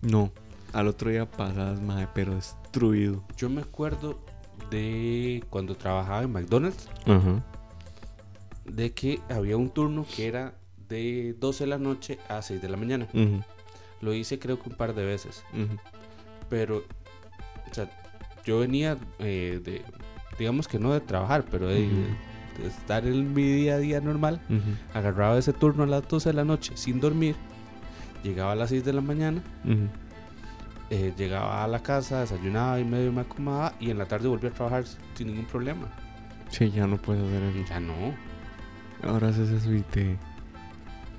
No, 0.03 0.33
al 0.73 0.89
otro 0.89 1.11
día 1.11 1.31
pasas, 1.31 1.81
madre, 1.81 2.09
pero 2.15 2.35
destruido. 2.35 3.23
Yo 3.37 3.51
me 3.51 3.61
acuerdo 3.61 4.19
de 4.71 5.43
cuando 5.51 5.75
trabajaba 5.75 6.23
en 6.23 6.33
McDonald's, 6.33 6.89
de 8.65 8.93
que 8.93 9.21
había 9.29 9.57
un 9.57 9.71
turno 9.71 10.07
que 10.15 10.27
era 10.29 10.55
de 10.89 11.35
12 11.39 11.65
de 11.65 11.71
la 11.71 11.79
noche 11.79 12.19
a 12.29 12.43
6 12.43 12.61
de 12.63 12.69
la 12.69 12.77
mañana. 12.77 13.07
Lo 14.01 14.15
hice 14.15 14.39
creo 14.39 14.61
que 14.61 14.69
un 14.71 14.77
par 14.77 14.95
de 14.95 15.05
veces. 15.05 15.43
Pero, 16.49 16.85
o 17.71 17.75
sea, 17.75 17.89
yo 18.45 18.61
venía 18.61 18.97
eh, 19.19 19.61
de, 19.63 19.83
digamos 20.39 20.67
que 20.69 20.79
no 20.79 20.93
de 20.93 21.01
trabajar, 21.01 21.45
pero 21.51 21.69
de, 21.69 21.89
de 22.59 22.67
estar 22.67 23.07
en 23.07 23.33
mi 23.35 23.43
día 23.45 23.75
a 23.75 23.79
día 23.79 24.01
normal. 24.01 24.41
Agarraba 24.95 25.39
ese 25.39 25.53
turno 25.53 25.83
a 25.85 25.87
las 25.87 26.09
12 26.09 26.31
de 26.31 26.33
la 26.33 26.45
noche 26.45 26.73
sin 26.77 27.01
dormir. 27.01 27.37
Llegaba 28.23 28.53
a 28.53 28.55
las 28.57 28.71
6 28.71 28.85
de 28.85 28.93
la 28.93 29.01
mañana. 29.01 29.43
Eh, 30.91 31.13
llegaba 31.17 31.65
a 31.65 31.69
la 31.69 31.83
casa, 31.83 32.21
desayunaba 32.21 32.79
y 32.81 32.85
medio 32.85 33.13
me 33.13 33.23
acomodaba. 33.23 33.75
Y 33.81 33.91
en 33.91 33.99
la 33.99 34.07
tarde 34.07 34.29
volvía 34.29 34.51
a 34.51 34.53
trabajar 34.53 34.85
sin 35.15 35.29
ningún 35.29 35.47
problema. 35.47 35.89
Sí, 36.51 36.71
ya 36.71 36.87
no 36.87 36.97
puedes 36.99 37.23
hacer 37.25 37.43
eso. 37.45 37.69
Ya 37.69 37.81
no. 37.81 37.95
Ahora 39.03 39.29
haces 39.29 39.51
eso 39.51 39.73
y 39.73 39.83
te. 39.83 40.17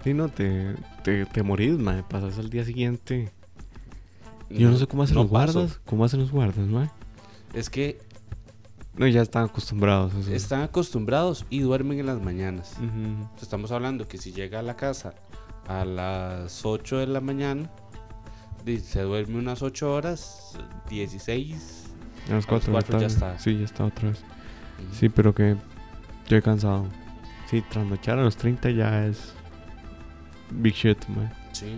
Sí, 0.04 0.13
no, 0.13 0.30
te, 0.30 0.75
te, 1.04 1.25
te 1.25 1.44
morís, 1.44 1.78
mae. 1.78 2.04
Pasas 2.04 2.38
al 2.38 2.50
día 2.50 2.66
siguiente. 2.66 3.32
Yo 4.50 4.70
no 4.70 4.78
sé 4.78 4.86
cómo 4.88 5.04
hacen 5.04 5.16
no 5.16 5.24
los 5.24 5.32
paso. 5.32 5.54
guardas. 5.60 5.80
¿Cómo 5.86 6.04
hacen 6.06 6.20
los 6.20 6.32
guardas, 6.32 6.68
mae? 6.68 6.90
Es 7.54 7.70
que 7.70 8.00
No, 8.98 9.08
ya 9.08 9.22
están 9.22 9.46
acostumbrados 9.46 10.13
eso. 10.13 10.34
están 10.34 10.62
acostumbrados 10.63 11.46
y 11.50 11.60
duermen 11.60 12.00
en 12.00 12.06
las 12.08 12.22
mañanas. 12.22 12.75
Estamos 13.42 13.72
hablando 13.72 14.08
que 14.08 14.18
si 14.18 14.34
llega 14.34 14.60
a 14.60 14.63
la 14.63 14.75
casa 14.75 15.13
a 15.68 15.86
las 15.86 16.66
8 16.66 16.98
de 16.98 17.08
la 17.08 17.22
mañana, 17.22 17.72
se 18.84 19.01
duerme 19.01 19.38
unas 19.39 19.62
8 19.62 19.94
horas, 19.94 20.58
16. 20.89 21.53
A 22.30 22.32
las 22.32 22.32
A 22.32 22.34
las 22.36 22.46
4 22.46 22.68
de 22.68 22.74
la 22.74 22.80
cuatro 22.82 23.00
ya 23.01 23.08
está. 23.08 23.39
Sí, 23.39 23.58
ya 23.58 23.65
está 23.65 23.86
otra 23.86 24.10
vez. 24.10 24.24
Sí, 24.94 25.10
pero 25.10 25.34
que. 25.34 25.56
Estoy 26.24 26.41
cansado. 26.41 26.86
Sí, 27.50 27.62
trasnochar 27.70 28.20
a 28.20 28.24
los 28.24 28.38
30 28.38 28.70
ya 28.72 29.06
es. 29.06 29.34
Big 30.51 30.74
shit, 30.74 30.98
mae. 31.08 31.30
Sí. 31.53 31.77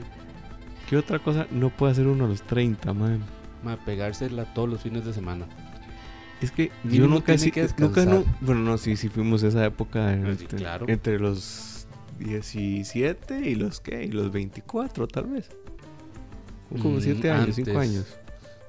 ¿Qué 0.90 0.98
otra 0.98 1.20
cosa 1.20 1.48
no 1.52 1.70
puede 1.70 1.94
hacer 1.94 2.08
uno 2.08 2.26
a 2.26 2.28
los 2.28 2.42
30, 2.44 2.94
mae? 2.94 3.20
Ma, 3.64 3.78
pegársela 3.78 4.54
todos 4.54 4.70
los 4.70 4.82
fines 4.82 5.06
de 5.06 5.14
semana. 5.14 5.46
Es 6.42 6.52
que 6.52 6.72
Mínimo 6.84 7.06
yo 7.06 7.10
nunca, 7.10 7.38
sí- 7.38 7.52
que 7.52 7.68
nunca 7.78 8.04
no, 8.06 8.26
bueno, 8.42 8.62
no, 8.62 8.78
sí, 8.78 8.98
sí 8.98 9.08
fuimos 9.08 9.44
esa 9.44 9.66
época 9.66 10.10
Ah, 10.10 10.18
sí, 10.38 10.44
este, 10.44 10.58
claro. 10.58 10.86
entre 10.90 11.18
los 11.18 11.88
17 12.20 13.50
y 13.50 13.56
los 13.56 13.80
qué, 13.80 14.04
y 14.04 14.12
los 14.12 14.32
24 14.32 15.08
tal 15.08 15.28
vez. 15.28 15.50
Como 16.70 16.98
Mm, 16.98 17.02
7 17.02 17.32
años, 17.32 17.56
5 17.56 17.72
antes. 17.72 17.90
años. 17.90 18.18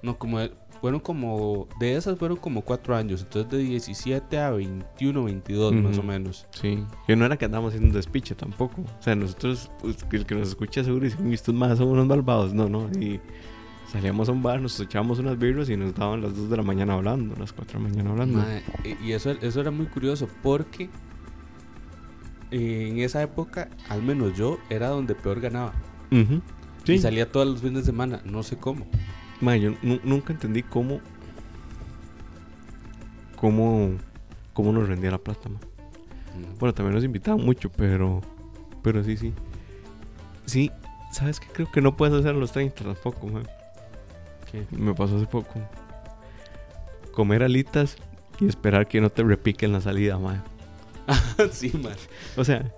No, 0.03 0.19
como 0.19 0.39
fueron 0.81 1.01
como, 1.01 1.67
de 1.81 1.97
esas 1.97 2.19
fueron 2.19 2.37
como 2.37 2.61
4 2.61 2.95
años, 2.95 3.23
entonces 3.23 3.51
de 3.51 3.59
17 3.59 4.39
a 4.39 4.51
21, 4.51 5.25
22 5.25 5.73
más 5.73 5.97
o 5.97 6.03
menos. 6.03 6.47
Sí, 6.51 6.85
que 7.07 7.17
no 7.17 7.25
era 7.25 7.39
que 7.39 7.47
andábamos 7.47 7.71
haciendo 7.71 7.89
un 7.89 7.95
despiche 7.95 8.35
tampoco. 8.35 8.83
O 8.83 9.03
sea, 9.03 9.15
nosotros, 9.15 9.71
pues, 9.81 9.97
el 10.13 10.27
que 10.27 10.35
nos 10.35 10.49
escucha 10.49 10.85
seguro 10.85 11.05
dice, 11.07 11.17
"Uy, 11.23 11.33
estos 11.33 11.55
más 11.55 11.79
son 11.79 11.89
unos 11.89 12.07
malvados. 12.07 12.53
No, 12.53 12.69
no, 12.69 12.91
y 13.01 13.19
salíamos 13.91 14.29
a 14.29 14.33
un 14.33 14.43
bar, 14.43 14.61
nos 14.61 14.79
echábamos 14.79 15.19
unas 15.21 15.39
birras 15.39 15.71
y 15.71 15.77
nos 15.79 15.95
daban 15.95 16.21
las 16.21 16.37
2 16.37 16.51
de 16.51 16.57
la 16.59 16.63
mañana 16.63 16.93
hablando, 16.95 17.35
las 17.37 17.55
4 17.55 17.79
de 17.79 17.85
la 17.85 17.89
mañana 17.91 18.11
hablando. 18.11 18.39
Ma, 18.41 18.47
y 19.03 19.13
eso, 19.13 19.31
eso 19.31 19.61
era 19.63 19.71
muy 19.71 19.87
curioso 19.87 20.29
porque 20.43 20.91
en 22.51 22.99
esa 22.99 23.23
época, 23.23 23.69
al 23.89 24.03
menos 24.03 24.37
yo, 24.37 24.59
era 24.71 24.89
donde 24.89 25.15
peor 25.15 25.41
ganaba. 25.41 25.73
Ujú. 26.13 26.41
Sí, 26.85 26.95
Y 26.95 26.99
salía 26.99 27.31
todos 27.31 27.47
los 27.47 27.61
fines 27.61 27.75
de 27.81 27.83
semana, 27.85 28.21
no 28.25 28.43
sé 28.43 28.57
cómo. 28.57 28.87
Ma, 29.41 29.57
yo 29.57 29.73
nu- 29.83 30.01
nunca 30.05 30.33
entendí 30.33 30.63
cómo. 30.63 31.01
Cómo. 33.37 33.93
Cómo 34.53 34.73
nos 34.73 34.89
rendía 34.89 35.11
la 35.11 35.19
plata, 35.19 35.49
ma. 35.49 35.59
Mm. 35.59 36.59
Bueno, 36.59 36.75
también 36.75 36.95
nos 36.95 37.05
invitaban 37.05 37.45
mucho, 37.45 37.71
pero. 37.71 38.21
Pero 38.83 39.03
sí, 39.03 39.17
sí. 39.17 39.33
Sí, 40.47 40.71
¿sabes 41.11 41.41
qué? 41.41 41.49
Creo 41.49 41.71
que 41.73 41.81
no 41.81 41.97
puedes 41.97 42.15
hacer 42.15 42.31
a 42.35 42.39
los 42.39 42.53
30 42.53 42.85
tampoco, 42.85 43.27
ma. 43.27 43.43
¿Qué? 44.51 44.65
Me 44.71 44.95
pasó 44.95 45.17
hace 45.17 45.27
poco. 45.27 45.61
Comer 47.13 47.43
alitas 47.43 47.97
y 48.41 48.47
esperar 48.47 48.87
que 48.89 49.01
no 49.01 49.11
te 49.11 49.23
repiquen 49.23 49.73
la 49.73 49.81
salida, 49.81 50.19
ma. 50.19 50.45
sí, 51.51 51.73
man. 51.83 51.95
O 52.37 52.45
sea, 52.45 52.71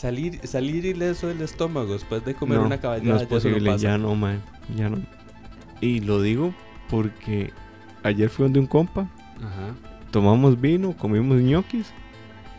Salir, 0.00 0.40
salir 0.46 0.86
ileso 0.86 1.26
del 1.26 1.42
estómago 1.42 1.92
después 1.92 2.24
de 2.24 2.32
comer 2.34 2.58
no, 2.58 2.64
una 2.64 2.80
caballada 2.80 3.06
no 3.06 3.16
es 3.16 3.20
ya 3.20 3.24
no 3.24 3.28
posible, 3.28 3.78
ya 3.78 3.98
no, 3.98 4.14
ma. 4.14 4.38
Ya 4.74 4.88
no. 4.88 4.96
Y 5.82 6.00
lo 6.00 6.22
digo 6.22 6.54
porque 6.88 7.52
ayer 8.02 8.30
fui 8.30 8.44
donde 8.44 8.60
un 8.60 8.66
compa. 8.66 9.10
Ajá. 9.36 9.74
tomamos 10.10 10.58
vino, 10.58 10.96
comimos 10.96 11.42
ñoquis. 11.42 11.92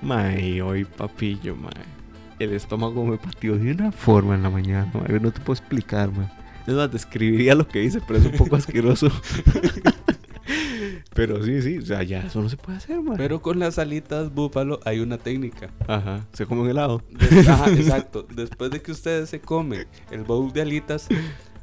Mae, 0.03 0.61
hoy 0.61 0.85
papillo, 0.85 1.55
mae. 1.55 1.71
El 2.37 2.53
estómago 2.53 3.03
me 3.05 3.17
pateó 3.17 3.57
de 3.57 3.71
una 3.71 3.91
forma 3.91 4.35
en 4.35 4.43
la 4.43 4.51
mañana, 4.51 4.91
mae. 4.93 5.19
No 5.19 5.31
te 5.31 5.39
puedo 5.39 5.59
explicar, 5.59 6.11
mae. 6.11 6.29
Es 6.67 6.75
más, 6.75 6.91
describiría 6.91 7.55
lo 7.55 7.67
que 7.67 7.83
hice, 7.83 8.01
pero 8.05 8.19
es 8.19 8.25
un 8.27 8.33
poco 8.33 8.55
asqueroso. 8.61 9.09
Pero 11.13 11.43
sí, 11.43 11.61
sí, 11.61 11.77
o 11.77 11.81
sea, 11.85 12.03
ya 12.03 12.21
eso 12.21 12.41
no 12.41 12.47
se 12.49 12.57
puede 12.57 12.77
hacer, 12.77 13.01
mae. 13.01 13.17
Pero 13.17 13.41
con 13.41 13.59
las 13.59 13.77
alitas 13.79 14.33
búfalo 14.33 14.79
hay 14.85 14.99
una 14.99 15.17
técnica. 15.17 15.69
Ajá, 15.87 16.25
se 16.33 16.45
come 16.45 16.61
un 16.61 16.69
helado. 16.69 17.01
Des- 17.09 17.47
Ajá, 17.49 17.69
exacto. 17.71 18.25
Después 18.33 18.71
de 18.71 18.81
que 18.81 18.91
ustedes 18.91 19.29
se 19.29 19.41
comen 19.41 19.87
el 20.09 20.23
bowl 20.23 20.53
de 20.53 20.61
alitas, 20.61 21.07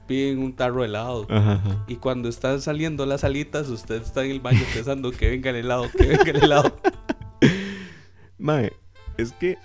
piden 0.06 0.38
un 0.40 0.54
tarro 0.54 0.80
de 0.82 0.88
helado. 0.88 1.26
Ajá, 1.30 1.52
ajá. 1.54 1.84
Y 1.88 1.96
cuando 1.96 2.28
están 2.28 2.60
saliendo 2.60 3.06
las 3.06 3.24
alitas, 3.24 3.68
usted 3.68 4.02
está 4.02 4.24
en 4.24 4.30
el 4.32 4.40
baño 4.40 4.60
pensando 4.74 5.10
que 5.12 5.30
venga 5.30 5.50
el 5.50 5.56
helado, 5.56 5.86
que 5.96 6.06
venga 6.06 6.30
el 6.30 6.42
helado. 6.44 6.76
Mae, 8.38 8.72
es 9.16 9.32
que 9.32 9.56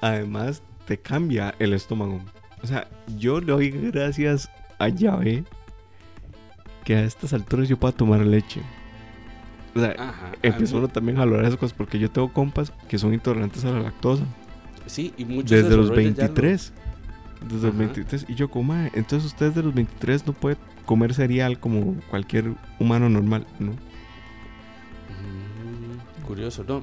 además 0.00 0.62
te 0.86 0.98
cambia 0.98 1.54
el 1.58 1.72
estómago. 1.74 2.20
O 2.62 2.66
sea, 2.66 2.88
yo 3.18 3.40
le 3.40 3.46
doy 3.52 3.70
gracias 3.70 4.48
a 4.78 4.88
Yahvé 4.88 5.44
que 6.84 6.96
a 6.96 7.02
estas 7.04 7.32
alturas 7.32 7.68
yo 7.68 7.76
pueda 7.76 7.92
tomar 7.92 8.20
leche. 8.20 8.62
O 9.74 9.80
sea, 9.80 9.94
Ajá. 9.98 10.32
empezó 10.42 10.76
uno 10.78 10.88
también 10.88 11.16
a 11.16 11.20
valorar 11.20 11.46
esas 11.46 11.58
cosas 11.58 11.76
porque 11.76 11.98
yo 11.98 12.10
tengo 12.10 12.32
compas 12.32 12.72
que 12.88 12.98
son 12.98 13.14
intolerantes 13.14 13.64
a 13.64 13.70
la 13.70 13.80
lactosa. 13.80 14.24
Sí, 14.86 15.14
y 15.16 15.24
muchos 15.24 15.50
Desde 15.50 15.76
los 15.76 15.88
desarrollan 15.88 16.14
ya 16.14 16.22
lo- 16.28 16.34
23. 16.34 16.72
Desde 17.42 17.54
los 17.54 17.64
Ajá. 17.64 17.78
23. 17.78 18.26
Y 18.28 18.34
yo 18.34 18.50
como, 18.50 18.74
"Mae, 18.74 18.90
entonces 18.94 19.26
usted 19.32 19.52
de 19.52 19.62
los 19.62 19.74
23 19.74 20.26
no 20.26 20.32
puede 20.32 20.56
comer 20.86 21.14
cereal 21.14 21.58
como 21.58 21.96
cualquier 22.10 22.52
humano 22.78 23.08
normal, 23.08 23.46
¿no? 23.58 23.72
Mm, 25.42 26.24
curioso, 26.26 26.64
¿no? 26.66 26.82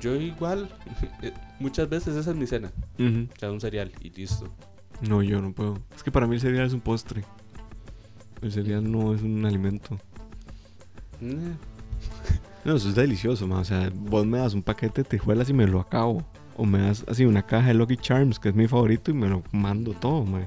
Yo 0.00 0.14
igual, 0.16 0.68
eh, 1.22 1.32
muchas 1.60 1.88
veces 1.88 2.16
esa 2.16 2.30
es 2.30 2.36
mi 2.36 2.46
cena. 2.46 2.72
O 2.98 3.38
sea, 3.38 3.52
un 3.52 3.60
cereal 3.60 3.92
y 4.00 4.10
listo. 4.10 4.48
No, 5.08 5.22
yo 5.22 5.40
no 5.40 5.52
puedo. 5.52 5.78
Es 5.94 6.02
que 6.02 6.10
para 6.12 6.26
mí 6.26 6.36
el 6.36 6.40
cereal 6.40 6.66
es 6.66 6.72
un 6.72 6.80
postre. 6.80 7.24
El 8.40 8.52
cereal 8.52 8.90
no 8.90 9.14
es 9.14 9.22
un 9.22 9.44
alimento. 9.44 9.98
Mm, 11.20 11.52
No, 12.64 12.76
eso 12.76 12.88
es 12.88 12.94
delicioso, 12.94 13.46
ma. 13.46 13.58
O 13.60 13.64
sea, 13.64 13.90
vos 13.94 14.24
me 14.24 14.38
das 14.38 14.54
un 14.54 14.62
paquete 14.62 15.02
de 15.02 15.08
tejuelas 15.08 15.48
y 15.50 15.52
me 15.52 15.66
lo 15.66 15.80
acabo. 15.80 16.22
O 16.56 16.64
me 16.64 16.78
das 16.80 17.04
así 17.08 17.24
una 17.24 17.42
caja 17.42 17.68
de 17.68 17.74
Lucky 17.74 17.96
Charms, 17.96 18.38
que 18.38 18.50
es 18.50 18.54
mi 18.54 18.68
favorito, 18.68 19.10
y 19.10 19.14
me 19.14 19.28
lo 19.28 19.42
mando 19.52 19.92
todo, 19.94 20.24
ma. 20.24 20.46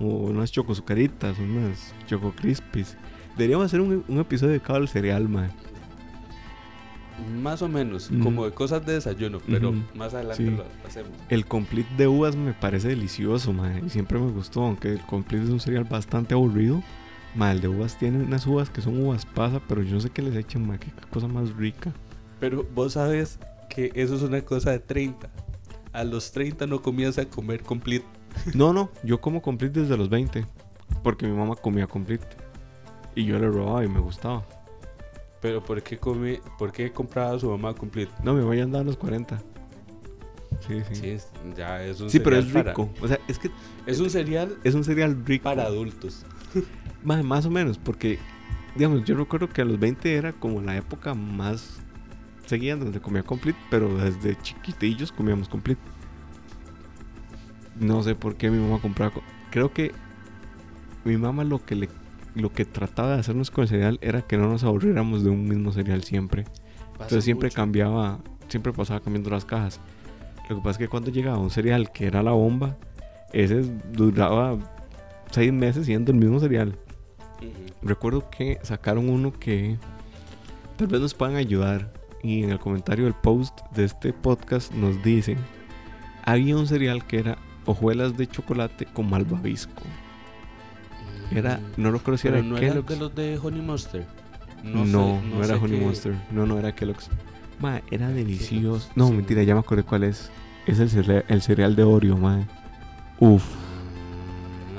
O 0.00 0.04
unas 0.06 0.50
chocosucaritas, 0.52 1.38
unas 1.38 1.94
choco 2.06 2.32
crispies. 2.36 2.96
Deberíamos 3.36 3.66
hacer 3.66 3.80
un, 3.80 4.04
un 4.06 4.18
episodio 4.18 4.50
dedicado 4.52 4.76
al 4.78 4.88
cereal, 4.88 5.28
ma. 5.28 5.48
Más 7.40 7.62
o 7.62 7.68
menos, 7.68 8.10
Mm. 8.10 8.22
como 8.24 8.44
de 8.44 8.50
cosas 8.50 8.84
de 8.84 8.94
desayuno, 8.94 9.38
pero 9.46 9.72
más 9.94 10.12
adelante 10.14 10.44
Sí. 10.44 10.50
lo 10.50 10.64
hacemos. 10.86 11.12
El 11.28 11.46
complete 11.46 11.88
de 11.96 12.08
uvas 12.08 12.34
me 12.34 12.52
parece 12.52 12.88
delicioso, 12.88 13.52
ma. 13.52 13.72
Y 13.78 13.88
siempre 13.88 14.18
me 14.18 14.32
gustó, 14.32 14.64
aunque 14.64 14.88
el 14.92 15.00
complete 15.02 15.44
es 15.44 15.50
un 15.50 15.60
cereal 15.60 15.84
bastante 15.84 16.34
aburrido. 16.34 16.82
Ma, 17.34 17.50
el 17.52 17.60
de 17.60 17.68
uvas 17.68 17.98
tiene 17.98 18.22
unas 18.22 18.46
uvas 18.46 18.70
que 18.70 18.80
son 18.80 19.00
uvas 19.04 19.26
pasa, 19.26 19.60
pero 19.68 19.82
yo 19.82 19.94
no 19.94 20.00
sé 20.00 20.10
qué 20.10 20.22
les 20.22 20.36
echan, 20.36 20.66
ma. 20.66 20.78
Qué 20.78 20.90
cosa 21.10 21.26
más 21.26 21.52
rica. 21.56 21.92
Pero 22.40 22.64
vos 22.74 22.92
sabes 22.92 23.38
que 23.68 23.90
eso 23.94 24.14
es 24.14 24.22
una 24.22 24.40
cosa 24.42 24.70
de 24.70 24.78
30. 24.78 25.28
A 25.92 26.04
los 26.04 26.32
30 26.32 26.66
no 26.66 26.80
comienza 26.82 27.22
a 27.22 27.26
comer 27.26 27.62
complete. 27.62 28.06
No, 28.54 28.72
no, 28.72 28.90
yo 29.04 29.20
como 29.20 29.40
complete 29.42 29.80
desde 29.80 29.96
los 29.96 30.08
20. 30.08 30.44
Porque 31.02 31.26
mi 31.26 31.36
mamá 31.36 31.54
comía 31.56 31.86
complete. 31.86 32.26
Y 33.14 33.24
yo 33.24 33.38
le 33.38 33.48
robaba 33.48 33.84
y 33.84 33.88
me 33.88 34.00
gustaba. 34.00 34.44
Pero 35.40 35.62
¿por 35.62 35.82
qué, 35.82 35.98
come, 35.98 36.40
¿por 36.58 36.72
qué 36.72 36.90
compraba 36.90 37.34
a 37.36 37.38
su 37.38 37.48
mamá 37.50 37.74
complete? 37.74 38.10
No, 38.22 38.32
me 38.34 38.42
voy 38.42 38.60
a 38.60 38.64
andar 38.64 38.80
a 38.80 38.84
los 38.84 38.96
40. 38.96 39.38
Sí, 40.66 40.80
sí. 40.88 40.94
Sí, 40.94 40.94
Sí, 40.94 41.08
es- 41.10 41.28
ya 41.56 41.82
es 41.84 42.00
un 42.00 42.08
pero 42.10 42.24
cereal 42.24 42.46
es 42.46 42.52
para- 42.52 42.70
rico. 42.72 42.90
O 43.02 43.08
sea, 43.08 43.18
es 43.28 43.38
que 43.38 43.50
es 43.86 44.00
un 44.00 44.08
cereal 44.10 44.56
es 44.64 44.74
un 44.74 44.82
cereal 44.84 45.24
rico. 45.26 45.44
para 45.44 45.64
adultos. 45.64 46.24
Más, 47.04 47.22
más 47.22 47.44
o 47.44 47.50
menos, 47.50 47.76
porque, 47.78 48.18
digamos, 48.76 49.04
yo 49.04 49.14
recuerdo 49.14 49.48
que 49.50 49.60
a 49.60 49.64
los 49.66 49.78
20 49.78 50.14
era 50.14 50.32
como 50.32 50.62
la 50.62 50.74
época 50.76 51.12
más 51.14 51.80
seguida 52.46 52.76
donde 52.76 52.98
comía 53.00 53.22
complete, 53.22 53.58
pero 53.70 53.94
desde 53.98 54.36
chiquitillos 54.40 55.12
comíamos 55.12 55.48
complete. 55.50 55.80
No 57.78 58.02
sé 58.02 58.14
por 58.14 58.36
qué 58.36 58.50
mi 58.50 58.58
mamá 58.58 58.80
compraba. 58.80 59.12
co- 59.12 59.22
Creo 59.50 59.72
que 59.72 59.92
mi 61.04 61.16
mamá 61.16 61.44
lo 61.44 61.64
que 61.64 61.74
le 61.74 61.88
lo 62.34 62.50
que 62.52 62.64
trataba 62.64 63.12
de 63.14 63.20
hacernos 63.20 63.50
con 63.52 63.62
el 63.62 63.68
cereal 63.68 63.98
era 64.02 64.22
que 64.22 64.36
no 64.36 64.48
nos 64.48 64.64
aburriéramos 64.64 65.22
de 65.22 65.30
un 65.30 65.46
mismo 65.46 65.70
cereal 65.72 66.02
siempre. 66.02 66.42
Pasa 66.44 66.92
Entonces 67.04 67.24
siempre 67.24 67.46
mucho. 67.48 67.56
cambiaba, 67.56 68.18
siempre 68.48 68.72
pasaba 68.72 68.98
cambiando 69.00 69.30
las 69.30 69.44
cajas. 69.44 69.78
Lo 70.48 70.56
que 70.56 70.62
pasa 70.62 70.70
es 70.70 70.78
que 70.78 70.88
cuando 70.88 71.10
llegaba 71.12 71.38
un 71.38 71.50
cereal 71.50 71.92
que 71.92 72.06
era 72.06 72.22
la 72.24 72.32
bomba, 72.32 72.76
ese 73.32 73.62
duraba 73.92 74.58
seis 75.34 75.52
meses 75.52 75.86
siendo 75.86 76.10
el 76.12 76.18
mismo 76.18 76.40
cereal. 76.40 76.76
Recuerdo 77.82 78.30
que 78.30 78.58
sacaron 78.62 79.08
uno 79.10 79.32
que 79.32 79.76
tal 80.76 80.86
vez 80.86 81.00
nos 81.00 81.14
puedan 81.14 81.36
ayudar. 81.36 81.92
Y 82.22 82.42
en 82.42 82.50
el 82.50 82.58
comentario 82.58 83.04
del 83.04 83.12
post 83.12 83.60
de 83.74 83.84
este 83.84 84.14
podcast 84.14 84.72
nos 84.72 85.02
dicen, 85.04 85.36
había 86.24 86.56
un 86.56 86.66
cereal 86.66 87.04
que 87.06 87.18
era 87.18 87.36
hojuelas 87.66 88.16
de 88.16 88.26
chocolate 88.26 88.86
con 88.86 89.10
malvavisco. 89.10 89.82
Era, 91.30 91.60
no 91.76 91.90
lo 91.90 92.02
conocía, 92.02 92.30
Pero 92.30 92.40
era 92.42 92.48
no 92.48 92.56
era 92.56 92.68
Kellogg's. 92.70 92.88
de 92.88 92.96
los 92.96 93.14
de 93.14 93.38
Honey 93.42 93.60
Monster. 93.60 94.06
No, 94.62 94.86
sé- 94.86 94.90
no, 94.92 95.20
era 95.38 95.46
sé 95.48 95.54
Honey 95.54 95.78
qué- 95.78 95.84
Monster. 95.84 96.14
No, 96.30 96.46
no 96.46 96.58
era 96.58 96.74
Kellogg's. 96.74 97.10
Ma, 97.60 97.82
era 97.90 98.08
delicioso. 98.08 98.88
No, 98.94 99.08
sí. 99.08 99.12
mentira, 99.14 99.42
ya 99.42 99.52
me 99.54 99.60
acordé 99.60 99.82
cuál 99.82 100.04
es. 100.04 100.30
Es 100.66 100.78
el 100.80 100.88
cereal, 100.88 101.24
el 101.28 101.42
cereal 101.42 101.76
de 101.76 101.82
Oreo, 101.82 102.16
ma. 102.16 102.46
Uf. 103.18 103.44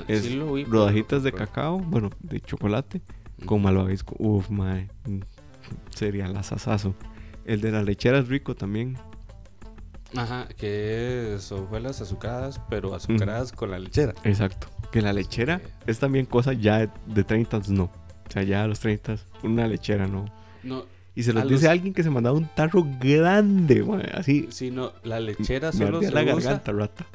Es 0.08 0.22
sí 0.24 0.34
lo 0.36 0.52
vi, 0.52 0.64
pero- 0.64 0.78
Rodajitas 0.78 1.22
de 1.22 1.32
cacao, 1.32 1.78
bueno, 1.78 2.10
de 2.20 2.40
chocolate, 2.40 3.00
con 3.44 3.62
malvavisco. 3.62 4.14
Uf, 4.18 4.48
ma. 4.50 4.86
Cereal 5.90 6.36
asasazo. 6.36 6.94
El 7.44 7.60
de 7.60 7.70
la 7.72 7.82
lechera 7.82 8.18
es 8.18 8.28
rico 8.28 8.54
también. 8.54 8.96
Ajá, 10.16 10.48
que 10.56 11.34
es 11.34 11.50
hojuelas 11.52 12.00
azucaradas, 12.00 12.60
pero 12.70 12.94
azucaradas 12.94 13.52
con 13.52 13.70
la 13.70 13.78
lechera. 13.78 14.14
Exacto. 14.24 14.68
Que 14.92 15.02
la 15.02 15.12
lechera 15.12 15.60
es 15.86 15.98
también 15.98 16.26
cosa 16.26 16.52
ya 16.52 16.78
de, 16.78 16.90
de 17.06 17.24
30, 17.24 17.60
no. 17.68 17.84
O 17.84 18.30
sea, 18.30 18.42
ya 18.42 18.62
a 18.64 18.66
los 18.66 18.80
30, 18.80 19.16
una 19.42 19.66
lechera, 19.66 20.06
no. 20.06 20.24
No, 20.62 20.84
Y 21.14 21.22
se 21.22 21.32
los 21.32 21.42
A 21.42 21.46
dice 21.46 21.64
los- 21.64 21.70
alguien 21.72 21.92
que 21.94 22.02
se 22.02 22.10
mandaba 22.10 22.36
un 22.36 22.48
tarro 22.54 22.86
grande, 23.00 23.82
ma, 23.82 23.98
así. 24.14 24.46
sino 24.50 24.92
la 25.04 25.20
lechera 25.20 25.72
solo 25.72 26.00
se 26.00 26.10
la 26.10 26.22
usa 26.22 26.34
garganta, 26.34 26.72
rata. 26.72 27.06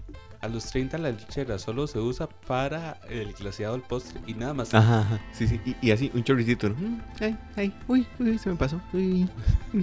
A 0.42 0.48
los 0.48 0.66
30 0.66 0.98
la 0.98 1.12
lechera 1.12 1.60
solo 1.60 1.86
se 1.88 2.00
usa 2.00 2.28
para 2.28 3.00
el 3.10 3.34
glaseado 3.34 3.74
del 3.74 3.84
postre 3.84 4.20
y 4.26 4.34
nada 4.34 4.54
más. 4.54 4.74
Ajá, 4.74 5.02
ajá. 5.02 5.20
Sí, 5.34 5.48
sí. 5.48 5.60
Y, 5.66 5.76
y 5.88 5.92
así, 5.92 6.12
un 6.14 6.24
chorricito. 6.24 6.70
¿no? 6.70 6.76
Mm, 6.76 7.02
Ay, 7.22 7.38
ay, 7.56 7.74
uy, 7.88 8.08
uy, 8.20 8.38
se 8.38 8.50
me 8.50 8.56
pasó. 8.56 8.82
uy. 8.94 9.30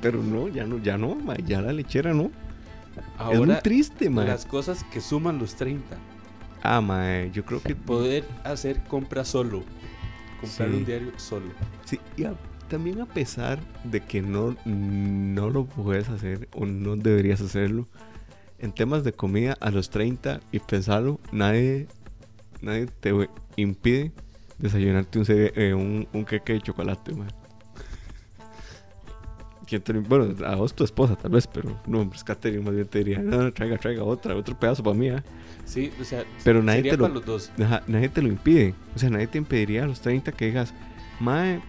Pero 0.00 0.22
no, 0.22 0.48
ya 0.48 0.64
no, 0.66 0.78
ya 0.78 0.96
no, 0.98 1.14
ma, 1.14 1.36
ya 1.36 1.60
la 1.60 1.72
lechera 1.72 2.12
no. 2.12 2.24
es 2.24 2.30
muy 3.36 3.36
Ahora 3.36 3.60
triste, 3.60 4.10
ma. 4.10 4.24
las 4.24 4.44
cosas 4.46 4.84
que 4.92 5.00
suman 5.00 5.38
los 5.38 5.54
30, 5.56 5.96
Ah, 6.62 6.80
ma, 6.80 7.24
yo 7.26 7.44
creo 7.44 7.62
que. 7.62 7.74
poder 7.76 8.24
hacer 8.44 8.82
compras 8.84 9.28
solo. 9.28 9.62
Comprar 10.40 10.68
Sí. 10.68 10.74
un 10.76 10.84
diario 10.84 11.12
solo. 11.16 11.46
Sí, 11.84 11.98
y 12.16 12.24
a- 12.24 12.34
también 12.68 13.00
a 13.00 13.06
pesar 13.06 13.58
de 13.84 14.00
que 14.00 14.20
no, 14.20 14.54
no 14.66 15.48
lo 15.50 15.64
puedes 15.64 16.08
hacer 16.10 16.48
o 16.52 16.66
no 16.66 16.96
deberías 16.96 17.40
hacerlo, 17.40 17.88
en 18.58 18.72
temas 18.72 19.04
de 19.04 19.12
comida 19.12 19.56
a 19.60 19.70
los 19.70 19.90
30 19.90 20.40
y 20.52 20.58
pensarlo, 20.58 21.20
nadie, 21.32 21.86
nadie 22.60 22.86
te 22.86 23.12
impide 23.56 24.12
desayunarte 24.58 25.18
un, 25.18 25.24
eh, 25.28 25.74
un, 25.74 26.08
un 26.12 26.24
queque 26.24 26.54
de 26.54 26.60
chocolate, 26.60 27.14
man. 27.14 27.28
¿Quién 29.66 29.82
te 29.82 29.92
lo- 29.92 30.00
Bueno, 30.02 30.34
a 30.46 30.54
vos 30.56 30.74
tu 30.74 30.82
esposa 30.82 31.14
tal 31.14 31.30
vez, 31.30 31.46
pero 31.46 31.78
no, 31.86 32.00
hombre, 32.00 32.16
es 32.16 32.24
Katherine 32.24 32.62
más 32.64 32.74
bien 32.74 32.86
te 32.86 32.98
diría, 32.98 33.18
no, 33.18 33.42
no, 33.42 33.52
traiga, 33.52 33.76
traiga 33.76 34.02
otra, 34.02 34.34
otro 34.34 34.58
pedazo 34.58 34.82
para 34.82 34.96
mí, 34.96 35.10
¿ah?". 35.10 35.22
Sí, 35.66 35.92
o 36.00 36.04
sea, 36.04 36.24
Pero 36.42 36.62
nadie 36.62 36.78
sería 36.78 36.92
te 36.92 36.96
lo- 36.96 37.02
para 37.04 37.14
los 37.14 37.26
dos. 37.26 37.52
Ajá, 37.62 37.82
nadie 37.86 38.08
te 38.08 38.22
lo 38.22 38.28
impide. 38.28 38.74
O 38.96 38.98
sea, 38.98 39.10
nadie 39.10 39.26
te 39.26 39.36
impediría 39.36 39.84
a 39.84 39.86
los 39.86 40.00
30 40.00 40.32
que 40.32 40.46
digas, 40.46 40.72
Mae, 41.20 41.60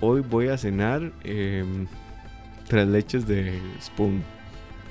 hoy 0.00 0.22
voy 0.22 0.48
a 0.48 0.56
cenar 0.56 1.12
em, 1.24 1.86
tres 2.68 2.88
leches 2.88 3.26
de 3.28 3.60
Spoon. 3.82 4.22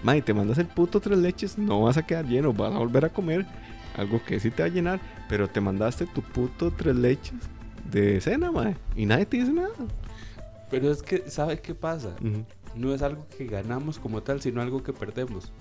Mae, 0.04 0.22
te 0.22 0.34
mandas 0.34 0.58
el 0.60 0.68
puto 0.68 1.00
tres 1.00 1.18
leches, 1.18 1.58
no 1.58 1.82
vas 1.82 1.98
a 1.98 2.06
quedar 2.06 2.26
lleno, 2.26 2.54
vas 2.54 2.74
a 2.74 2.78
volver 2.78 3.06
a 3.06 3.10
comer 3.10 3.46
algo 3.96 4.24
que 4.24 4.40
sí 4.40 4.52
te 4.52 4.62
va 4.64 4.68
a 4.68 4.72
llenar, 4.72 5.00
pero 5.28 5.48
te 5.50 5.60
mandaste 5.60 6.06
tu 6.06 6.22
puto 6.22 6.72
tres 6.72 6.96
leches 6.96 7.34
de 7.92 8.22
cena, 8.22 8.52
Mae, 8.52 8.76
y 8.96 9.06
nadie 9.06 9.26
te 9.26 9.38
dice 9.38 9.52
nada. 9.52 9.74
Pero 10.70 10.92
es 10.92 11.02
que, 11.02 11.30
¿sabe 11.30 11.60
qué 11.60 11.74
pasa? 11.74 12.16
No 12.76 12.94
es 12.94 13.02
algo 13.02 13.26
que 13.36 13.46
ganamos 13.48 13.98
como 13.98 14.22
tal, 14.22 14.42
sino 14.42 14.62
algo 14.62 14.84
que 14.84 14.94
perdemos. 14.94 15.52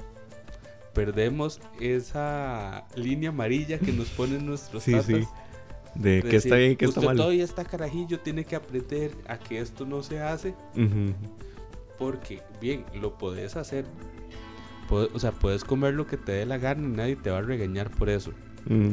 Perdemos 0.92 1.60
esa 1.80 2.84
línea 2.96 3.30
amarilla 3.30 3.78
que 3.78 3.92
nos 3.92 4.08
ponen 4.08 4.44
nuestros 4.46 4.82
Sí, 4.84 4.92
tatas. 4.92 5.06
sí. 5.06 5.24
De 5.94 6.20
de 6.20 6.28
que 6.28 6.36
está 6.36 6.56
bien 6.56 6.72
y 6.72 6.76
que 6.76 6.84
está 6.86 7.00
mal. 7.00 7.16
todavía 7.16 7.44
está 7.44 7.64
carajillo, 7.64 8.20
tiene 8.20 8.44
que 8.44 8.54
aprender 8.56 9.12
a 9.28 9.38
que 9.38 9.60
esto 9.60 9.86
no 9.86 10.02
se 10.02 10.20
hace. 10.20 10.54
Porque, 11.98 12.42
bien, 12.60 12.84
lo 13.00 13.16
puedes 13.16 13.56
hacer. 13.56 13.86
Puede- 14.88 15.08
o 15.14 15.18
sea, 15.18 15.32
puedes 15.32 15.64
comer 15.64 15.94
lo 15.94 16.06
que 16.06 16.16
te 16.16 16.32
dé 16.32 16.46
la 16.46 16.58
gana 16.58 16.82
y 16.86 16.90
nadie 16.90 17.16
te 17.16 17.30
va 17.30 17.38
a 17.38 17.42
regañar 17.42 17.90
por 17.90 18.08
eso. 18.08 18.32
Mm, 18.68 18.92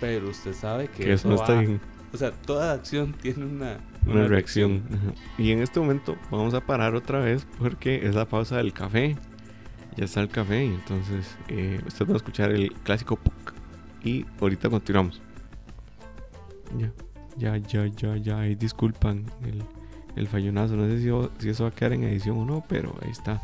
Pero 0.00 0.28
usted 0.28 0.52
sabe 0.54 0.88
que, 0.88 1.04
Que 1.04 1.12
eso 1.14 1.28
no 1.28 1.36
está 1.36 1.54
va- 1.54 1.60
bien. 1.60 1.80
O 2.12 2.16
sea, 2.16 2.30
toda 2.32 2.72
acción 2.74 3.12
tiene 3.20 3.44
una, 3.44 3.78
una 4.06 4.26
reacción. 4.28 4.82
Y 5.38 5.50
en 5.50 5.60
este 5.62 5.80
momento 5.80 6.16
vamos 6.30 6.54
a 6.54 6.60
parar 6.60 6.94
otra 6.94 7.18
vez 7.20 7.46
porque 7.58 8.06
es 8.06 8.14
la 8.14 8.24
pausa 8.26 8.56
del 8.58 8.72
café. 8.72 9.16
Ya 9.96 10.04
está 10.04 10.20
el 10.20 10.28
café 10.28 10.64
y 10.64 10.74
entonces 10.74 11.36
eh, 11.48 11.80
usted 11.86 12.06
va 12.08 12.14
a 12.14 12.16
escuchar 12.16 12.50
el 12.52 12.72
clásico 12.84 13.16
PUC. 13.16 13.54
Y 14.04 14.26
ahorita 14.40 14.68
continuamos. 14.68 15.22
Ya, 16.78 16.92
ya, 17.36 17.56
ya, 17.56 17.86
ya, 17.86 18.16
ya. 18.16 18.40
Disculpan 18.42 19.24
el, 19.44 19.62
el 20.16 20.28
fallonazo. 20.28 20.76
No 20.76 20.86
sé 20.88 20.98
si, 21.00 21.10
si 21.42 21.48
eso 21.50 21.64
va 21.64 21.70
a 21.70 21.72
quedar 21.72 21.92
en 21.94 22.04
edición 22.04 22.38
o 22.38 22.44
no, 22.44 22.64
pero 22.68 22.94
ahí 23.02 23.10
está. 23.10 23.40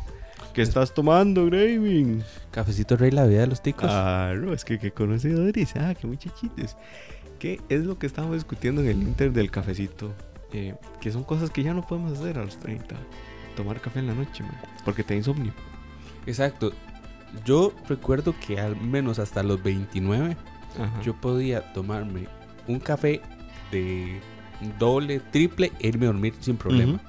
¿Qué 0.53 0.61
estás 0.61 0.93
tomando, 0.93 1.45
Graving? 1.45 2.23
Cafecito 2.51 2.97
Rey, 2.97 3.11
la 3.11 3.25
vida 3.25 3.41
de 3.41 3.47
los 3.47 3.61
ticos. 3.61 3.89
Ah, 3.89 4.33
no, 4.35 4.53
es 4.53 4.65
que 4.65 4.79
qué 4.79 4.91
conocedores, 4.91 5.75
ah, 5.77 5.93
qué 5.99 6.07
muchachitos. 6.07 6.75
¿Qué 7.39 7.61
es 7.69 7.85
lo 7.85 7.97
que 7.97 8.05
estábamos 8.05 8.35
discutiendo 8.35 8.81
en 8.81 8.89
el 8.89 9.01
Inter 9.01 9.31
del 9.31 9.49
cafecito? 9.49 10.13
Eh, 10.51 10.75
que 10.99 11.11
son 11.11 11.23
cosas 11.23 11.49
que 11.49 11.63
ya 11.63 11.73
no 11.73 11.87
podemos 11.87 12.19
hacer 12.19 12.37
a 12.37 12.43
los 12.43 12.57
30. 12.59 12.95
Tomar 13.55 13.79
café 13.79 13.99
en 13.99 14.07
la 14.07 14.13
noche, 14.13 14.43
man, 14.43 14.59
porque 14.83 15.03
te 15.03 15.13
da 15.13 15.19
insomnio. 15.19 15.53
Exacto. 16.25 16.73
Yo 17.45 17.73
recuerdo 17.87 18.35
que 18.45 18.59
al 18.59 18.75
menos 18.75 19.19
hasta 19.19 19.43
los 19.43 19.63
29 19.63 20.35
Ajá. 20.77 21.01
yo 21.01 21.15
podía 21.15 21.71
tomarme 21.71 22.27
un 22.67 22.79
café 22.79 23.21
de 23.71 24.19
doble, 24.77 25.21
triple 25.31 25.71
e 25.79 25.87
irme 25.87 26.07
a 26.07 26.09
dormir 26.09 26.33
sin 26.41 26.57
problema. 26.57 26.99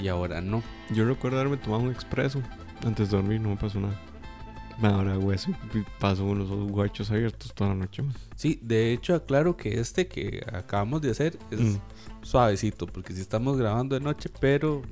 Y 0.00 0.08
ahora 0.08 0.40
no. 0.40 0.62
Yo 0.94 1.04
recuerdo 1.04 1.38
haberme 1.40 1.56
tomado 1.56 1.82
un 1.82 1.90
expreso 1.90 2.40
antes 2.86 3.10
de 3.10 3.16
dormir, 3.16 3.40
no 3.40 3.48
me 3.50 3.56
pasó 3.56 3.80
nada. 3.80 3.98
Ahora 4.80 5.14
hago 5.14 5.32
eso 5.32 5.50
y 5.74 5.82
paso 5.98 6.24
con 6.24 6.38
los 6.38 6.48
ojos 6.50 6.70
guachos 6.70 7.10
abiertos 7.10 7.52
toda 7.52 7.70
la 7.70 7.76
noche, 7.76 8.00
man. 8.02 8.14
Sí, 8.36 8.60
de 8.62 8.92
hecho 8.92 9.16
aclaro 9.16 9.56
que 9.56 9.80
este 9.80 10.06
que 10.06 10.40
acabamos 10.52 11.02
de 11.02 11.10
hacer 11.10 11.36
es 11.50 11.58
Mm. 11.60 11.78
suavecito, 12.22 12.86
porque 12.86 13.12
si 13.12 13.20
estamos 13.20 13.56
grabando 13.58 13.96
de 13.98 14.00
noche, 14.00 14.30
pero 14.40 14.82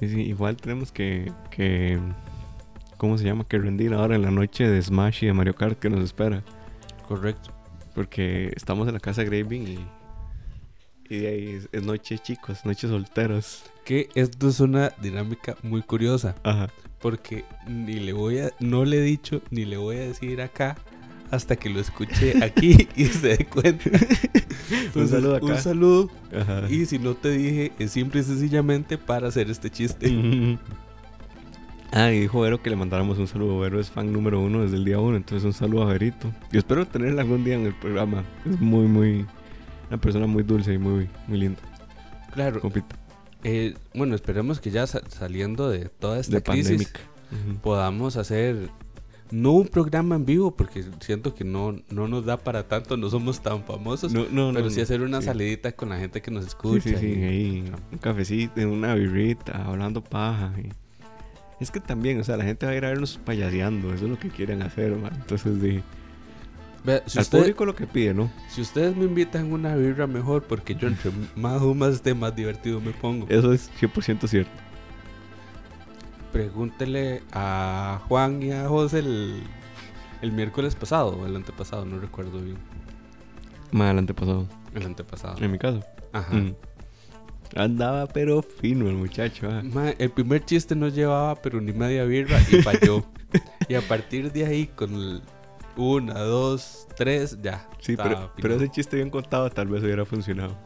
Sí, 0.00 0.08
sí, 0.08 0.20
igual 0.22 0.56
tenemos 0.56 0.90
que, 0.90 1.30
que. 1.50 2.00
¿Cómo 2.96 3.18
se 3.18 3.24
llama? 3.24 3.44
Que 3.46 3.58
rendir 3.58 3.92
ahora 3.92 4.16
en 4.16 4.22
la 4.22 4.30
noche 4.30 4.66
de 4.68 4.80
Smash 4.82 5.22
y 5.24 5.26
de 5.26 5.32
Mario 5.34 5.54
Kart 5.54 5.78
que 5.78 5.90
nos 5.90 6.00
espera. 6.02 6.42
correcto. 7.06 7.50
Porque 7.94 8.50
estamos 8.56 8.88
en 8.88 8.94
la 8.94 9.00
casa 9.00 9.22
de 9.22 9.26
Graving 9.28 9.68
y. 9.68 9.78
Y 11.08 11.18
de 11.18 11.28
ahí 11.28 11.48
es, 11.50 11.68
es 11.72 11.82
noche, 11.82 12.18
chicos, 12.18 12.64
noche 12.64 12.88
solteros. 12.88 13.64
Que 13.84 14.08
esto 14.14 14.48
es 14.48 14.60
una 14.60 14.90
dinámica 15.02 15.56
muy 15.62 15.82
curiosa, 15.82 16.34
Ajá. 16.42 16.68
porque 17.00 17.44
ni 17.68 18.00
le 18.00 18.12
voy 18.12 18.38
a, 18.38 18.50
no 18.60 18.84
le 18.84 18.98
he 18.98 19.02
dicho, 19.02 19.42
ni 19.50 19.64
le 19.66 19.76
voy 19.76 19.96
a 19.96 20.00
decir 20.00 20.40
acá 20.40 20.76
hasta 21.30 21.56
que 21.56 21.68
lo 21.68 21.80
escuche 21.80 22.42
aquí 22.42 22.88
y 22.96 23.06
se 23.06 23.36
dé 23.36 23.44
cuenta. 23.46 23.90
Entonces, 24.70 25.10
saludo 25.10 25.36
acá. 25.36 25.46
Un 25.46 25.58
saludo. 25.58 26.10
Ajá. 26.34 26.70
Y 26.70 26.86
si 26.86 26.98
no 26.98 27.14
te 27.14 27.30
dije, 27.30 27.72
es 27.78 27.90
simple 27.90 28.20
y 28.20 28.24
sencillamente 28.24 28.98
para 28.98 29.28
hacer 29.28 29.50
este 29.50 29.70
chiste. 29.70 30.08
Ah, 31.96 32.10
y 32.10 32.22
dijo 32.22 32.40
Vero 32.40 32.60
que 32.60 32.70
le 32.70 32.74
mandáramos 32.74 33.18
un 33.18 33.28
saludo. 33.28 33.60
Vero 33.60 33.78
es 33.78 33.88
fan 33.88 34.12
número 34.12 34.40
uno 34.40 34.62
desde 34.62 34.76
el 34.76 34.84
día 34.84 34.98
uno, 34.98 35.16
entonces 35.16 35.44
un 35.44 35.52
saludo 35.52 35.84
a 35.84 35.92
Verito. 35.92 36.28
Yo 36.50 36.58
espero 36.58 36.84
tenerla 36.88 37.22
algún 37.22 37.44
día 37.44 37.54
en 37.54 37.66
el 37.66 37.74
programa. 37.74 38.24
Es 38.44 38.60
muy, 38.60 38.88
muy. 38.88 39.24
Una 39.88 39.98
persona 40.00 40.26
muy 40.26 40.42
dulce 40.42 40.72
y 40.74 40.78
muy, 40.78 41.08
muy 41.28 41.38
linda. 41.38 41.60
Claro. 42.32 42.60
Compita. 42.60 42.96
eh, 43.44 43.74
bueno, 43.94 44.14
esperemos 44.14 44.58
que 44.60 44.70
ya 44.70 44.86
sa- 44.86 45.02
saliendo 45.08 45.68
de 45.68 45.88
toda 45.88 46.18
esta 46.18 46.36
De 46.36 46.42
crisis 46.42 46.92
podamos 47.62 48.16
hacer 48.16 48.70
no 49.30 49.52
un 49.52 49.66
programa 49.68 50.14
en 50.14 50.24
vivo 50.24 50.54
porque 50.54 50.84
siento 51.00 51.34
que 51.34 51.44
no, 51.44 51.76
no 51.90 52.06
nos 52.08 52.24
da 52.24 52.36
para 52.36 52.68
tanto, 52.68 52.96
no 52.96 53.08
somos 53.10 53.42
tan 53.42 53.64
famosos, 53.64 54.12
No, 54.12 54.26
no, 54.30 54.48
no. 54.52 54.54
pero 54.54 54.70
sí 54.70 54.80
hacer 54.80 55.00
una 55.02 55.20
Sí. 55.20 55.26
salidita 55.26 55.72
con 55.72 55.88
la 55.88 55.98
gente 55.98 56.20
que 56.22 56.30
nos 56.30 56.46
escucha. 56.46 56.90
sí, 56.90 56.96
sí, 56.96 57.06
y- 57.06 57.72
un 57.92 57.98
cafecito, 57.98 58.60
una 58.68 58.94
birrita, 58.94 59.64
hablando 59.64 60.02
paja. 60.02 60.52
y- 60.62 60.68
Es 61.60 61.70
que 61.70 61.80
también, 61.80 62.20
o 62.20 62.24
sea, 62.24 62.36
la 62.36 62.44
gente 62.44 62.66
va 62.66 62.72
a 62.72 62.76
ir 62.76 62.84
a 62.84 62.88
vernos 62.88 63.18
payaseando, 63.24 63.92
eso 63.94 64.04
es 64.04 64.10
lo 64.10 64.18
que 64.18 64.28
quieren 64.28 64.60
hacer, 64.62 64.94
man. 64.96 65.12
Entonces, 65.14 65.60
de, 65.60 65.82
Vea, 66.84 67.02
si, 67.06 67.18
al 67.18 67.22
usted- 67.22 67.38
público 67.38 67.64
lo 67.64 67.74
que 67.74 67.86
pide, 67.86 68.12
¿no? 68.14 68.30
si 68.48 68.60
ustedes 68.60 68.94
me 68.94 69.04
invitan 69.04 69.50
una 69.52 69.74
birra 69.74 70.06
mejor 70.06 70.42
porque 70.42 70.74
yo 70.74 70.86
entre 70.86 71.10
más 71.34 71.60
humas 71.62 71.94
esté 71.94 72.14
más 72.14 72.36
divertido 72.36 72.80
me 72.80 72.90
pongo. 72.92 73.26
Eso 73.28 73.52
es 73.52 73.70
100% 73.80 74.26
cierto. 74.28 74.50
Pregúntele 76.32 77.22
a 77.32 78.00
Juan 78.08 78.42
y 78.42 78.50
a 78.52 78.66
José 78.68 78.98
el, 78.98 79.42
el 80.20 80.32
miércoles 80.32 80.74
pasado, 80.74 81.10
o 81.20 81.26
el 81.26 81.36
antepasado, 81.36 81.84
no 81.84 81.98
recuerdo 82.00 82.40
bien. 82.40 82.56
Más 83.70 83.92
el 83.92 83.98
antepasado. 83.98 84.48
El 84.74 84.84
antepasado. 84.84 85.36
En 85.42 85.52
mi 85.52 85.58
caso. 85.58 85.80
Ajá. 86.12 86.34
Mm. 86.34 86.54
Andaba 87.56 88.06
pero 88.08 88.42
fino 88.42 88.88
el 88.88 88.96
muchacho. 88.96 89.48
ah. 89.48 89.62
El 89.98 90.10
primer 90.10 90.44
chiste 90.44 90.74
no 90.74 90.88
llevaba 90.88 91.36
pero 91.36 91.60
ni 91.60 91.72
media 91.72 92.04
birra 92.04 92.40
y 92.50 92.62
falló. 92.62 93.04
y 93.68 93.74
a 93.74 93.80
partir 93.80 94.32
de 94.32 94.44
ahí, 94.44 94.66
con 94.66 94.92
el 94.94 95.22
una, 95.76 96.20
dos, 96.20 96.86
tres, 96.96 97.38
ya. 97.42 97.68
Sí, 97.80 97.96
pero, 97.96 98.30
pero 98.40 98.54
ese 98.54 98.68
chiste 98.70 98.96
bien 98.96 99.10
contado 99.10 99.50
tal 99.50 99.68
vez 99.68 99.82
hubiera 99.82 100.04
funcionado. 100.04 100.56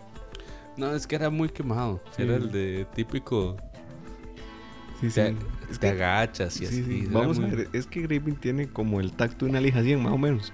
No, 0.77 0.95
es 0.95 1.07
que 1.07 1.17
era 1.17 1.31
muy 1.31 1.49
quemado. 1.49 2.01
Sí. 2.17 2.23
Era 2.23 2.37
el 2.37 2.51
de 2.53 2.87
típico. 2.95 3.57
Sí, 5.01 5.09
Te, 5.11 5.29
Es 5.71 5.79
te 5.79 5.87
que- 5.87 5.89
agachas 5.89 6.57
y 6.57 6.59
sí, 6.61 6.65
así. 6.67 6.85
sí. 6.85 7.09
Vamos 7.11 7.39
muy- 7.39 7.51
a 7.51 7.55
ver, 7.55 7.69
es 7.73 7.87
que 7.87 8.01
Graving 8.03 8.37
tiene 8.37 8.69
como 8.69 9.01
el 9.01 9.13
tacto 9.13 9.45
de 9.45 9.51
una 9.53 9.61
lija 9.61 9.83
100 9.83 10.03
más 10.03 10.13
o 10.13 10.19
menos. 10.19 10.53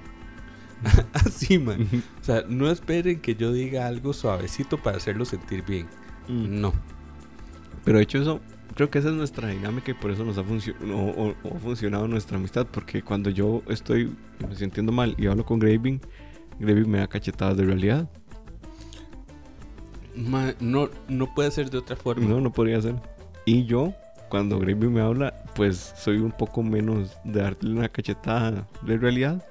Así, 1.15 1.59
man. 1.59 1.89
O 2.21 2.25
sea, 2.25 2.45
no 2.49 2.71
esperen 2.71 3.21
que 3.21 3.35
yo 3.35 3.53
diga 3.53 3.87
algo 3.87 4.13
suavecito 4.13 4.77
para 4.83 4.99
hacerlo 4.99 5.25
sentir 5.25 5.65
bien. 5.65 5.87
Mm. 6.29 6.61
No. 6.61 6.75
Pero 7.85 7.99
de 7.99 8.05
hecho 8.05 8.19
eso, 8.21 8.41
creo 8.75 8.91
que 8.91 8.99
esa 8.99 9.09
es 9.09 9.15
nuestra 9.15 9.49
dinámica 9.49 9.91
y 9.91 9.95
por 9.95 10.11
eso 10.11 10.25
nos 10.25 10.39
ha, 10.39 10.43
funcio- 10.45 10.75
o- 10.93 11.23
o- 11.29 11.35
o 11.49 11.57
ha 11.57 11.61
funcionado 11.61 12.09
nuestra 12.09 12.37
amistad. 12.39 12.67
Porque 12.71 13.03
cuando 13.03 13.31
yo 13.31 13.63
estoy 13.69 14.15
me 14.49 14.55
sintiendo 14.57 14.93
mal 14.93 15.15
y 15.19 15.27
hablo 15.27 15.45
con 15.45 15.59
Graving, 15.59 16.01
Graving 16.59 16.91
me 16.91 16.99
da 16.99 17.07
cachetadas 17.09 17.57
de 17.57 17.65
realidad. 17.65 18.09
Ma, 20.17 20.55
no, 20.61 20.89
no 21.09 21.35
puede 21.35 21.51
ser 21.51 21.71
de 21.71 21.79
otra 21.79 21.97
forma. 21.97 22.27
No, 22.27 22.41
no 22.41 22.53
podría 22.53 22.81
ser. 22.81 22.95
Y 23.45 23.65
yo, 23.65 23.93
cuando 24.29 24.59
Graving 24.59 24.93
me 24.93 25.01
habla, 25.01 25.35
pues 25.55 25.93
soy 25.97 26.19
un 26.19 26.31
poco 26.33 26.63
menos 26.63 27.17
de 27.25 27.41
darle 27.43 27.73
una 27.73 27.89
cachetada 27.89 28.67
de 28.83 28.97
realidad 28.97 29.45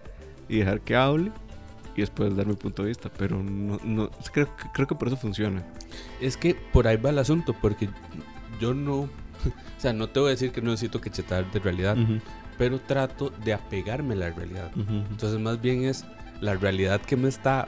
y 0.48 0.60
dejar 0.60 0.82
que 0.82 0.96
hable 0.96 1.32
y 1.96 2.02
después 2.02 2.36
dar 2.36 2.48
mi 2.48 2.56
punto 2.56 2.82
de 2.84 2.90
vista. 2.90 3.10
Pero 3.18 3.42
no, 3.44 3.78
no 3.84 4.10
creo, 4.32 4.48
creo 4.74 4.88
que 4.88 4.96
por 4.96 5.10
eso 5.10 5.18
funciona. 5.18 5.64
Es 6.22 6.38
que 6.38 6.56
por 6.72 6.88
ahí 6.88 6.96
va 6.98 7.10
el 7.10 7.20
asunto, 7.20 7.54
porque 7.62 7.90
yo 8.60 8.74
no. 8.74 9.10
O 9.78 9.82
sea, 9.84 9.92
no 9.92 10.08
te 10.08 10.20
voy 10.22 10.28
a 10.28 10.32
decir 10.32 10.52
que 10.52 10.62
no 10.62 10.72
necesito 10.72 11.02
cachetar 11.02 11.52
de 11.52 11.60
realidad, 11.60 11.98
pero 12.58 12.80
trato 12.80 13.30
de 13.44 13.54
apegarme 13.54 14.14
a 14.14 14.18
la 14.18 14.30
realidad. 14.32 14.72
Entonces, 14.78 15.38
más 15.40 15.62
bien 15.62 15.84
es 15.84 16.06
la 16.40 16.56
realidad 16.56 17.02
que 17.02 17.18
me 17.18 17.28
está 17.28 17.68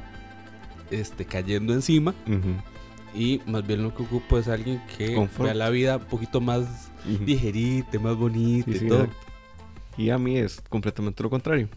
este, 0.92 1.26
cayendo 1.26 1.74
encima. 1.74 2.14
Y 3.14 3.42
más 3.46 3.66
bien 3.68 3.84
lo 3.84 3.94
que 3.94 4.04
ocupo 4.04 4.38
es 4.38 4.48
alguien 4.48 4.82
que 4.98 5.14
Confort. 5.16 5.46
vea 5.46 5.54
la 5.54 5.70
vida 5.70 5.98
un 5.98 6.06
poquito 6.06 6.40
más 6.40 6.90
ligerita, 7.26 8.00
más 8.00 8.16
bonita 8.16 8.72
Sí, 8.72 8.78
y 8.78 8.80
sí, 8.80 8.88
todo. 8.88 9.04
exacto. 9.06 9.26
Y 9.98 10.10
a 10.10 10.18
mí 10.18 10.38
es 10.38 10.62
completamente 10.70 11.24
lo 11.24 11.30
contrario. 11.30 11.68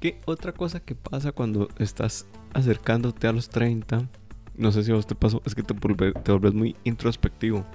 ¿Qué 0.00 0.20
otra 0.26 0.52
cosa 0.52 0.80
que 0.80 0.94
pasa 0.94 1.32
cuando 1.32 1.68
estás 1.78 2.26
acercándote 2.54 3.26
a 3.26 3.32
los 3.32 3.48
30? 3.50 4.08
No 4.56 4.72
sé 4.72 4.84
si 4.84 4.92
a 4.92 4.94
vos 4.94 5.06
te 5.06 5.14
pasó, 5.14 5.42
es 5.44 5.54
que 5.54 5.62
te, 5.62 5.74
volve- 5.74 6.12
te 6.22 6.32
vuelves 6.32 6.54
muy 6.54 6.76
introspectivo 6.84 7.66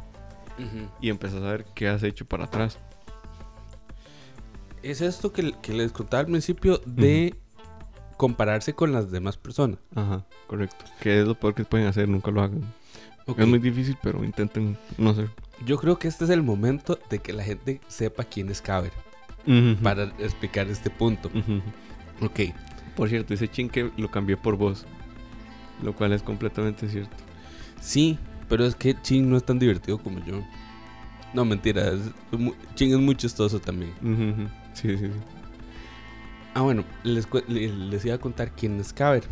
Y 1.01 1.09
empezás 1.09 1.41
a 1.41 1.51
ver 1.51 1.65
qué 1.75 1.87
has 1.87 2.03
hecho 2.03 2.25
para 2.25 2.45
atrás. 2.45 2.79
Es 4.81 5.01
esto 5.01 5.31
que, 5.31 5.53
que 5.61 5.73
les 5.73 5.91
contaba 5.91 6.21
al 6.21 6.27
principio 6.27 6.81
de 6.85 7.35
compararse 8.17 8.73
con 8.73 8.91
las 8.91 9.11
demás 9.11 9.37
personas. 9.37 9.79
Ajá, 9.95 10.25
correcto. 10.47 10.85
Que 10.99 11.21
es 11.21 11.27
lo 11.27 11.35
peor 11.35 11.53
que 11.55 11.63
pueden 11.63 11.87
hacer, 11.87 12.07
nunca 12.07 12.31
lo 12.31 12.41
hagan. 12.41 12.61
Es 13.37 13.47
muy 13.47 13.59
difícil, 13.59 13.97
pero 14.03 14.23
intenten 14.23 14.77
no 14.97 15.13
sé. 15.13 15.27
Yo 15.65 15.77
creo 15.77 15.97
que 15.97 16.09
este 16.09 16.25
es 16.25 16.29
el 16.29 16.43
momento 16.43 16.99
de 17.09 17.19
que 17.19 17.31
la 17.31 17.43
gente 17.43 17.79
sepa 17.87 18.25
quién 18.25 18.49
es 18.49 18.61
Caber 18.61 18.91
para 19.81 20.03
explicar 20.19 20.67
este 20.67 20.89
punto. 20.89 21.29
Ok, 22.21 22.39
Por 22.95 23.09
cierto, 23.09 23.33
ese 23.33 23.47
chin 23.49 23.69
que 23.69 23.91
lo 23.97 24.11
cambié 24.11 24.35
por 24.37 24.57
vos. 24.57 24.85
Lo 25.81 25.93
cual 25.93 26.13
es 26.13 26.21
completamente 26.21 26.87
cierto. 26.89 27.15
sí, 27.81 28.17
pero 28.49 28.65
es 28.65 28.75
que 28.75 28.99
Chin 29.01 29.29
no 29.29 29.37
es 29.37 29.43
tan 29.45 29.59
divertido 29.59 29.97
como 29.97 30.19
yo. 30.25 30.41
No, 31.33 31.45
mentira, 31.45 31.91
es 31.91 32.01
mu- 32.39 32.53
Chin 32.75 32.91
es 32.93 32.99
muy 32.99 33.15
chistoso 33.15 33.59
también. 33.59 33.93
Sí, 34.73 34.89
sí, 34.97 35.07
sí. 35.07 35.11
Ah, 36.53 36.61
bueno, 36.61 36.83
les, 37.03 37.27
les 37.47 38.05
iba 38.05 38.15
a 38.15 38.19
contar 38.19 38.51
quién 38.55 38.79
es 38.79 38.93
Caber. 38.93 39.23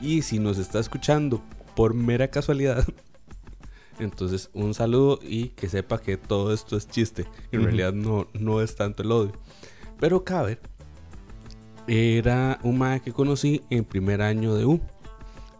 Y 0.00 0.22
si 0.22 0.38
nos 0.40 0.58
está 0.58 0.78
escuchando 0.80 1.40
por 1.76 1.94
mera 1.94 2.28
casualidad, 2.28 2.84
entonces 4.00 4.50
un 4.54 4.74
saludo 4.74 5.20
y 5.22 5.48
que 5.50 5.68
sepa 5.68 6.00
que 6.00 6.16
todo 6.16 6.52
esto 6.52 6.76
es 6.76 6.88
chiste. 6.88 7.26
En 7.52 7.60
realidad 7.64 7.92
no, 7.92 8.26
no 8.32 8.60
es 8.60 8.74
tanto 8.74 9.02
el 9.04 9.12
odio. 9.12 9.32
Pero 10.00 10.24
Caber 10.24 10.60
era 11.86 12.58
un 12.62 12.78
mae 12.78 13.00
que 13.00 13.12
conocí 13.12 13.62
en 13.70 13.84
primer 13.84 14.20
año 14.22 14.54
de 14.54 14.66
U, 14.66 14.80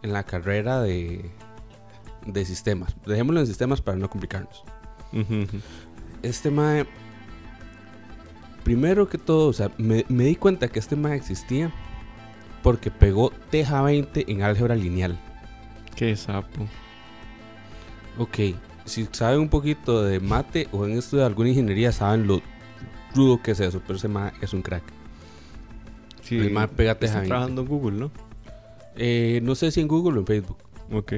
en 0.03 0.13
la 0.13 0.23
carrera 0.25 0.81
de, 0.81 1.31
de 2.33 2.45
sistemas. 2.45 2.95
Dejémoslo 3.05 3.39
en 3.41 3.47
sistemas 3.47 3.81
para 3.81 3.97
no 3.97 4.09
complicarnos. 4.09 4.63
Este 6.21 6.51
mae, 6.51 6.85
primero 8.63 9.07
que 9.09 9.17
todo, 9.17 9.47
o 9.47 9.53
sea, 9.53 9.71
me, 9.77 10.05
me 10.09 10.25
di 10.25 10.35
cuenta 10.35 10.67
que 10.67 10.79
este 10.79 10.95
mae 10.95 11.15
existía 11.15 11.71
porque 12.63 12.91
pegó 12.91 13.31
Teja 13.49 13.81
20 13.81 14.31
en 14.31 14.43
álgebra 14.43 14.75
lineal. 14.75 15.17
Qué 15.95 16.15
sapo. 16.15 16.67
Ok, 18.17 18.37
si 18.85 19.07
saben 19.11 19.39
un 19.39 19.49
poquito 19.49 20.03
de 20.03 20.19
mate 20.19 20.67
o 20.71 20.85
en 20.85 20.97
esto 20.97 21.17
de 21.17 21.25
alguna 21.25 21.49
ingeniería, 21.49 21.91
saben 21.91 22.27
lo 22.27 22.41
rudo 23.15 23.41
que 23.41 23.51
es 23.51 23.59
eso, 23.59 23.81
pero 23.85 23.97
ese 23.97 24.07
mae 24.07 24.31
es 24.41 24.53
un 24.53 24.61
crack. 24.61 24.83
Sí, 26.21 26.37
El 26.37 26.51
mae 26.51 26.67
pega 26.67 26.95
Teja 26.95 27.05
está 27.13 27.19
20. 27.21 27.27
trabajando 27.29 27.61
en 27.61 27.67
Google, 27.67 27.97
¿no? 27.97 28.11
Eh, 28.95 29.39
no 29.43 29.55
sé 29.55 29.71
si 29.71 29.79
en 29.79 29.87
Google 29.87 30.17
o 30.17 30.19
en 30.21 30.27
Facebook. 30.27 30.57
Ok. 30.91 31.13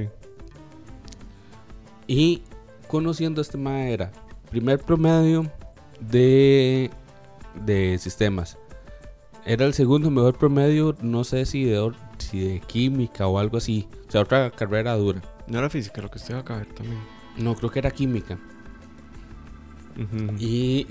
Y 2.11 2.41
conociendo 2.89 3.41
este 3.41 3.57
mae 3.57 3.93
era 3.93 4.11
primer 4.49 4.79
promedio 4.79 5.49
de, 6.01 6.89
de 7.65 7.97
sistemas. 7.99 8.57
Era 9.45 9.65
el 9.65 9.73
segundo 9.73 10.11
mejor 10.11 10.37
promedio, 10.37 10.95
no 11.01 11.23
sé 11.23 11.45
si 11.45 11.63
de, 11.63 11.91
si 12.17 12.39
de 12.41 12.59
química 12.59 13.27
o 13.27 13.39
algo 13.39 13.57
así. 13.57 13.87
O 14.07 14.11
sea, 14.11 14.21
otra 14.21 14.51
carrera 14.51 14.93
dura. 14.95 15.21
No 15.47 15.57
era 15.59 15.69
física 15.69 16.01
lo 16.01 16.11
que 16.11 16.17
usted 16.17 16.35
va 16.35 16.39
a 16.39 16.45
caber 16.45 16.67
también. 16.73 16.99
No, 17.37 17.55
creo 17.55 17.71
que 17.71 17.79
era 17.79 17.91
química. 17.91 18.37
Y 20.39 20.87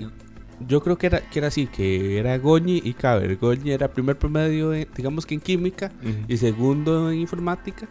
yo 0.67 0.81
creo 0.81 0.97
que 0.97 1.07
era, 1.07 1.21
que 1.21 1.39
era 1.39 1.47
así, 1.49 1.67
que 1.67 2.17
era 2.17 2.37
Goñi 2.37 2.81
y 2.83 2.93
Caber. 2.93 3.37
Goñi 3.37 3.71
era 3.71 3.87
primer 3.93 4.17
promedio, 4.17 4.73
en- 4.73 4.87
digamos 4.95 5.25
que 5.25 5.33
en 5.35 5.41
química, 5.41 5.91
y 6.27 6.37
segundo 6.37 7.11
en 7.11 7.19
informática. 7.19 7.87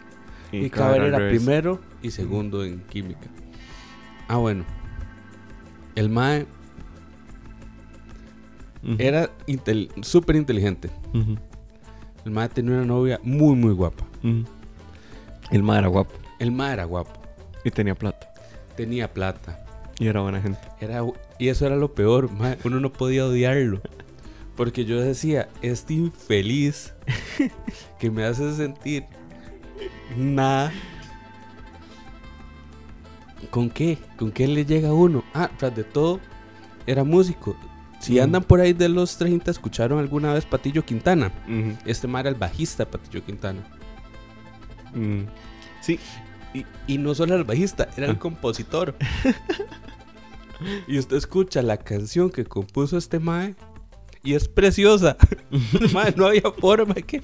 Y, 0.53 0.69
cada 0.71 0.87
Caber 0.95 1.03
era 1.09 1.17
al 1.17 1.23
revés. 1.25 1.39
primero 1.43 1.81
y 2.03 2.11
segundo 2.11 2.65
en 2.65 2.81
química. 2.81 3.29
Ah, 4.29 4.37
bueno. 4.37 4.65
El 5.95 6.09
MAE 6.09 6.47
era 8.99 9.31
intel- 9.47 9.91
súper 10.03 10.37
inteligente. 10.37 10.91
El 12.25 12.31
MAE 12.31 12.49
tenía 12.49 12.77
una 12.77 12.85
novia 12.87 13.21
muy, 13.23 13.55
muy 13.55 13.73
guapa. 13.75 14.07
El 15.51 15.63
ma 15.63 15.79
era 15.79 15.89
guapo 15.89 16.15
El 16.39 16.53
MAE 16.53 16.73
era 16.75 16.85
guapo. 16.85 17.13
y 17.65 17.71
tenía 17.71 17.95
plata. 17.95 18.33
Tenía 18.77 19.13
plata. 19.13 19.65
Y 19.99 20.07
era 20.07 20.21
buena 20.23 20.41
gente. 20.41 20.61
Era, 20.81 21.03
y 21.39 21.49
eso 21.49 21.67
era 21.67 21.77
lo 21.77 21.93
peor. 21.95 22.31
mae, 22.33 22.57
Uno 22.65 22.81
no 22.81 22.93
podía 22.93 23.27
odiarlo. 23.27 23.81
Porque 24.57 24.85
yo 24.85 25.01
decía, 25.01 25.49
este 25.63 25.95
infeliz 25.95 26.95
que 27.99 28.11
me 28.11 28.25
hace 28.25 28.55
sentir 28.55 29.05
nada. 30.17 30.73
¿Con 33.51 33.71
qué? 33.71 33.99
¿Con 34.19 34.31
qué 34.31 34.47
le 34.47 34.65
llega 34.65 34.91
a 34.91 34.93
uno? 34.93 35.25
Ah, 35.35 35.51
tras 35.57 35.75
de 35.75 35.85
todo, 35.85 36.21
era 36.87 37.05
músico. 37.05 37.57
Si 38.01 38.19
Mm. 38.19 38.23
andan 38.23 38.43
por 38.45 38.61
ahí 38.61 38.73
de 38.73 38.89
los 38.89 39.17
30, 39.17 39.51
¿escucharon 39.51 39.99
alguna 39.99 40.33
vez 40.35 40.45
Patillo 40.47 40.85
Quintana? 40.85 41.33
Este 41.85 42.07
mar 42.07 42.23
era 42.27 42.31
el 42.31 42.37
bajista 42.37 42.85
de 42.85 42.91
Patillo 42.91 43.25
Quintana. 43.25 43.61
Mm. 44.95 45.23
Sí, 45.81 45.99
Y, 46.53 46.67
y 46.89 46.99
no 46.99 47.15
solo 47.15 47.37
el 47.37 47.45
bajista, 47.45 47.89
era 47.97 48.07
el 48.07 48.17
Ah. 48.17 48.19
compositor. 48.19 48.97
y 50.89 50.99
usted 50.99 51.17
escucha 51.17 51.63
la 51.63 51.77
canción 51.77 52.29
que 52.31 52.45
compuso 52.45 52.99
este 52.99 53.21
Mae 53.21 53.55
y 54.23 54.35
es 54.35 54.49
preciosa. 54.49 55.17
mae, 55.93 56.15
no 56.17 56.27
había 56.27 56.51
forma 56.51 56.95
de 56.95 57.03
que, 57.03 57.23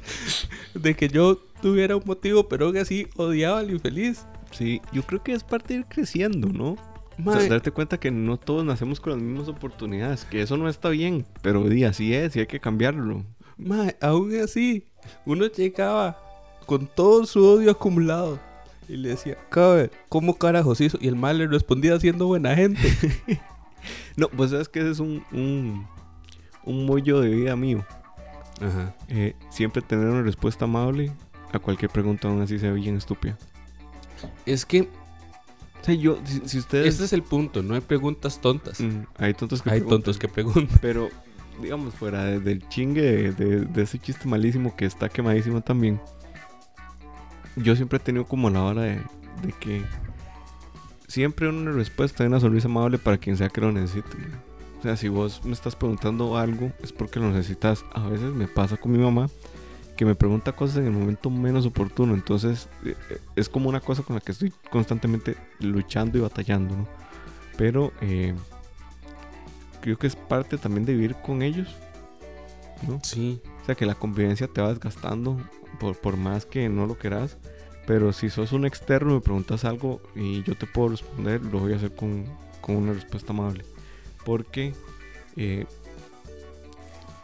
de 0.75 0.95
que 0.95 1.09
yo 1.09 1.37
tuviera 1.61 1.97
un 1.97 2.03
motivo, 2.05 2.49
pero 2.49 2.67
aún 2.67 2.77
así 2.77 3.07
odiaba 3.17 3.61
al 3.61 3.71
infeliz. 3.71 4.27
sí. 4.53 4.81
Yo 4.93 5.03
creo 5.03 5.23
que 5.23 5.33
es 5.33 5.45
parte 5.45 5.75
de 5.75 5.81
ir 5.81 5.87
creciendo, 5.87 6.49
¿no? 6.49 6.77
O 7.19 7.23
Mae, 7.23 7.41
sea, 7.41 7.49
darte 7.49 7.71
cuenta 7.71 7.99
que 7.99 8.11
no 8.11 8.37
todos 8.37 8.65
nacemos 8.65 9.01
con 9.01 9.15
las 9.15 9.23
mismas 9.23 9.49
oportunidades. 9.49 10.25
Que 10.27 10.43
eso 10.43 10.57
no 10.57 10.69
está 10.69 10.91
bien. 10.91 11.25
Pero 11.41 11.65
di, 11.65 11.85
así 11.85 12.13
es 12.13 12.37
y 12.37 12.41
hay 12.41 12.47
que 12.47 12.61
cambiarlo. 12.61 13.25
mae, 13.57 13.97
aún 14.03 14.39
así, 14.39 14.85
uno 15.25 15.47
llegaba 15.47 16.19
con 16.67 16.87
todo 16.87 17.25
su 17.25 17.43
odio 17.45 17.71
acumulado. 17.71 18.39
Y 18.89 18.97
le 18.97 19.11
decía, 19.11 19.37
cabe, 19.49 19.91
¿cómo 20.09 20.37
carajos 20.39 20.81
hizo? 20.81 20.99
Y 21.01 21.09
el 21.09 21.17
mal 21.17 21.39
le 21.39 21.47
respondía 21.47 21.99
siendo 21.99 22.27
buena 22.27 22.55
gente. 22.55 22.81
No, 24.17 24.29
pues 24.29 24.51
sabes 24.51 24.69
que 24.69 24.81
ese 24.81 24.91
es 24.91 24.99
un, 24.99 25.23
un, 25.31 25.87
un 26.67 26.85
mollo 26.87 27.21
de 27.21 27.31
vida 27.31 27.57
mío. 27.57 27.85
Ajá. 28.61 28.95
Eh, 29.09 29.35
siempre 29.51 29.81
tener 29.83 30.07
una 30.09 30.23
respuesta 30.23 30.65
amable 30.67 31.13
a 31.53 31.59
cualquier 31.59 31.91
pregunta, 31.91 32.29
aún 32.29 32.43
así 32.43 32.59
sea 32.59 32.73
bien 32.73 32.97
estúpida. 32.97 33.37
Es 34.45 34.65
que 34.67 34.83
O 35.81 35.85
sea, 35.85 35.95
yo, 35.95 36.19
si, 36.25 36.41
si 36.49 36.59
ustedes... 36.59 36.89
este 36.89 37.05
es 37.05 37.13
el 37.13 37.23
punto, 37.23 37.63
no 37.63 37.75
hay 37.75 37.81
preguntas 37.81 38.41
tontas. 38.41 38.81
Mm, 38.81 39.05
hay 39.19 39.35
tontos 39.35 39.63
que 39.63 39.71
Hay 39.71 39.81
preguntan, 39.81 39.99
tontos 39.99 40.19
que 40.19 40.29
preguntan. 40.29 40.79
Pero, 40.83 41.09
digamos, 41.63 41.95
fuera 41.95 42.25
de- 42.25 42.41
del 42.41 42.67
chingue 42.69 43.03
de, 43.03 43.33
de- 43.33 43.65
de 43.67 43.83
ese 43.83 43.99
chiste 43.99 44.27
malísimo 44.27 44.75
que 44.75 44.85
está 44.87 45.09
quemadísimo 45.09 45.61
también, 45.61 46.01
yo 47.57 47.77
siempre 47.77 47.99
he 47.99 48.01
tenido 48.01 48.27
como 48.27 48.51
la 48.51 48.63
hora 48.65 48.83
de, 48.83 48.97
de 49.43 49.53
que 49.61 49.83
siempre 51.09 51.49
una 51.49 51.71
respuesta 51.73 52.25
y 52.25 52.27
una 52.27 52.41
sonrisa 52.41 52.69
amable 52.69 52.99
para 52.99 53.19
quien 53.19 53.37
sea 53.37 53.49
que 53.49 53.61
lo 53.61 53.71
necesite. 53.73 54.17
¿no? 54.19 54.56
O 54.79 54.83
sea, 54.83 54.97
si 54.97 55.09
vos 55.09 55.45
me 55.45 55.53
estás 55.53 55.75
preguntando 55.75 56.37
algo, 56.37 56.73
es 56.83 56.93
porque 56.93 57.19
lo 57.19 57.31
necesitas. 57.31 57.85
A 57.93 58.09
veces 58.09 58.33
me 58.33 58.47
pasa 58.47 58.77
con 58.77 58.93
mi 58.93 58.99
mamá 58.99 59.29
que 59.97 60.05
me 60.05 60.15
pregunta 60.15 60.53
cosas 60.53 60.77
en 60.77 60.87
el 60.87 60.93
momento 60.93 61.31
menos 61.31 61.67
oportuno. 61.67 62.15
Entonces, 62.15 62.69
eh, 62.85 62.95
eh, 63.11 63.19
es 63.35 63.49
como 63.49 63.69
una 63.69 63.81
cosa 63.81 64.03
con 64.03 64.15
la 64.15 64.21
que 64.21 64.33
estoy 64.33 64.53
constantemente 64.71 65.37
luchando 65.59 66.19
y 66.19 66.21
batallando, 66.21 66.77
¿no? 66.77 66.87
Pero 67.57 67.93
eh, 68.03 68.35
creo 69.81 69.99
que 69.99 70.07
es 70.07 70.15
parte 70.15 70.59
también 70.59 70.85
de 70.85 70.93
vivir 70.93 71.17
con 71.17 71.43
ellos, 71.43 71.75
¿no? 72.87 73.01
Sí. 73.03 73.41
O 73.63 73.65
sea, 73.65 73.75
que 73.75 73.87
la 73.87 73.95
convivencia 73.95 74.47
te 74.47 74.61
va 74.61 74.69
desgastando 74.69 75.39
por, 75.81 75.97
por 75.97 76.17
más 76.17 76.45
que 76.45 76.69
no 76.69 76.87
lo 76.87 76.97
quieras. 76.97 77.39
Pero 77.87 78.13
si 78.13 78.31
sos 78.31 78.53
un 78.53 78.67
externo 78.67 79.13
y 79.13 79.15
me 79.15 79.21
preguntas 79.21 79.65
algo 79.65 80.03
y 80.15 80.43
yo 80.43 80.57
te 80.57 80.67
puedo 80.67 80.89
responder, 80.89 81.43
lo 81.45 81.61
voy 81.61 81.73
a 81.73 81.77
hacer 81.77 81.95
con, 81.95 82.25
con 82.61 82.77
una 82.77 82.93
respuesta 82.93 83.33
amable. 83.33 83.65
Porque 84.27 84.75
eh, 85.37 85.67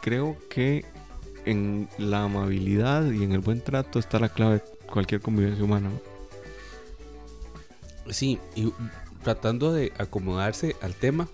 creo 0.01 0.37
que 0.49 0.85
en 1.45 1.89
la 1.97 2.23
amabilidad 2.23 3.11
y 3.11 3.23
en 3.23 3.33
el 3.33 3.39
buen 3.39 3.61
trato 3.61 3.99
está 3.99 4.17
la 4.19 4.29
clave 4.29 4.55
de 4.55 4.63
cualquier 4.87 5.19
convivencia 5.19 5.65
humana. 5.65 5.91
Sí, 8.09 8.39
y 8.55 8.71
tratando 9.21 9.73
de 9.73 9.91
acomodarse 9.97 10.77
al 10.81 10.95
tema, 10.95 11.27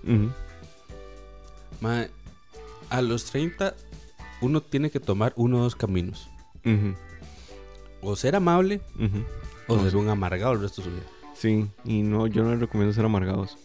ma, 1.82 2.08
a 2.90 3.02
los 3.04 3.26
30 3.26 3.76
uno 4.42 4.62
tiene 4.62 4.90
que 4.90 5.00
tomar 5.00 5.34
uno 5.36 5.60
o 5.60 5.62
dos 5.62 5.76
caminos. 5.76 6.30
O 8.02 8.16
ser 8.16 8.36
amable 8.36 8.82
o 9.68 9.80
ser 9.80 9.96
un 9.98 10.10
amargado 10.10 10.54
el 10.54 10.62
resto 10.62 10.82
de 10.82 10.90
su 10.90 10.96
vida. 10.96 11.06
Sí, 11.36 11.68
y 11.86 12.02
no, 12.02 12.26
yo 12.26 12.44
no 12.44 12.52
les 12.52 12.60
recomiendo 12.60 12.92
ser 12.92 13.06
amargados. 13.06 13.58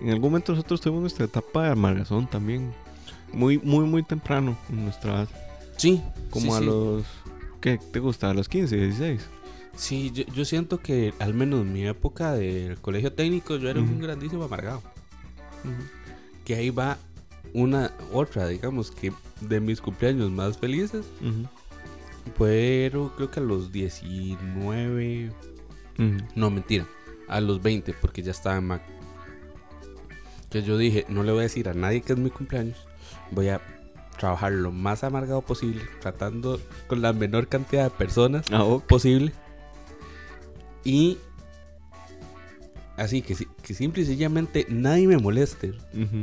En 0.00 0.10
algún 0.10 0.30
momento 0.30 0.52
nosotros 0.52 0.80
tuvimos 0.80 1.02
nuestra 1.02 1.24
etapa 1.26 1.64
de 1.64 1.70
amargazón 1.70 2.26
también. 2.28 2.72
Muy, 3.32 3.58
muy, 3.58 3.84
muy 3.84 4.02
temprano 4.02 4.56
en 4.70 4.84
nuestra. 4.84 5.26
Sí, 5.76 6.02
Como 6.30 6.46
sí, 6.46 6.56
a 6.56 6.58
sí. 6.60 6.64
los... 6.64 7.04
¿Qué 7.60 7.78
te 7.78 7.98
gusta? 7.98 8.30
¿A 8.30 8.34
los 8.34 8.48
15, 8.48 8.76
16? 8.76 9.20
Sí, 9.76 10.12
yo, 10.14 10.24
yo 10.34 10.44
siento 10.44 10.78
que 10.78 11.14
al 11.18 11.34
menos 11.34 11.62
en 11.62 11.72
mi 11.72 11.86
época 11.86 12.32
del 12.32 12.78
colegio 12.80 13.12
técnico 13.12 13.56
yo 13.56 13.68
era 13.68 13.80
un 13.80 13.98
grandísimo 14.00 14.44
amargado. 14.44 14.82
Que 16.44 16.54
ahí 16.54 16.70
va 16.70 16.98
una 17.54 17.92
otra, 18.12 18.46
digamos, 18.48 18.90
que 18.90 19.12
de 19.40 19.60
mis 19.60 19.80
cumpleaños 19.80 20.30
más 20.30 20.58
felices, 20.58 21.06
pero 22.38 23.12
creo 23.16 23.30
que 23.30 23.40
a 23.40 23.42
los 23.42 23.72
19, 23.72 25.32
ujú. 25.98 26.16
no 26.34 26.50
mentira, 26.50 26.86
a 27.28 27.40
los 27.40 27.62
20, 27.62 27.94
porque 27.94 28.22
ya 28.22 28.32
estaba 28.32 28.56
en 28.56 28.66
Mac. 28.66 28.82
Que 30.54 30.62
yo 30.62 30.78
dije, 30.78 31.04
no 31.08 31.24
le 31.24 31.32
voy 31.32 31.40
a 31.40 31.42
decir 31.42 31.68
a 31.68 31.74
nadie 31.74 32.00
que 32.00 32.12
es 32.12 32.18
mi 32.18 32.30
cumpleaños, 32.30 32.76
voy 33.32 33.48
a 33.48 33.60
trabajar 34.18 34.52
lo 34.52 34.70
más 34.70 35.02
amargado 35.02 35.42
posible, 35.42 35.82
tratando 36.00 36.60
con 36.86 37.02
la 37.02 37.12
menor 37.12 37.48
cantidad 37.48 37.82
de 37.82 37.90
personas 37.90 38.46
Ah, 38.52 38.62
ok. 38.62 38.84
posible. 38.86 39.32
Y 40.84 41.18
así 42.96 43.20
que, 43.22 43.34
que 43.62 43.74
simple 43.74 44.02
y 44.02 44.06
sencillamente 44.06 44.64
nadie 44.68 45.08
me 45.08 45.16
moleste. 45.18 45.74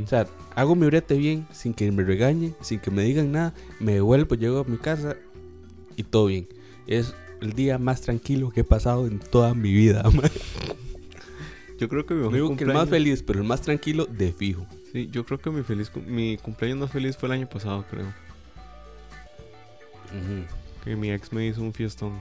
O 0.02 0.06
sea, 0.06 0.26
hago 0.54 0.74
mi 0.76 0.86
brete 0.86 1.14
bien, 1.14 1.46
sin 1.52 1.74
que 1.74 1.92
me 1.92 2.02
regañen, 2.02 2.56
sin 2.62 2.80
que 2.80 2.90
me 2.90 3.02
digan 3.02 3.32
nada, 3.32 3.52
me 3.80 3.92
devuelvo, 3.92 4.34
llego 4.34 4.60
a 4.60 4.64
mi 4.64 4.78
casa 4.78 5.16
y 5.96 6.04
todo 6.04 6.26
bien. 6.26 6.48
Es 6.86 7.14
el 7.42 7.52
día 7.52 7.76
más 7.78 8.00
tranquilo 8.00 8.48
que 8.50 8.60
he 8.60 8.64
pasado 8.64 9.06
en 9.06 9.18
toda 9.18 9.52
mi 9.54 9.72
vida. 9.74 10.02
man. 10.10 10.30
Yo 11.82 11.88
creo 11.88 12.06
que 12.06 12.14
mi 12.14 12.20
mejor 12.20 12.34
digo 12.34 12.56
que 12.56 12.62
el 12.62 12.68
más 12.72 12.84
cumpleaños- 12.84 12.90
feliz, 12.90 13.22
pero 13.24 13.40
el 13.40 13.44
más 13.44 13.60
tranquilo 13.62 14.06
de 14.06 14.32
fijo. 14.32 14.64
Sí, 14.92 15.08
yo 15.10 15.26
creo 15.26 15.40
que 15.40 15.50
mi, 15.50 15.62
feliz, 15.64 15.90
mi 16.06 16.36
cumpleaños 16.36 16.78
más 16.78 16.92
feliz 16.92 17.16
fue 17.16 17.26
el 17.28 17.32
año 17.32 17.48
pasado, 17.48 17.84
creo. 17.90 18.06
Ujú. 20.06 20.44
Que 20.84 20.94
mi 20.94 21.10
ex 21.10 21.32
me 21.32 21.44
hizo 21.46 21.60
un 21.60 21.72
fiestón. 21.72 22.12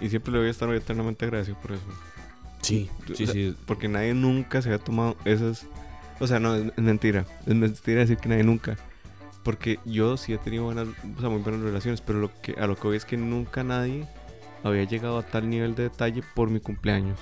Y 0.00 0.08
siempre 0.10 0.32
le 0.32 0.38
voy 0.38 0.46
a 0.46 0.50
estar 0.52 0.72
eternamente 0.72 1.24
agradecido 1.24 1.58
por 1.60 1.72
eso. 1.72 1.82
Sí, 2.62 2.88
O 3.10 3.14
sí, 3.16 3.24
sea, 3.26 3.34
sí. 3.34 3.56
Porque 3.66 3.88
nadie 3.88 4.14
nunca 4.14 4.62
se 4.62 4.68
había 4.68 4.78
tomado 4.84 5.16
esas. 5.24 5.66
O 6.20 6.26
sea, 6.28 6.38
no, 6.38 6.54
es, 6.54 6.66
es 6.66 6.78
mentira. 6.84 7.26
Es 7.46 7.54
mentira 7.56 8.00
decir 8.02 8.16
que 8.18 8.28
nadie 8.28 8.44
nunca. 8.44 8.76
Porque 9.42 9.80
yo 9.84 10.16
sí 10.16 10.34
he 10.34 10.38
tenido 10.38 10.64
buenas, 10.64 10.86
o 11.16 11.20
sea, 11.20 11.30
muy 11.30 11.40
buenas 11.42 11.62
relaciones. 11.62 12.00
Pero 12.00 12.20
lo 12.20 12.30
que, 12.42 12.52
a 12.52 12.68
lo 12.68 12.76
que 12.76 12.82
voy 12.86 12.96
es 12.96 13.04
que 13.04 13.16
nunca 13.16 13.64
nadie 13.64 14.06
había 14.62 14.84
llegado 14.84 15.18
a 15.18 15.22
tal 15.22 15.50
nivel 15.50 15.74
de 15.74 15.84
detalle 15.84 16.22
por 16.36 16.48
mi 16.50 16.60
cumpleaños. 16.60 17.18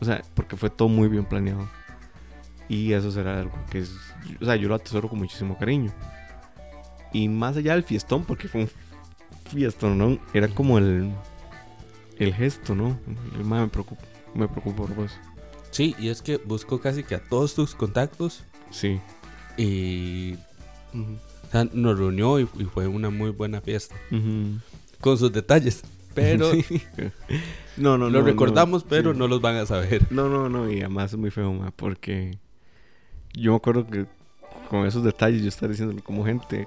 O 0.00 0.04
sea, 0.04 0.22
porque 0.34 0.56
fue 0.56 0.70
todo 0.70 0.88
muy 0.88 1.08
bien 1.08 1.24
planeado. 1.24 1.68
Y 2.68 2.92
eso 2.92 3.10
será 3.10 3.40
algo 3.40 3.58
que 3.70 3.80
es. 3.80 3.92
O 4.40 4.44
sea, 4.44 4.56
yo 4.56 4.68
lo 4.68 4.74
atesoro 4.76 5.08
con 5.08 5.18
muchísimo 5.18 5.58
cariño. 5.58 5.92
Y 7.12 7.28
más 7.28 7.56
allá 7.56 7.72
del 7.74 7.82
fiestón, 7.82 8.24
porque 8.24 8.48
fue 8.48 8.62
un 8.62 8.70
fiestón, 9.50 9.98
¿no? 9.98 10.18
Era 10.32 10.48
como 10.48 10.78
el. 10.78 11.12
El 12.18 12.34
gesto, 12.34 12.74
¿no? 12.74 12.98
El 13.34 13.44
más 13.44 13.62
me 13.62 13.68
preocupa, 13.68 14.02
me 14.34 14.46
preocupa 14.46 14.76
por 14.86 14.94
vos. 14.94 15.12
Sí, 15.70 15.94
y 15.98 16.08
es 16.10 16.20
que 16.22 16.36
busco 16.36 16.80
casi 16.80 17.02
que 17.02 17.14
a 17.14 17.22
todos 17.24 17.54
tus 17.54 17.74
contactos 17.74 18.44
Sí. 18.70 19.00
y 19.56 20.34
o 20.92 21.50
sea, 21.50 21.64
nos 21.72 21.98
reunió 21.98 22.38
y, 22.40 22.48
y 22.58 22.64
fue 22.64 22.86
una 22.88 23.08
muy 23.10 23.30
buena 23.30 23.60
fiesta. 23.60 23.94
Con 25.00 25.16
sus 25.18 25.32
detalles. 25.32 25.82
Pero 26.14 26.50
Sí. 26.62 26.82
no, 27.76 27.96
no, 27.98 28.10
lo 28.10 28.20
no, 28.20 28.24
recordamos, 28.24 28.84
no, 28.84 28.88
pero 28.88 29.12
sí. 29.12 29.18
no 29.18 29.28
los 29.28 29.40
van 29.40 29.56
a 29.56 29.66
saber. 29.66 30.06
No, 30.10 30.28
no, 30.28 30.48
no, 30.48 30.70
y 30.70 30.80
además 30.80 31.12
es 31.12 31.18
muy 31.18 31.30
feo, 31.30 31.52
ma, 31.52 31.70
porque 31.70 32.38
yo 33.34 33.52
me 33.52 33.56
acuerdo 33.56 33.86
que 33.86 34.06
con 34.68 34.86
esos 34.86 35.02
detalles 35.04 35.42
yo 35.42 35.48
estaba 35.48 35.70
diciéndole 35.70 36.02
como 36.02 36.24
gente, 36.24 36.66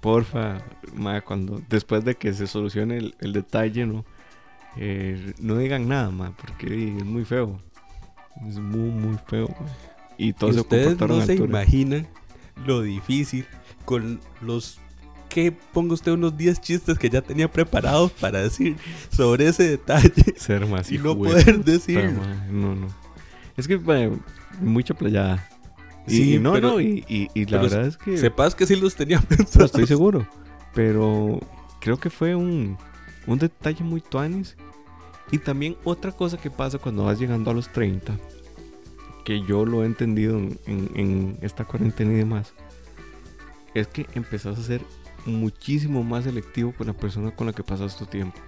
porfa, 0.00 0.58
ma, 0.94 1.20
cuando 1.20 1.62
después 1.68 2.04
de 2.04 2.14
que 2.16 2.32
se 2.34 2.46
solucione 2.46 2.98
el, 2.98 3.14
el 3.20 3.32
detalle, 3.32 3.86
¿no? 3.86 4.04
Eh, 4.76 5.34
no 5.38 5.56
digan 5.56 5.88
nada, 5.88 6.10
ma, 6.10 6.32
porque 6.36 6.96
es 6.98 7.04
muy 7.04 7.24
feo. 7.24 7.60
Es 8.48 8.58
muy, 8.58 8.90
muy 8.90 9.16
feo. 9.26 9.48
ma. 9.48 9.66
Y 10.18 10.32
todos 10.32 10.56
Y 10.56 10.60
ustedes 10.60 10.98
no 10.98 11.20
se 11.22 11.34
imaginan 11.34 12.06
lo 12.66 12.82
difícil 12.82 13.46
con 13.84 14.20
los 14.40 14.80
que 15.34 15.50
ponga 15.50 15.94
usted 15.94 16.12
unos 16.12 16.36
10 16.36 16.60
chistes 16.60 16.96
que 16.96 17.10
ya 17.10 17.20
tenía 17.20 17.50
preparados 17.50 18.12
para 18.12 18.40
decir 18.40 18.76
sobre 19.10 19.48
ese 19.48 19.64
detalle 19.68 20.12
Ser 20.36 20.64
más 20.66 20.92
y 20.92 20.98
no 20.98 21.10
de 21.10 21.16
poder 21.16 21.64
decirlo. 21.64 22.20
No, 22.52 22.76
no. 22.76 22.86
Es 23.56 23.66
que 23.66 23.76
ma, 23.78 23.96
mucha 24.60 24.94
playada. 24.94 25.48
Y, 26.06 26.10
Sí, 26.10 26.34
y 26.34 26.38
no, 26.38 26.52
pero- 26.52 26.68
no, 26.72 26.80
y, 26.80 27.04
y- 27.08 27.28
y 27.34 27.46
la 27.46 27.60
verdad 27.62 27.86
es 27.86 27.96
que... 27.96 28.16
Sepas 28.16 28.54
que 28.54 28.64
sí 28.66 28.76
los 28.76 28.94
tenía 28.94 29.18
No 29.18 29.26
pensados. 29.36 29.66
estoy 29.72 29.86
seguro. 29.88 30.24
Pero 30.72 31.40
creo 31.80 31.98
que 31.98 32.10
fue 32.10 32.36
un, 32.36 32.76
un 33.26 33.38
detalle 33.38 33.82
muy 33.82 34.00
tuanis. 34.00 34.56
Y 35.32 35.38
también 35.38 35.76
otra 35.82 36.12
cosa 36.12 36.36
que 36.36 36.50
pasa 36.50 36.78
cuando 36.78 37.04
vas 37.04 37.18
llegando 37.18 37.50
a 37.50 37.54
los 37.54 37.72
30, 37.72 38.16
que 39.24 39.40
yo 39.42 39.64
lo 39.64 39.82
he 39.82 39.86
entendido 39.86 40.38
en, 40.38 40.58
en- 40.66 40.90
en 40.94 41.38
esta 41.42 41.64
cuarentena 41.64 42.12
y 42.12 42.16
demás, 42.16 42.52
es 43.74 43.88
que 43.88 44.06
empezás 44.14 44.58
a 44.58 44.62
ser 44.62 44.82
muchísimo 45.26 46.02
más 46.02 46.24
selectivo 46.24 46.72
con 46.76 46.86
la 46.86 46.92
persona 46.92 47.34
con 47.34 47.46
la 47.46 47.52
que 47.52 47.62
pasas 47.62 47.96
tu 47.96 48.06
tiempo. 48.06 48.38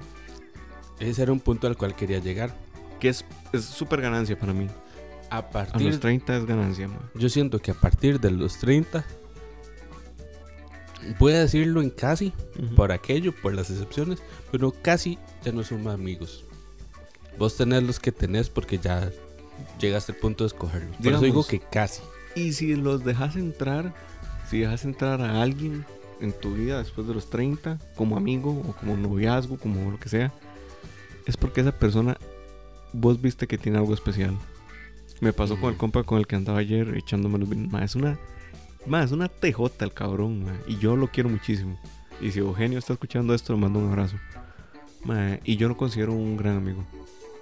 Ese 0.99 1.22
era 1.22 1.33
un 1.33 1.41
punto 1.41 1.66
al 1.66 1.77
cual 1.77 1.95
quería 1.95 2.18
llegar. 2.18 2.55
Que 3.01 3.11
es 3.11 3.24
es 3.53 3.64
súper 3.64 4.01
ganancia 4.01 4.39
para 4.39 4.53
mí. 4.53 4.68
A 5.31 5.39
A 5.39 5.51
partir 5.51 5.89
los 5.89 6.01
30 6.01 6.37
es 6.37 6.47
ganancia, 6.47 6.89
man. 6.89 7.01
Yo 7.14 7.29
siento 7.29 7.59
que 7.59 7.72
a 7.72 7.74
partir 7.74 8.20
de 8.20 8.31
los 8.31 8.59
30, 8.59 9.05
voy 11.18 11.33
a 11.33 11.41
decirlo 11.41 11.83
en 11.83 11.91
casi, 11.91 12.33
por 12.77 12.93
aquello, 12.93 13.35
por 13.35 13.55
las 13.55 13.70
excepciones, 13.70 14.22
pero 14.53 14.70
casi 14.70 15.18
ya 15.45 15.53
no 15.53 15.62
somos 15.62 15.93
amigos. 15.93 16.45
Vos 17.39 17.57
tenés 17.57 17.83
los 17.83 17.99
que 17.99 18.12
tenés 18.12 18.49
porque 18.49 18.79
ya 18.79 19.11
llegaste 19.81 20.12
al 20.12 20.18
punto 20.18 20.45
de 20.45 20.49
escogerlos. 20.49 20.97
Por 20.97 21.12
eso 21.12 21.20
digo 21.22 21.47
que 21.47 21.61
casi. 21.61 22.03
Y 22.35 22.53
si 22.53 22.77
los 22.77 23.05
dejas 23.05 23.37
entrar, 23.37 23.95
si 24.49 24.61
dejas 24.61 24.85
entrar 24.85 25.20
a 25.20 25.43
alguien 25.43 25.85
en 26.21 26.33
tu 26.33 26.55
vida 26.55 26.79
después 26.79 27.07
de 27.07 27.14
los 27.14 27.29
30, 27.31 27.79
como 27.97 28.17
amigo 28.17 28.51
o 28.51 28.73
como 28.77 28.97
noviazgo, 28.97 29.59
como 29.59 29.91
lo 29.91 29.99
que 29.99 30.09
sea, 30.09 30.33
es 31.27 31.37
porque 31.37 31.61
esa 31.61 31.73
persona 31.73 32.17
vos 32.93 33.21
viste 33.21 33.47
que 33.47 33.59
tiene 33.59 33.79
algo 33.79 33.93
especial. 33.95 34.37
Me 35.21 35.33
pasó 35.33 35.59
con 35.59 35.71
el 35.73 35.77
compa 35.79 36.03
con 36.05 36.19
el 36.19 36.27
que 36.27 36.37
andaba 36.37 36.59
ayer 36.59 36.95
echándome 36.97 37.39
los 37.39 37.49
vinos. 37.49 37.83
Es 37.83 37.95
una, 37.97 38.19
ma, 38.87 39.03
es 39.03 39.12
una 39.12 39.29
tejota 39.29 39.85
el 39.85 39.93
cabrón, 39.93 40.45
ma, 40.45 40.53
y 40.67 40.77
yo 40.79 40.97
lo 40.97 41.09
quiero 41.09 41.29
muchísimo. 41.29 41.79
Y 42.21 42.31
si 42.31 42.39
Eugenio 42.39 42.79
está 42.79 42.93
escuchando 42.95 43.35
esto, 43.35 43.53
le 43.53 43.59
mando 43.61 43.79
un 43.79 43.89
abrazo. 43.89 44.17
Ma, 45.05 45.39
y 45.45 45.57
yo 45.57 45.69
lo 45.69 45.77
considero 45.77 46.12
un 46.12 46.37
gran 46.37 46.57
amigo. 46.57 46.85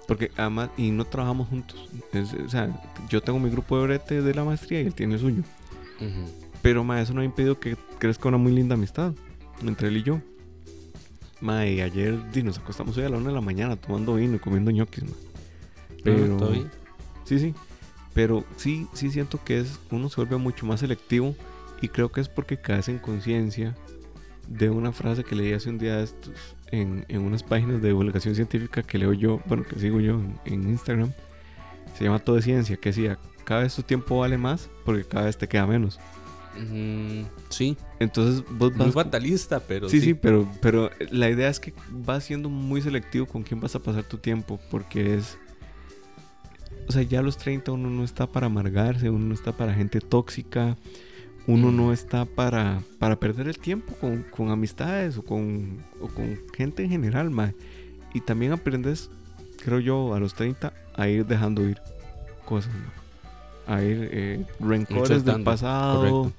Porque 0.07 0.31
además, 0.37 0.69
y 0.77 0.91
no 0.91 1.03
trabajamos 1.05 1.47
juntos. 1.49 1.89
Es- 2.13 2.33
o 2.33 2.49
sea, 2.49 2.69
yo 3.09 3.21
tengo 3.21 3.39
mi 3.39 3.49
grupo 3.49 3.77
de 3.79 3.83
brete 3.87 4.21
de 4.21 4.33
la 4.35 4.43
maestría 4.43 4.81
y 4.81 4.85
él 4.85 4.93
tiene 4.93 5.15
el 5.15 5.19
suyo. 5.19 5.43
Pero 6.65 6.83
ma, 6.83 6.99
eso 6.99 7.13
no 7.13 7.21
ha 7.21 7.23
impedido 7.23 7.59
que 7.59 7.77
crezca 7.99 8.27
una 8.27 8.39
muy 8.39 8.51
linda 8.51 8.73
amistad 8.73 9.13
entre 9.61 9.89
él 9.89 9.97
y 9.97 10.01
yo. 10.01 10.19
Ma, 11.39 11.67
y 11.67 11.79
ayer 11.79 12.19
di, 12.31 12.41
nos 12.41 12.57
acostamos 12.57 12.97
hoy 12.97 13.03
a 13.03 13.09
la 13.09 13.17
una 13.17 13.27
de 13.27 13.35
la 13.35 13.41
mañana 13.41 13.75
tomando 13.75 14.15
vino 14.15 14.37
y 14.37 14.39
comiendo 14.39 14.71
ñoquis, 14.71 15.03
ma. 15.03 15.11
Pero, 16.03 16.37
¿Todo 16.37 16.49
bien? 16.49 16.71
Sí, 17.23 17.37
sí. 17.37 17.53
Pero 18.15 18.43
sí, 18.55 18.87
sí 18.93 19.11
siento 19.11 19.43
que 19.43 19.59
es 19.59 19.79
uno 19.91 20.09
se 20.09 20.15
vuelve 20.15 20.37
mucho 20.37 20.65
más 20.65 20.79
selectivo 20.79 21.35
y 21.83 21.89
creo 21.89 22.11
que 22.11 22.21
es 22.21 22.29
porque 22.29 22.57
caes 22.57 22.89
en 22.89 22.97
conciencia 22.97 23.75
de 24.47 24.71
una 24.71 24.91
frase 24.91 25.23
que 25.23 25.35
leí 25.35 25.53
hace 25.53 25.69
un 25.69 25.77
día 25.77 25.97
de 25.97 26.05
estos 26.05 26.33
en, 26.71 27.05
en 27.09 27.21
unas 27.21 27.43
páginas 27.43 27.79
de 27.79 27.89
divulgación 27.89 28.33
científica 28.33 28.81
que 28.81 28.97
leo 28.97 29.13
yo, 29.13 29.39
bueno, 29.45 29.65
que 29.65 29.79
sigo 29.79 29.99
yo 29.99 30.15
en, 30.15 30.39
en 30.45 30.67
Instagram. 30.67 31.13
Se 31.95 32.05
llama 32.05 32.17
Todo 32.17 32.37
de 32.37 32.41
Ciencia, 32.41 32.75
que 32.75 32.89
decía, 32.89 33.19
cada 33.43 33.61
vez 33.61 33.75
tu 33.75 33.83
tiempo 33.83 34.17
vale 34.17 34.39
más 34.39 34.67
porque 34.83 35.03
cada 35.03 35.25
vez 35.25 35.37
te 35.37 35.47
queda 35.47 35.67
menos. 35.67 35.99
Sí, 37.49 37.77
Entonces 37.99 38.43
vos 38.57 38.71
muy 38.75 38.85
vas... 38.87 38.93
fatalista, 38.93 39.59
pero 39.59 39.89
Sí, 39.89 39.99
sí. 39.99 40.07
sí, 40.07 40.13
pero, 40.13 40.47
pero 40.61 40.89
la 41.11 41.29
idea 41.29 41.49
es 41.49 41.59
que 41.59 41.73
vas 41.89 42.23
siendo 42.23 42.49
muy 42.49 42.81
selectivo 42.81 43.25
con 43.25 43.43
quién 43.43 43.59
vas 43.59 43.75
a 43.75 43.79
pasar 43.79 44.03
tu 44.03 44.17
tiempo, 44.17 44.59
porque 44.71 45.15
es... 45.15 45.37
O 46.87 46.91
sea, 46.91 47.01
ya 47.01 47.19
a 47.19 47.23
los 47.23 47.37
30 47.37 47.71
uno 47.71 47.89
no 47.89 48.03
está 48.03 48.27
para 48.27 48.45
amargarse, 48.45 49.09
uno 49.09 49.25
no 49.25 49.33
está 49.33 49.51
para 49.57 49.73
gente 49.73 49.99
tóxica, 50.01 50.77
uno 51.47 51.71
Mm. 51.71 51.75
no 51.77 51.93
está 51.93 52.25
para, 52.25 52.81
para 52.99 53.19
perder 53.19 53.47
el 53.47 53.57
tiempo 53.57 53.93
con, 53.95 54.23
con 54.23 54.49
amistades 54.49 55.17
o 55.17 55.23
con, 55.23 55.79
o 55.99 56.07
con 56.07 56.39
gente 56.55 56.83
en 56.83 56.89
general, 56.91 57.31
ma. 57.31 57.53
Y 58.13 58.21
también 58.21 58.51
aprendes, 58.51 59.09
creo 59.63 59.79
yo, 59.79 60.13
a 60.13 60.19
los 60.19 60.35
30 60.35 60.73
a 60.95 61.07
ir 61.07 61.25
dejando 61.25 61.67
ir 61.67 61.79
cosas, 62.45 62.71
ma. 62.73 62.93
A 63.67 63.81
ir 63.81 64.09
eh, 64.11 64.45
rencores 64.59 65.25
del 65.25 65.43
pasado, 65.43 66.31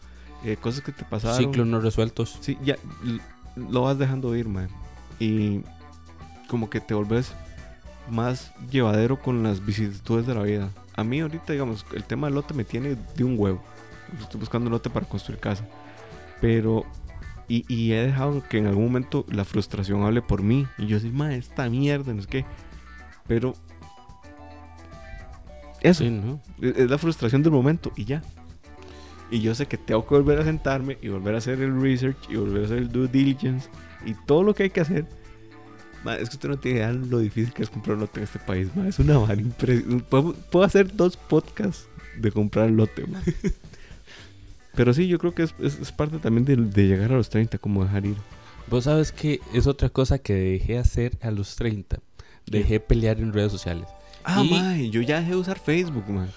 eh, 0.44 0.56
cosas 0.56 0.82
que 0.82 0.92
te 0.92 1.04
pasaron. 1.04 1.38
Ciclos 1.38 1.66
no 1.66 1.80
resueltos. 1.80 2.38
Sí, 2.40 2.56
ya 2.64 2.76
lo 3.56 3.82
vas 3.82 3.98
dejando 3.98 4.36
ir, 4.36 4.48
man. 4.48 4.68
Y 5.18 5.62
como 6.48 6.70
que 6.70 6.80
te 6.80 6.94
volvés 6.94 7.32
más 8.08 8.52
llevadero 8.70 9.18
con 9.18 9.42
las 9.42 9.64
vicisitudes 9.64 10.26
de 10.26 10.34
la 10.34 10.42
vida. 10.42 10.70
A 10.94 11.02
mí 11.02 11.20
ahorita, 11.20 11.52
digamos, 11.52 11.84
el 11.92 12.04
tema 12.04 12.28
del 12.28 12.36
lote 12.36 12.54
me 12.54 12.64
tiene 12.64 12.96
de 13.16 13.24
un 13.24 13.34
huevo. 13.36 13.60
Estoy 14.20 14.38
buscando 14.38 14.68
un 14.68 14.72
lote 14.72 14.90
para 14.90 15.06
construir 15.06 15.40
casa. 15.40 15.66
Pero... 16.40 16.84
Y, 17.48 17.64
y 17.72 17.92
he 17.92 18.02
dejado 18.04 18.42
que 18.48 18.58
en 18.58 18.66
algún 18.66 18.86
momento 18.86 19.24
la 19.28 19.44
frustración 19.44 20.02
hable 20.02 20.22
por 20.22 20.42
mí. 20.42 20.66
Y 20.78 20.86
yo 20.86 20.98
soy, 20.98 21.10
ma, 21.10 21.34
esta 21.34 21.68
mierda, 21.68 22.14
no 22.14 22.22
sé 22.22 22.28
qué. 22.28 22.44
Pero... 23.26 23.54
Eso. 25.88 26.04
Sí, 26.04 26.10
¿no? 26.10 26.40
Es 26.60 26.90
la 26.90 26.98
frustración 26.98 27.42
del 27.42 27.52
momento 27.52 27.92
y 27.96 28.04
ya. 28.04 28.22
Y 29.30 29.40
yo 29.40 29.54
sé 29.54 29.66
que 29.66 29.76
tengo 29.76 30.06
que 30.06 30.14
volver 30.14 30.38
a 30.40 30.44
sentarme 30.44 30.98
y 31.02 31.08
volver 31.08 31.34
a 31.34 31.38
hacer 31.38 31.60
el 31.60 31.80
research 31.80 32.16
y 32.28 32.36
volver 32.36 32.62
a 32.62 32.64
hacer 32.66 32.78
el 32.78 32.88
due 32.90 33.08
diligence 33.08 33.68
y 34.04 34.14
todo 34.26 34.42
lo 34.42 34.54
que 34.54 34.64
hay 34.64 34.70
que 34.70 34.80
hacer. 34.80 35.06
Es 36.20 36.28
que 36.28 36.36
usted 36.36 36.48
no 36.48 36.58
tiene 36.58 36.78
idea 36.78 36.92
lo 36.92 37.18
difícil 37.18 37.52
que 37.52 37.64
es 37.64 37.70
comprar 37.70 37.94
un 37.96 38.02
lote 38.02 38.20
en 38.20 38.24
este 38.24 38.38
país. 38.38 38.68
Es 38.86 39.00
una 39.00 39.18
vara 39.18 39.40
impresionante. 39.40 40.04
Puedo, 40.08 40.34
puedo 40.34 40.64
hacer 40.64 40.94
dos 40.94 41.16
podcasts 41.16 41.88
de 42.16 42.30
comprar 42.30 42.70
lote. 42.70 43.04
Pero 44.74 44.92
sí, 44.94 45.08
yo 45.08 45.18
creo 45.18 45.34
que 45.34 45.42
es, 45.44 45.54
es- 45.60 45.78
es 45.80 45.92
parte 45.92 46.18
también 46.18 46.44
de, 46.44 46.56
de 46.56 46.86
llegar 46.86 47.10
a 47.12 47.16
los 47.16 47.30
30, 47.30 47.58
como 47.58 47.82
dejar 47.84 48.06
ir. 48.06 48.16
Vos 48.68 48.84
sabes 48.84 49.10
que 49.12 49.40
es 49.54 49.66
otra 49.66 49.88
cosa 49.88 50.18
que 50.18 50.34
dejé 50.34 50.78
hacer 50.78 51.16
a 51.22 51.30
los 51.30 51.56
30. 51.56 51.98
Dejé 52.46 52.78
pelear 52.80 53.18
en 53.18 53.32
redes 53.32 53.50
sociales. 53.52 53.86
Ah, 54.28 54.42
Y- 54.44 54.50
mae, 54.50 54.90
yo 54.90 55.00
ya 55.02 55.20
dejé 55.20 55.30
de 55.30 55.36
usar 55.36 55.58
Facebook, 55.58 56.08
man. 56.08 56.28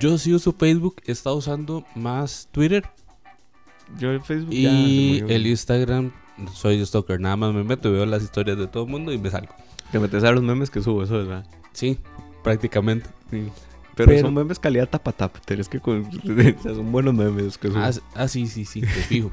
Yo 0.00 0.18
sí 0.18 0.34
uso 0.34 0.52
Facebook, 0.52 0.96
he 1.06 1.12
estado 1.12 1.36
usando 1.36 1.84
más 1.94 2.48
Twitter 2.52 2.84
Yo 3.98 4.10
el 4.10 4.20
Facebook 4.20 4.50
ya 4.52 4.70
se 4.70 4.76
y 4.76 5.20
murió. 5.22 5.36
el 5.36 5.46
Instagram. 5.46 6.12
Soy 6.52 6.84
stalker, 6.84 7.18
nada 7.20 7.36
más 7.36 7.54
me 7.54 7.64
meto, 7.64 7.90
veo 7.90 8.04
las 8.06 8.22
historias 8.22 8.58
de 8.58 8.66
todo 8.66 8.84
el 8.84 8.90
mundo 8.90 9.12
y 9.12 9.18
me 9.18 9.30
salgo. 9.30 9.54
Te 9.90 9.98
metes 9.98 10.22
a 10.24 10.30
los 10.32 10.42
memes 10.42 10.68
que 10.70 10.82
subo, 10.82 11.02
eso 11.02 11.20
es 11.22 11.26
verdad. 11.26 11.46
Sí, 11.72 11.98
prácticamente. 12.44 13.08
Sí. 13.30 13.48
Pero, 13.96 14.10
Pero- 14.10 14.20
son 14.20 14.34
memes 14.34 14.58
calidad 14.58 14.88
tapatap. 14.88 15.38
Tenés 15.44 15.68
que. 15.68 15.80
con- 15.80 16.02
o 16.58 16.62
sea, 16.62 16.74
son 16.74 16.92
buenos 16.92 17.14
memes 17.14 17.56
que 17.58 17.68
subo. 17.68 17.78
Ah, 17.80 17.90
ah, 18.14 18.28
sí, 18.28 18.46
sí, 18.46 18.64
sí, 18.64 18.82
te 18.82 18.86
fijo. 18.86 19.32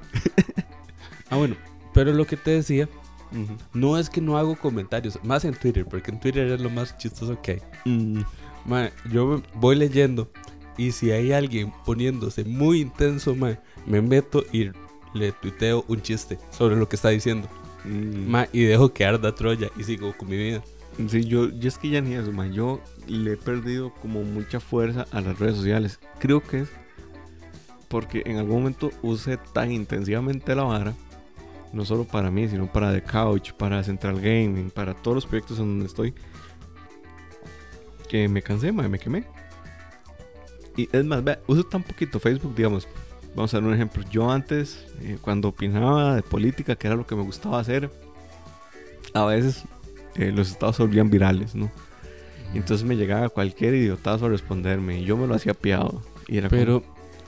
ah, 1.29 1.35
bueno, 1.35 1.55
pero 1.93 2.13
lo 2.13 2.25
que 2.25 2.37
te 2.37 2.51
decía, 2.51 2.87
Ujú. 3.35 3.53
no 3.73 3.97
es 3.97 4.09
que 4.09 4.21
no 4.21 4.37
hago 4.37 4.55
comentarios, 4.55 5.19
más 5.23 5.43
en 5.45 5.53
Twitter, 5.55 5.85
porque 5.85 6.11
en 6.11 6.19
Twitter 6.19 6.47
es 6.51 6.61
lo 6.61 6.69
más 6.69 6.97
chistoso 6.97 7.39
que 7.41 7.51
hay. 7.51 7.61
Mm, 7.85 8.21
Ma, 8.65 8.89
yo 9.11 9.41
voy 9.55 9.75
leyendo 9.75 10.29
y 10.77 10.91
si 10.91 11.11
hay 11.11 11.31
alguien 11.31 11.71
poniéndose 11.85 12.43
muy 12.45 12.81
intenso, 12.81 13.35
ma, 13.35 13.59
me 13.85 14.01
meto 14.01 14.43
y 14.51 14.71
le 15.13 15.31
tuiteo 15.33 15.85
un 15.87 16.01
chiste 16.01 16.39
sobre 16.51 16.75
lo 16.75 16.87
que 16.89 16.95
está 16.95 17.09
diciendo. 17.09 17.47
mm. 17.83 18.27
Ma, 18.29 18.47
y 18.51 18.63
dejo 18.63 18.91
que 18.93 19.05
arda 19.05 19.35
Troya 19.35 19.69
y 19.77 19.83
sigo 19.83 20.15
con 20.17 20.29
mi 20.29 20.37
vida. 20.37 20.63
Sí, 21.09 21.25
yo, 21.25 21.49
yo 21.49 21.67
es 21.67 21.77
que 21.77 21.89
ya 21.89 21.99
ni 22.01 22.13
eso, 22.13 22.31
man. 22.31 22.53
Yo 22.53 22.79
le 23.07 23.33
he 23.33 23.37
perdido 23.37 23.93
como 24.01 24.23
mucha 24.23 24.59
fuerza 24.61 25.05
a 25.11 25.19
las 25.19 25.37
redes 25.39 25.57
sociales. 25.57 25.99
Creo 26.19 26.41
que 26.41 26.61
es 26.61 26.69
porque 27.89 28.23
en 28.25 28.37
algún 28.37 28.57
momento 28.59 28.89
usé 29.01 29.37
tan 29.53 29.71
intensivamente 29.71 30.55
la 30.55 30.63
vara, 30.63 30.93
no 31.75 31.83
solo 31.85 32.05
para 32.05 32.31
mí, 32.31 32.47
sino 32.47 32.71
para 32.71 32.93
The 32.93 33.03
Couch, 33.03 33.51
para 33.51 33.83
Central 33.83 34.15
Gaming, 34.15 34.71
para 34.71 34.93
todos 34.93 35.15
los 35.15 35.25
proyectos 35.25 35.59
en 35.59 35.65
donde 35.65 35.85
estoy, 35.85 36.13
que 38.07 38.27
me 38.29 38.41
cansé, 38.41 38.71
me 38.71 38.97
quemé. 38.97 39.25
Y 40.77 40.89
es 40.91 41.05
más, 41.05 41.23
vea, 41.23 41.39
uso 41.47 41.63
tan 41.63 41.83
poquito 41.83 42.19
Facebook, 42.19 42.55
digamos. 42.55 42.87
Vamos 43.35 43.53
a 43.53 43.57
dar 43.57 43.67
un 43.67 43.73
ejemplo. 43.73 44.03
Yo 44.09 44.31
antes, 44.31 44.85
eh, 45.01 45.17
cuando 45.21 45.49
opinaba 45.49 46.15
de 46.15 46.21
política, 46.21 46.75
que 46.75 46.87
era 46.87 46.95
lo 46.95 47.05
que 47.05 47.15
me 47.15 47.23
gustaba 47.23 47.59
hacer, 47.59 47.91
a 49.13 49.25
veces 49.25 49.65
eh, 50.15 50.31
los 50.31 50.49
estados 50.49 50.77
se 50.77 50.83
volvían 50.83 51.09
virales, 51.09 51.55
¿no? 51.55 51.69
Y 52.53 52.57
entonces 52.57 52.87
me 52.87 52.95
llegaba 52.95 53.27
cualquier 53.27 53.73
idiotazo 53.73 54.27
a 54.27 54.29
responderme 54.29 54.99
y 54.99 55.05
yo 55.05 55.17
me 55.17 55.27
lo 55.27 55.35
hacía 55.35 55.53
piado. 55.53 56.01
Y 56.27 56.37
era 56.37 56.47
Pero, 56.47 56.83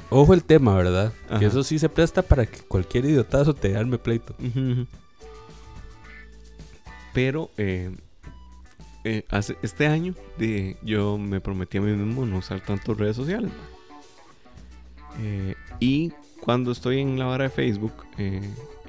ojo 0.09 0.33
el 0.33 0.43
tema, 0.43 0.75
¿verdad? 0.75 1.13
Ajá. 1.29 1.39
Que 1.39 1.45
eso 1.45 1.63
sí 1.63 1.79
se 1.79 1.89
presta 1.89 2.21
para 2.21 2.45
que 2.45 2.59
cualquier 2.59 3.05
idiotazo 3.05 3.53
te 3.53 3.75
arme 3.75 3.97
pleito. 3.97 4.35
Pero 7.13 7.49
eh, 7.57 7.95
eh, 9.03 9.23
hace, 9.29 9.57
este 9.61 9.87
año 9.87 10.13
de, 10.37 10.77
yo 10.83 11.17
me 11.17 11.39
prometí 11.39 11.77
a 11.77 11.81
mí 11.81 11.91
mismo 11.91 12.25
no 12.25 12.37
usar 12.37 12.61
tantas 12.61 12.97
redes 12.97 13.15
sociales. 13.15 13.51
¿no? 13.51 15.23
Eh, 15.23 15.55
y 15.79 16.11
cuando 16.41 16.71
estoy 16.71 16.99
en 16.99 17.17
la 17.17 17.25
vara 17.25 17.45
de 17.45 17.49
Facebook, 17.49 17.93
eh, 18.17 18.41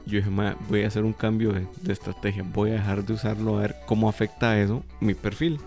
yo 0.06 0.18
dije, 0.18 0.30
"Ma, 0.30 0.56
voy 0.68 0.82
a 0.82 0.88
hacer 0.88 1.04
un 1.04 1.12
cambio 1.12 1.52
de, 1.52 1.66
de 1.82 1.92
estrategia. 1.92 2.42
Voy 2.42 2.70
a 2.70 2.74
dejar 2.74 3.04
de 3.04 3.12
usarlo 3.14 3.58
a 3.58 3.62
ver 3.62 3.76
cómo 3.86 4.08
afecta 4.08 4.58
eso 4.60 4.82
mi 5.00 5.14
perfil. 5.14 5.60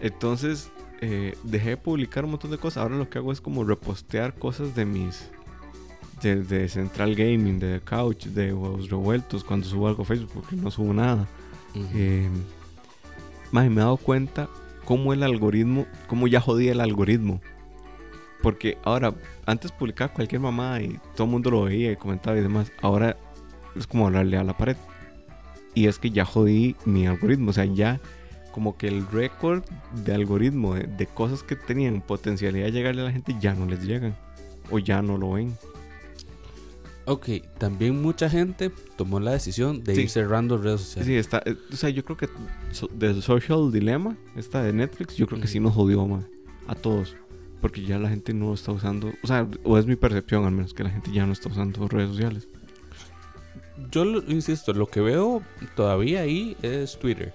Entonces 0.00 0.70
eh, 1.00 1.36
dejé 1.42 1.70
de 1.70 1.76
publicar 1.76 2.24
un 2.24 2.32
montón 2.32 2.50
de 2.50 2.58
cosas. 2.58 2.82
Ahora 2.82 2.96
lo 2.96 3.08
que 3.08 3.18
hago 3.18 3.32
es 3.32 3.40
como 3.40 3.64
repostear 3.64 4.34
cosas 4.34 4.74
de 4.74 4.84
mis. 4.84 5.30
De, 6.22 6.42
de 6.42 6.68
Central 6.68 7.14
Gaming, 7.14 7.60
de 7.60 7.78
The 7.78 7.84
Couch, 7.84 8.26
de 8.26 8.52
Huevos 8.52 8.90
Revueltos, 8.90 9.44
cuando 9.44 9.68
subo 9.68 9.86
algo 9.86 10.02
a 10.02 10.04
Facebook, 10.04 10.32
porque 10.34 10.56
no 10.56 10.68
subo 10.68 10.92
nada. 10.92 11.28
Ujú. 11.76 11.86
Eh, 11.94 12.28
mae, 13.52 13.70
me 13.70 13.76
he 13.76 13.84
dado 13.84 13.98
cuenta 13.98 14.48
cómo 14.84 15.12
el 15.12 15.22
algoritmo, 15.22 15.86
cómo 16.08 16.26
ya 16.26 16.40
jodía 16.40 16.72
el 16.72 16.80
algoritmo. 16.80 17.40
Porque 18.42 18.78
ahora, 18.82 19.14
antes 19.46 19.70
publicaba 19.70 20.12
cualquier 20.12 20.40
mamá 20.40 20.80
y 20.80 20.98
todo 21.14 21.26
el 21.26 21.30
mundo 21.30 21.50
lo 21.50 21.62
veía 21.62 21.92
y 21.92 21.96
comentaba 21.96 22.36
y 22.36 22.42
demás. 22.42 22.72
Ahora 22.82 23.16
es 23.76 23.86
como 23.86 24.06
hablarle 24.06 24.38
a 24.38 24.44
la 24.44 24.56
pared. 24.56 24.76
Y 25.74 25.86
es 25.86 26.00
que 26.00 26.10
ya 26.10 26.24
jodí 26.24 26.74
mi 26.84 27.06
algoritmo. 27.06 27.50
O 27.50 27.52
sea, 27.52 27.64
ya 27.64 28.00
como 28.52 28.76
que 28.76 28.88
el 28.88 29.06
récord 29.08 29.62
de 30.04 30.14
algoritmo 30.14 30.74
de, 30.74 30.84
de 30.84 31.06
cosas 31.06 31.42
que 31.42 31.56
tenían 31.56 32.00
potencialidad 32.00 32.66
de 32.66 32.72
llegarle 32.72 33.02
a 33.02 33.04
la 33.06 33.12
gente 33.12 33.36
ya 33.40 33.54
no 33.54 33.66
les 33.66 33.84
llegan. 33.84 34.16
O 34.70 34.78
ya 34.78 35.00
no 35.02 35.16
lo 35.16 35.32
ven. 35.32 35.56
Ok, 37.06 37.26
también 37.56 38.02
mucha 38.02 38.28
gente 38.28 38.70
tomó 38.96 39.18
la 39.18 39.30
decisión 39.32 39.82
de 39.82 39.94
Sí. 39.94 40.02
ir 40.02 40.10
cerrando 40.10 40.58
redes 40.58 40.82
sociales. 40.82 41.06
Sí, 41.06 41.14
está. 41.14 41.42
eh, 41.46 41.56
O 41.72 41.76
sea, 41.76 41.88
yo 41.88 42.04
creo 42.04 42.18
que 42.18 42.28
The 42.98 43.22
Social 43.22 43.72
Dilemma, 43.72 44.14
esta 44.36 44.62
de 44.62 44.74
Netflix, 44.74 45.16
yo 45.16 45.26
creo 45.26 45.40
que 45.40 45.46
sí 45.48 45.58
nos 45.58 45.72
jodió 45.74 46.06
ma, 46.06 46.22
a 46.66 46.74
todos. 46.74 47.16
Porque 47.62 47.82
ya 47.82 47.98
la 47.98 48.10
gente 48.10 48.34
no 48.34 48.52
está 48.52 48.72
usando. 48.72 49.10
O 49.22 49.26
sea, 49.26 49.48
o 49.64 49.78
es 49.78 49.86
mi 49.86 49.96
percepción 49.96 50.44
al 50.44 50.52
menos, 50.52 50.74
que 50.74 50.84
la 50.84 50.90
gente 50.90 51.10
ya 51.10 51.24
no 51.24 51.32
está 51.32 51.48
usando 51.48 51.88
redes 51.88 52.10
sociales. 52.10 52.46
Yo 53.90 54.04
insisto, 54.28 54.74
lo 54.74 54.86
que 54.86 55.00
veo 55.00 55.42
todavía 55.76 56.20
ahí 56.20 56.56
es 56.62 56.98
Twitter. 56.98 57.32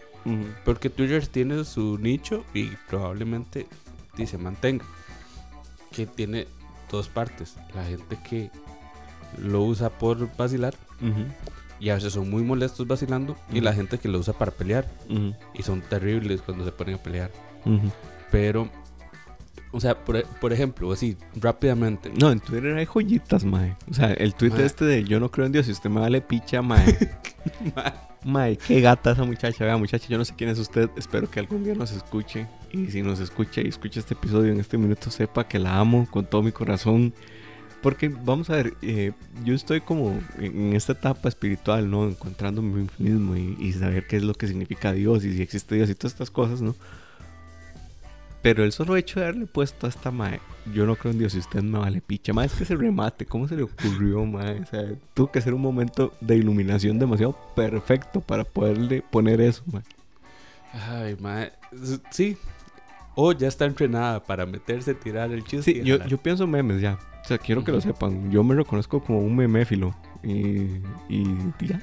Porque 0.63 0.89
Twitter 0.89 1.27
tiene 1.27 1.63
su 1.65 1.97
nicho 1.97 2.43
y 2.53 2.69
probablemente 2.87 3.67
y 4.17 4.25
se 4.25 4.37
mantenga. 4.37 4.85
Que 5.91 6.05
tiene 6.05 6.47
dos 6.91 7.07
partes. 7.09 7.55
La 7.75 7.83
gente 7.83 8.17
que 8.27 8.49
lo 9.37 9.63
usa 9.63 9.89
por 9.89 10.35
vacilar 10.37 10.75
y 11.79 11.89
a 11.89 11.95
veces 11.95 12.13
son 12.13 12.29
muy 12.29 12.43
molestos 12.43 12.87
vacilando 12.87 13.35
y 13.51 13.59
la 13.59 13.73
gente 13.73 13.97
que 13.97 14.07
lo 14.07 14.19
usa 14.19 14.33
para 14.33 14.51
pelear 14.51 14.89
y 15.53 15.63
son 15.63 15.81
terribles 15.81 16.41
cuando 16.41 16.63
se 16.65 16.71
ponen 16.71 16.95
a 16.95 17.03
pelear. 17.03 17.31
Pero, 18.31 18.69
o 19.73 19.79
sea, 19.79 19.95
por, 20.05 20.23
por, 20.39 20.53
ejemplo, 20.53 20.91
así, 20.91 21.17
rápidamente. 21.35 22.11
No, 22.19 22.31
en 22.31 22.39
Twitter 22.39 22.75
hay 22.75 22.85
joyitas, 22.85 23.43
mae. 23.43 23.75
O 23.89 23.93
sea, 23.93 24.13
el 24.13 24.35
tweet 24.35 24.53
este 24.59 24.85
de 24.85 25.03
yo 25.03 25.19
no 25.19 25.31
creo 25.31 25.47
en 25.47 25.51
Dios 25.51 25.67
y 25.67 25.71
usted 25.71 25.89
me 25.89 25.99
vale 25.99 26.21
picha, 26.21 26.61
mae. 26.61 26.95
mae, 28.23 28.55
qué 28.55 28.81
gata 28.81 29.11
esa 29.11 29.23
muchacha. 29.23 29.65
Vea, 29.65 29.75
muchacha, 29.75 30.07
yo 30.07 30.19
no 30.19 30.25
sé 30.25 30.35
quién 30.37 30.51
es 30.51 30.59
usted. 30.59 30.91
Espero 30.95 31.29
que 31.29 31.39
algún 31.39 31.63
día 31.63 31.73
nos 31.73 31.91
escuche. 31.91 32.45
Y 32.71 32.91
si 32.91 33.01
nos 33.01 33.19
escucha 33.19 33.61
y 33.61 33.67
escucha 33.67 33.99
este 33.99 34.13
episodio 34.13 34.53
en 34.53 34.59
este 34.59 34.77
minuto, 34.77 35.09
sepa 35.09 35.47
que 35.47 35.57
la 35.57 35.79
amo 35.79 36.07
con 36.09 36.25
todo 36.27 36.43
mi 36.43 36.51
corazón. 36.51 37.11
Porque 37.81 38.09
vamos 38.09 38.51
a 38.51 38.57
ver, 38.57 38.75
eh, 38.83 39.11
yo 39.43 39.55
estoy 39.55 39.81
como 39.81 40.17
en 40.37 40.73
esta 40.73 40.93
etapa 40.93 41.29
espiritual, 41.29 41.89
¿no? 41.89 42.07
Encontrándome 42.07 42.83
mí 42.83 42.87
mismo 42.99 43.35
y, 43.35 43.57
y, 43.59 43.73
saber 43.73 44.05
qué 44.07 44.17
es 44.17 44.23
lo 44.23 44.35
que 44.35 44.47
significa 44.47 44.93
Dios 44.93 45.25
y 45.25 45.33
si 45.33 45.41
existe 45.41 45.75
Dios 45.75 45.89
y 45.89 45.95
todas 45.95 46.13
estas 46.13 46.29
cosas, 46.29 46.61
¿no? 46.61 46.75
Pero 48.43 48.65
el 48.65 48.73
solo 48.73 48.97
hecho 48.97 49.21
de 49.21 49.25
haberle 49.25 49.45
puesto 49.47 49.87
a 49.87 49.89
esta 49.89 50.11
mae, 50.11 50.41
yo 50.73 50.85
no 50.85 50.97
creo 50.97 51.13
en 51.13 51.17
Dios 51.17 51.33
y 51.33 51.39
usted 51.39 51.63
me 51.63 51.79
vale 51.79 52.01
picha. 52.01 52.33
Mae, 52.33 52.45
es 52.45 52.53
que 52.53 52.65
se 52.65 52.75
remate, 52.75 53.25
¿cómo 53.25 53.47
se 53.47 53.55
le 53.55 53.63
ocurrió, 53.63 54.25
mae? 54.25 54.59
O 54.59 54.65
sea, 54.65 54.83
tuvo 55.13 55.31
que 55.31 55.39
ser 55.39 55.53
un 55.53 55.61
momento 55.61 56.13
de 56.19 56.35
iluminación 56.35 56.99
demasiado 56.99 57.37
perfecto 57.55 58.19
para 58.19 58.43
poderle 58.43 59.01
poner 59.01 59.39
eso, 59.39 59.63
mae. 59.71 59.83
Ay, 60.73 61.15
mae. 61.21 61.53
Sí. 62.11 62.37
O 63.15 63.31
ya 63.31 63.47
está 63.47 63.63
entrenada 63.63 64.21
para 64.21 64.45
meterse, 64.45 64.93
tirar 64.93 65.31
el 65.31 65.45
chiste. 65.45 65.71
Sí, 65.71 65.81
yo, 65.81 66.05
yo 66.05 66.17
pienso 66.17 66.45
memes 66.45 66.81
ya. 66.81 66.99
O 67.23 67.25
sea, 67.25 67.37
quiero 67.37 67.63
que 67.63 67.71
lo 67.71 67.79
sepan. 67.79 68.29
Yo 68.29 68.43
me 68.43 68.55
reconozco 68.55 69.01
como 69.01 69.19
un 69.19 69.37
meméfilo. 69.37 69.95
Y, 70.21 70.81
y 71.07 71.23
ya, 71.61 71.79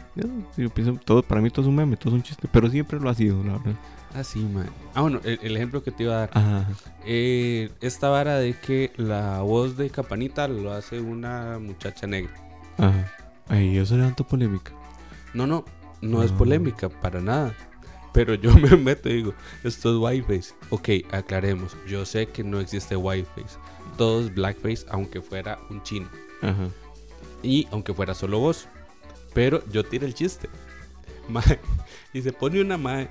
yo 0.59 0.69
pienso, 0.69 0.95
todo, 1.05 1.23
para 1.23 1.41
mí 1.41 1.49
todo 1.49 1.63
es 1.63 1.69
un 1.69 1.77
meme, 1.77 1.97
todo 1.97 2.11
es 2.11 2.15
un 2.17 2.23
chiste. 2.23 2.49
Pero 2.53 2.69
siempre 2.69 3.01
lo 3.01 3.09
ha 3.09 3.15
sido, 3.15 3.43
la 3.45 3.53
verdad. 3.55 3.75
Ah, 4.15 4.25
sí, 4.25 4.41
man. 4.41 4.69
Ah, 4.95 5.03
bueno, 5.03 5.21
el, 5.25 5.57
ejemplo 5.57 5.83
que 5.83 5.93
te 5.93 6.05
iba 6.05 6.15
a 6.15 6.19
dar. 6.19 6.31
Ajá. 6.33 6.69
Eh, 7.05 7.71
esta 7.81 8.09
vara 8.09 8.39
de 8.39 8.55
que 8.55 8.93
la 8.97 9.41
voz 9.43 9.77
de 9.77 9.91
Capanita 9.91 10.49
lo 10.49 10.73
hace 10.73 11.01
una 11.01 11.59
muchacha 11.59 12.07
negra. 12.07 12.33
Ajá. 12.79 13.13
Ay, 13.49 13.79
eso 13.79 13.97
levantó 13.97 14.27
polémica. 14.27 14.73
No, 15.33 15.47
no, 15.47 15.65
no 16.01 16.23
es 16.23 16.33
ah. 16.33 16.39
polémica, 16.39 16.89
para 16.89 17.21
nada. 17.21 17.55
Pero 18.13 18.35
yo 18.35 18.53
me 18.59 18.77
meto 18.77 19.09
y 19.09 19.15
digo, 19.15 19.35
esto 19.63 19.91
es 19.91 19.97
whiteface. 19.97 20.55
Ok, 20.71 21.13
aclaremos. 21.13 21.77
Yo 21.87 22.05
sé 22.05 22.27
que 22.27 22.43
no 22.43 22.59
existe 22.61 22.97
whiteface 22.97 23.57
todos 24.01 24.33
blackface, 24.33 24.87
aunque 24.89 25.21
fuera 25.21 25.59
un 25.69 25.83
chino. 25.83 26.09
Y 27.43 27.69
aunque 27.71 27.93
fuera 27.93 28.15
solo 28.15 28.39
vos. 28.39 28.67
Pero 29.35 29.63
yo 29.69 29.85
tiré 29.85 30.07
el 30.07 30.15
chiste. 30.15 30.49
y 32.15 32.23
se 32.23 32.33
pone 32.33 32.63
una 32.63 32.79
mae 32.79 33.11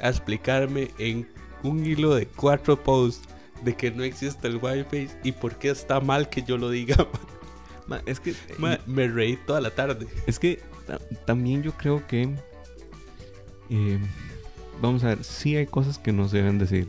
a 0.00 0.08
explicarme 0.08 0.90
en 0.98 1.28
un 1.62 1.84
hilo 1.84 2.14
de 2.14 2.26
cuatro 2.26 2.82
posts 2.82 3.28
de 3.62 3.74
que 3.74 3.90
no 3.90 4.04
existe 4.04 4.46
el 4.46 4.56
whiteface 4.56 5.18
y 5.24 5.32
por 5.32 5.56
qué 5.56 5.70
está 5.70 6.00
mal 6.00 6.28
que 6.28 6.42
yo 6.42 6.56
lo 6.56 6.70
diga. 6.70 6.96
es 8.06 8.20
que 8.20 8.34
me 8.86 9.08
reí 9.08 9.36
toda 9.46 9.60
la 9.60 9.70
tarde. 9.70 10.06
Es 10.26 10.38
que 10.38 10.60
también 11.26 11.62
yo 11.62 11.72
creo 11.72 12.06
que 12.06 12.34
eh, 13.70 13.98
vamos 14.80 15.04
a 15.04 15.08
ver, 15.08 15.24
sí 15.24 15.56
hay 15.56 15.66
cosas 15.66 15.98
que 15.98 16.12
no 16.12 16.28
se 16.28 16.38
deben 16.38 16.58
decir. 16.58 16.88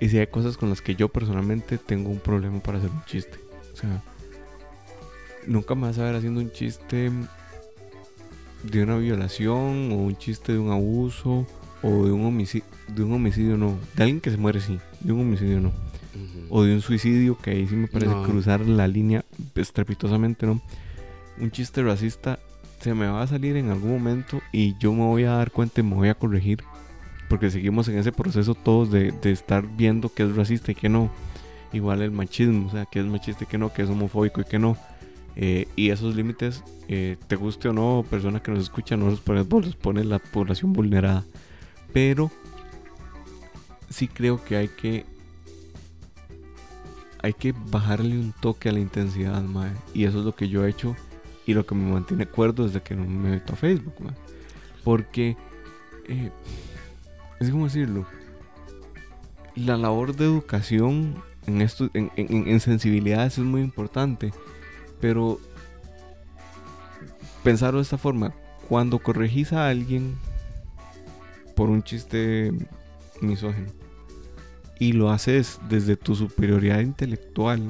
Y 0.00 0.08
si 0.08 0.18
hay 0.18 0.26
cosas 0.26 0.56
con 0.56 0.68
las 0.68 0.82
que 0.82 0.94
yo 0.94 1.08
personalmente 1.08 1.78
tengo 1.78 2.10
un 2.10 2.18
problema 2.18 2.60
para 2.60 2.78
hacer 2.78 2.90
un 2.90 3.04
chiste. 3.04 3.38
O 3.72 3.76
sea, 3.76 4.02
nunca 5.46 5.74
me 5.74 5.82
vas 5.82 5.98
a 5.98 6.04
ver 6.04 6.14
haciendo 6.14 6.40
un 6.40 6.50
chiste 6.50 7.10
de 8.62 8.82
una 8.82 8.96
violación 8.96 9.92
o 9.92 9.96
un 9.96 10.16
chiste 10.16 10.52
de 10.52 10.58
un 10.58 10.70
abuso 10.70 11.46
o 11.86 12.04
de 12.04 12.12
un 12.12 12.24
homicidio, 12.24 12.66
de 12.88 13.02
un 13.04 13.12
homicidio 13.12 13.56
no, 13.56 13.78
de 13.94 14.02
alguien 14.02 14.20
que 14.20 14.30
se 14.30 14.36
muere 14.36 14.60
sí, 14.60 14.78
de 15.00 15.12
un 15.12 15.20
homicidio 15.20 15.60
no. 15.60 15.72
O 16.48 16.62
de 16.62 16.74
un 16.74 16.80
suicidio 16.80 17.36
que 17.36 17.50
ahí 17.50 17.66
sí 17.66 17.74
me 17.74 17.88
parece 17.88 18.12
cruzar 18.24 18.60
la 18.60 18.88
línea 18.88 19.24
estrepitosamente, 19.54 20.46
¿no? 20.46 20.62
Un 21.38 21.50
chiste 21.50 21.82
racista 21.82 22.38
se 22.80 22.94
me 22.94 23.06
va 23.06 23.22
a 23.22 23.26
salir 23.26 23.56
en 23.56 23.70
algún 23.70 23.90
momento 23.90 24.40
y 24.52 24.76
yo 24.78 24.92
me 24.92 25.04
voy 25.04 25.24
a 25.24 25.32
dar 25.32 25.50
cuenta 25.50 25.80
y 25.80 25.84
me 25.84 25.94
voy 25.94 26.08
a 26.08 26.14
corregir 26.14 26.62
porque 27.28 27.50
seguimos 27.50 27.88
en 27.88 27.98
ese 27.98 28.12
proceso 28.12 28.54
todos 28.54 28.90
de, 28.90 29.12
estar 29.24 29.66
viendo 29.76 30.12
que 30.12 30.22
es 30.22 30.34
racista 30.34 30.72
y 30.72 30.74
que 30.74 30.88
no. 30.88 31.10
Igual 31.72 32.00
el 32.00 32.12
machismo, 32.12 32.68
o 32.68 32.70
sea, 32.70 32.86
que 32.86 33.00
es 33.00 33.06
machista 33.06 33.44
y 33.44 33.46
que 33.46 33.58
no, 33.58 33.72
que 33.72 33.82
es 33.82 33.90
homofóbico 33.90 34.40
y 34.40 34.44
que 34.44 34.58
no. 34.58 34.76
Eh, 35.34 35.66
y 35.76 35.90
esos 35.90 36.14
límites, 36.14 36.62
eh, 36.88 37.16
te 37.26 37.36
guste 37.36 37.68
o 37.68 37.72
no, 37.72 38.04
persona 38.08 38.40
que 38.40 38.52
nos 38.52 38.62
escucha, 38.62 38.96
no 38.96 39.10
los 39.10 39.20
pones 39.20 39.46
los 39.50 39.76
pone 39.76 40.04
la 40.04 40.18
población 40.18 40.72
vulnerada. 40.72 41.24
Pero 41.96 42.30
sí 43.88 44.06
creo 44.06 44.44
que 44.44 44.54
hay 44.54 44.68
que 44.68 45.06
hay 47.22 47.32
que 47.32 47.54
bajarle 47.70 48.18
un 48.18 48.34
toque 48.38 48.68
a 48.68 48.72
la 48.72 48.80
intensidad. 48.80 49.42
Y 49.94 50.04
eso 50.04 50.18
es 50.18 50.26
lo 50.26 50.34
que 50.34 50.50
yo 50.50 50.66
he 50.66 50.68
hecho 50.68 50.94
y 51.46 51.54
lo 51.54 51.64
que 51.64 51.74
me 51.74 51.90
mantiene 51.90 52.26
cuerdo 52.26 52.66
desde 52.66 52.82
que 52.82 52.94
no 52.94 53.06
me 53.06 53.30
meto 53.30 53.54
a 53.54 53.56
Facebook. 53.56 53.94
Porque 54.84 55.38
eh, 56.06 56.30
es 57.40 57.48
como 57.48 57.64
decirlo, 57.64 58.04
la 59.54 59.78
labor 59.78 60.14
de 60.14 60.26
educación 60.26 61.22
en, 61.46 61.62
esto, 61.62 61.88
en, 61.94 62.10
en, 62.16 62.60
sensibilidades 62.60 63.38
es 63.38 63.44
muy 63.44 63.62
importante, 63.62 64.34
pero 65.00 65.40
pensarlo 67.42 67.78
de 67.78 67.84
esta 67.84 67.96
forma, 67.96 68.34
cuando 68.68 68.98
corregís 68.98 69.54
a 69.54 69.70
alguien 69.70 70.18
por 71.56 71.68
un 71.68 71.82
chiste 71.82 72.52
misógino 73.20 73.66
y 74.78 74.92
lo 74.92 75.10
haces 75.10 75.58
desde 75.68 75.96
tu 75.96 76.14
superioridad 76.14 76.80
intelectual 76.80 77.62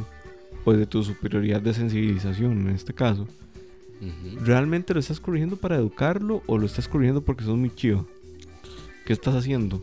o 0.65 0.73
desde 0.73 0.87
tu 0.87 1.03
superioridad 1.03 1.63
de 1.63 1.73
sensibilización 1.73 2.69
en 2.69 2.75
este 2.75 2.93
caso, 2.93 3.27
¿realmente 4.43 4.93
lo 4.93 5.01
estás 5.01 5.21
corrigiendo 5.21 5.57
para 5.57 5.77
educarlo 5.77 6.43
o 6.47 6.59
lo 6.59 6.67
estás 6.67 6.89
corrigiendo 6.89 7.23
porque 7.23 7.45
sos 7.45 7.57
muy 7.57 7.75
chido? 7.75 8.07
¿qué 9.07 9.13
estás 9.15 9.35
haciendo? 9.35 9.81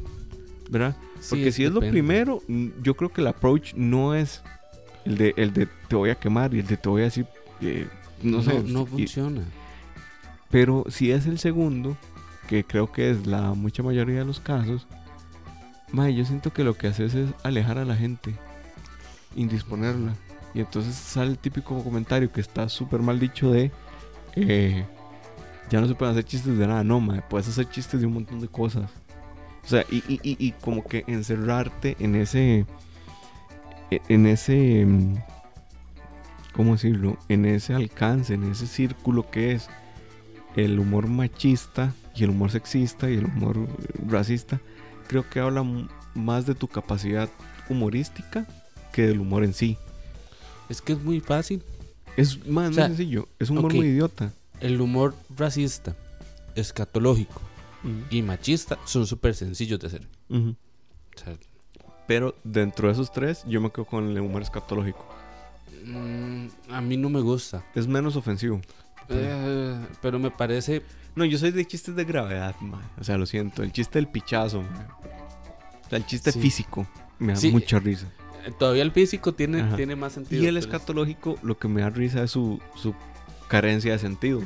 ¿Verdad? 0.69 0.95
Porque 1.29 1.51
si 1.51 1.63
es 1.63 1.71
lo 1.71 1.79
primero, 1.79 2.43
yo 2.83 2.95
creo 2.95 3.11
que 3.11 3.21
el 3.21 3.27
approach 3.27 3.73
no 3.73 4.13
es 4.13 4.43
el 5.05 5.17
de, 5.17 5.33
el 5.37 5.53
de 5.53 5.67
te 5.87 5.95
voy 5.95 6.09
a 6.09 6.15
quemar 6.15 6.53
y 6.53 6.59
el 6.59 6.67
de 6.67 6.77
te 6.77 6.89
voy 6.89 7.01
a 7.01 7.05
decir, 7.05 7.25
eh, 7.61 7.87
no, 8.21 8.43
sé. 8.43 8.61
No 8.63 8.85
funciona. 8.85 9.43
pero 10.51 10.85
si 10.89 11.11
es 11.11 11.25
el 11.25 11.39
segundo, 11.39 11.97
que 12.53 12.63
creo 12.63 12.91
que 12.91 13.09
es 13.09 13.25
la 13.25 13.55
mucha 13.55 13.81
mayoría 13.81 14.19
de 14.19 14.25
los 14.25 14.39
casos, 14.39 14.85
yo 15.91 16.25
siento 16.25 16.53
que 16.53 16.63
lo 16.63 16.75
que 16.75 16.85
haces 16.85 17.15
es 17.15 17.29
alejar 17.43 17.79
a 17.79 17.85
la 17.85 17.95
gente, 17.95 18.35
indisponerla. 19.35 20.13
Y 20.53 20.59
entonces 20.59 20.93
sale 20.93 21.31
el 21.31 21.39
típico 21.39 21.83
comentario 21.83 22.31
que 22.31 22.41
está 22.41 22.69
súper 22.69 22.99
mal 23.01 23.19
dicho 23.19 23.51
de... 23.51 23.71
Eh, 24.35 24.85
ya 25.71 25.81
no 25.81 25.87
se 25.87 25.95
pueden 25.95 26.11
hacer 26.11 26.25
chistes 26.25 26.55
de 26.55 26.67
nada, 26.67 26.83
no, 26.83 26.99
mae, 26.99 27.23
puedes 27.27 27.47
hacer 27.47 27.67
chistes 27.69 28.01
de 28.01 28.05
un 28.05 28.13
montón 28.13 28.39
de 28.39 28.47
cosas. 28.47 28.91
O 29.63 29.67
sea, 29.67 29.83
y, 29.89 30.03
y, 30.07 30.19
y, 30.21 30.51
como 30.51 30.83
que 30.83 31.05
encerrarte 31.07 31.95
en 31.99 32.15
ese. 32.15 32.67
E, 33.89 34.01
en 34.09 34.27
ese. 34.27 34.85
Mm, 34.85 35.15
¿Cómo 36.53 36.73
decirlo? 36.73 37.17
En 37.29 37.45
ese 37.45 37.73
alcance, 37.73 38.35
en 38.35 38.43
ese 38.51 38.67
círculo 38.67 39.31
que 39.31 39.53
es 39.53 39.69
el 40.55 40.77
humor 40.77 41.07
machista 41.07 41.93
y 42.15 42.23
el 42.23 42.29
humor 42.29 42.51
sexista 42.51 43.09
y 43.09 43.15
el 43.15 43.25
humor 43.25 43.67
racista. 44.07 44.59
Creo 45.07 45.29
que 45.29 45.39
habla 45.39 45.65
más 46.13 46.45
de 46.45 46.55
tu 46.55 46.67
capacidad 46.67 47.29
humorística 47.69 48.47
que 48.91 49.07
del 49.07 49.19
humor 49.19 49.43
en 49.43 49.53
sí. 49.53 49.77
Es 50.69 50.81
que 50.81 50.93
es 50.93 51.01
muy 51.01 51.19
fácil. 51.19 51.63
Es 52.15 52.45
más, 52.47 52.75
sencillo. 52.75 53.27
Es 53.39 53.49
un 53.49 53.57
humor 53.59 53.73
muy 53.73 53.87
idiota. 53.87 54.31
El 54.59 54.79
humor 54.79 55.15
racista, 55.35 55.95
escatológico, 56.55 57.41
y 58.09 58.21
machista 58.21 58.77
son 58.85 59.05
súper 59.07 59.35
sencillos 59.35 59.79
de 59.79 59.87
hacer. 59.87 60.07
pero 62.07 62.35
dentro 62.43 62.87
de 62.87 62.93
esos 62.93 63.11
tres, 63.11 63.43
yo 63.47 63.59
me 63.59 63.71
quedo 63.71 63.85
con 63.85 64.09
el 64.09 64.19
humor 64.19 64.41
escatológico. 64.41 65.05
Mm, 65.85 66.47
a 66.69 66.81
mí 66.81 66.95
no 66.95 67.09
me 67.09 67.19
gusta. 67.19 67.65
Es 67.75 67.87
menos 67.87 68.15
ofensivo. 68.15 68.61
Eh, 69.09 69.77
pero 70.01 70.17
me 70.19 70.31
parece. 70.31 70.81
No, 71.15 71.25
yo 71.25 71.37
soy 71.37 71.51
de 71.51 71.65
chistes 71.65 71.95
de 71.95 72.05
gravedad, 72.05 72.55
O 72.99 73.03
sea, 73.03 73.17
lo 73.17 73.25
siento. 73.25 73.63
El 73.63 73.71
chiste 73.71 73.99
del 73.99 74.07
pichazo, 74.07 74.59
O 74.59 75.89
sea, 75.89 75.97
el 75.97 76.05
chiste 76.05 76.31
físico. 76.31 76.87
Me 77.19 77.33
da 77.33 77.39
mucha 77.51 77.79
risa. 77.79 78.07
Eh, 78.45 78.51
todavía 78.57 78.83
el 78.83 78.91
físico 78.91 79.33
tiene, 79.33 79.63
tiene 79.75 79.95
más 79.95 80.13
sentido. 80.13 80.43
Y 80.43 80.47
el 80.47 80.57
escatológico, 80.57 81.37
lo 81.43 81.57
que 81.57 81.67
me 81.67 81.81
da 81.81 81.89
risa 81.89 82.23
es 82.23 82.31
su, 82.31 82.59
su 82.75 82.93
carencia 83.47 83.91
de 83.93 83.99
sentido. 83.99 84.41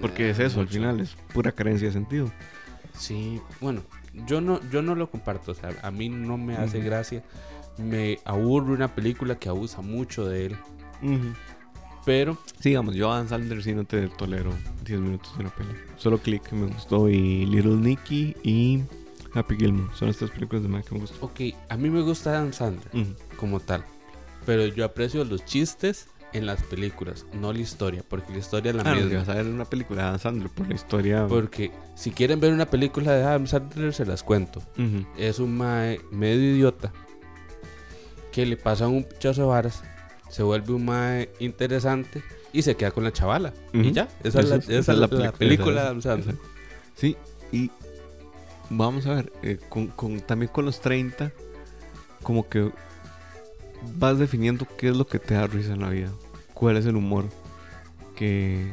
Porque 0.00 0.30
es 0.30 0.38
eso, 0.38 0.60
al 0.60 0.68
final 0.68 1.00
es 1.00 1.14
pura 1.32 1.52
carencia 1.52 1.86
de 1.86 1.92
sentido. 1.92 2.32
Sí, 2.98 3.40
bueno, 3.60 3.82
yo 4.26 4.40
no, 4.40 4.60
yo 4.70 4.82
no 4.82 4.94
lo 4.94 5.10
comparto. 5.10 5.52
O 5.52 5.54
sea, 5.54 5.70
a 5.82 5.90
mí 5.90 6.08
no 6.08 6.36
me 6.36 6.56
hace 6.56 6.80
gracia. 6.80 7.22
Me 7.78 8.18
aburre 8.24 8.72
una 8.72 8.94
película 8.94 9.36
que 9.36 9.48
abusa 9.48 9.82
mucho 9.82 10.26
de 10.26 10.46
él. 10.46 10.56
Pero. 12.04 12.36
Sí, 12.60 12.70
digamos, 12.70 12.94
yo 12.94 13.10
a 13.10 13.16
Adam 13.16 13.28
Sandler 13.28 13.62
sí 13.62 13.72
no 13.74 13.84
te 13.84 14.08
tolero 14.08 14.50
10 14.84 15.00
minutos 15.00 15.34
de 15.36 15.40
una 15.44 15.54
peli. 15.54 15.70
Solo 15.96 16.18
Click 16.18 16.42
que 16.42 16.54
me 16.54 16.66
gustó 16.66 17.08
y 17.08 17.46
Little 17.46 17.76
Nicky 17.76 18.36
y 18.42 18.82
Happy 19.34 19.56
Gilmore. 19.56 19.94
Son 19.96 20.08
estas 20.08 20.30
películas 20.30 20.62
de 20.62 20.68
Mike 20.68 20.88
que 20.88 20.94
me 20.94 21.00
gustan. 21.00 21.18
Ok, 21.22 21.40
a 21.68 21.76
mí 21.76 21.88
me 21.90 22.02
gusta 22.02 22.30
Adam 22.30 22.52
Sandler 22.52 22.88
como 23.36 23.60
tal. 23.60 23.84
Pero 24.46 24.66
yo 24.66 24.84
aprecio 24.84 25.24
los 25.24 25.44
chistes 25.44 26.08
en 26.34 26.46
las 26.46 26.62
películas, 26.64 27.24
no 27.32 27.52
la 27.52 27.60
historia, 27.60 28.02
porque 28.08 28.32
la 28.32 28.38
historia 28.38 28.70
es 28.70 28.76
la 28.76 28.82
Ah, 28.82 28.90
no, 28.90 28.96
si 28.96 29.04
misma. 29.04 29.18
vas 29.20 29.28
a 29.28 29.34
ver 29.34 29.46
una 29.46 29.64
película 29.64 30.02
de 30.02 30.08
Adam 30.08 30.20
Sandler 30.20 30.50
por 30.50 30.68
la 30.68 30.74
historia. 30.74 31.26
Porque 31.28 31.70
si 31.94 32.10
quieren 32.10 32.40
ver 32.40 32.52
una 32.52 32.66
película 32.66 33.12
de 33.12 33.22
Adam 33.22 33.46
Sandler, 33.46 33.94
se 33.94 34.04
las 34.04 34.22
cuento. 34.22 34.60
Es 35.16 35.38
un 35.38 35.56
mae 35.56 36.00
medio 36.10 36.54
idiota 36.56 36.92
que 38.32 38.44
le 38.44 38.56
pasan 38.56 38.90
un 38.90 39.04
pichazo 39.04 39.42
de 39.42 39.46
varas, 39.46 39.82
se 40.34 40.42
vuelve 40.42 40.72
un 40.72 40.84
mae 40.84 41.30
interesante 41.38 42.22
y 42.52 42.62
se 42.62 42.74
queda 42.76 42.90
con 42.90 43.04
la 43.04 43.12
chavala. 43.12 43.52
Y 43.72 43.92
ya, 43.92 44.08
esa, 44.24 44.40
es 44.40 44.48
la, 44.48 44.56
Eso 44.56 44.72
esa 44.72 44.92
es 44.92 44.98
la- 44.98 45.06
la 45.06 45.32
película 45.32 45.92
de 45.92 46.08
Adam. 46.10 46.36
Sí, 46.96 47.16
y 47.52 47.70
vamos 48.70 49.06
a 49.06 49.14
ver, 49.14 49.32
eh, 49.42 49.58
con, 49.68 49.86
con- 49.88 50.20
también 50.20 50.50
con 50.52 50.64
los 50.64 50.80
30, 50.80 51.30
como 52.22 52.48
que 52.48 52.70
vas 53.96 54.18
definiendo 54.18 54.66
qué 54.76 54.88
es 54.88 54.96
lo 54.96 55.06
que 55.06 55.18
te 55.18 55.34
da 55.34 55.46
risa 55.46 55.72
en 55.74 55.80
la 55.82 55.88
vida, 55.90 56.10
cuál 56.52 56.76
es 56.78 56.86
el 56.86 56.96
humor, 56.96 57.26
que... 58.16 58.72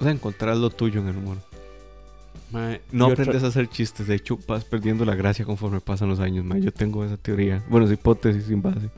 O 0.00 0.02
sea, 0.02 0.12
encontrar 0.12 0.56
lo 0.56 0.70
tuyo 0.70 1.00
en 1.00 1.08
el 1.08 1.16
humor. 1.16 1.38
Mae, 2.50 2.80
No 2.92 3.06
otra- 3.06 3.22
aprendes 3.24 3.42
a 3.44 3.46
hacer 3.48 3.68
chistes, 3.68 4.06
de 4.06 4.16
hecho 4.16 4.38
vas 4.46 4.64
perdiendo 4.64 5.04
la 5.04 5.14
gracia 5.14 5.44
conforme 5.44 5.80
pasan 5.80 6.08
los 6.08 6.20
años. 6.20 6.44
Yo 6.60 6.72
tengo 6.72 7.04
esa 7.04 7.16
teoría, 7.16 7.62
bueno, 7.68 7.86
es 7.86 7.92
hipótesis 7.92 8.44
sin 8.44 8.60
base. 8.60 8.90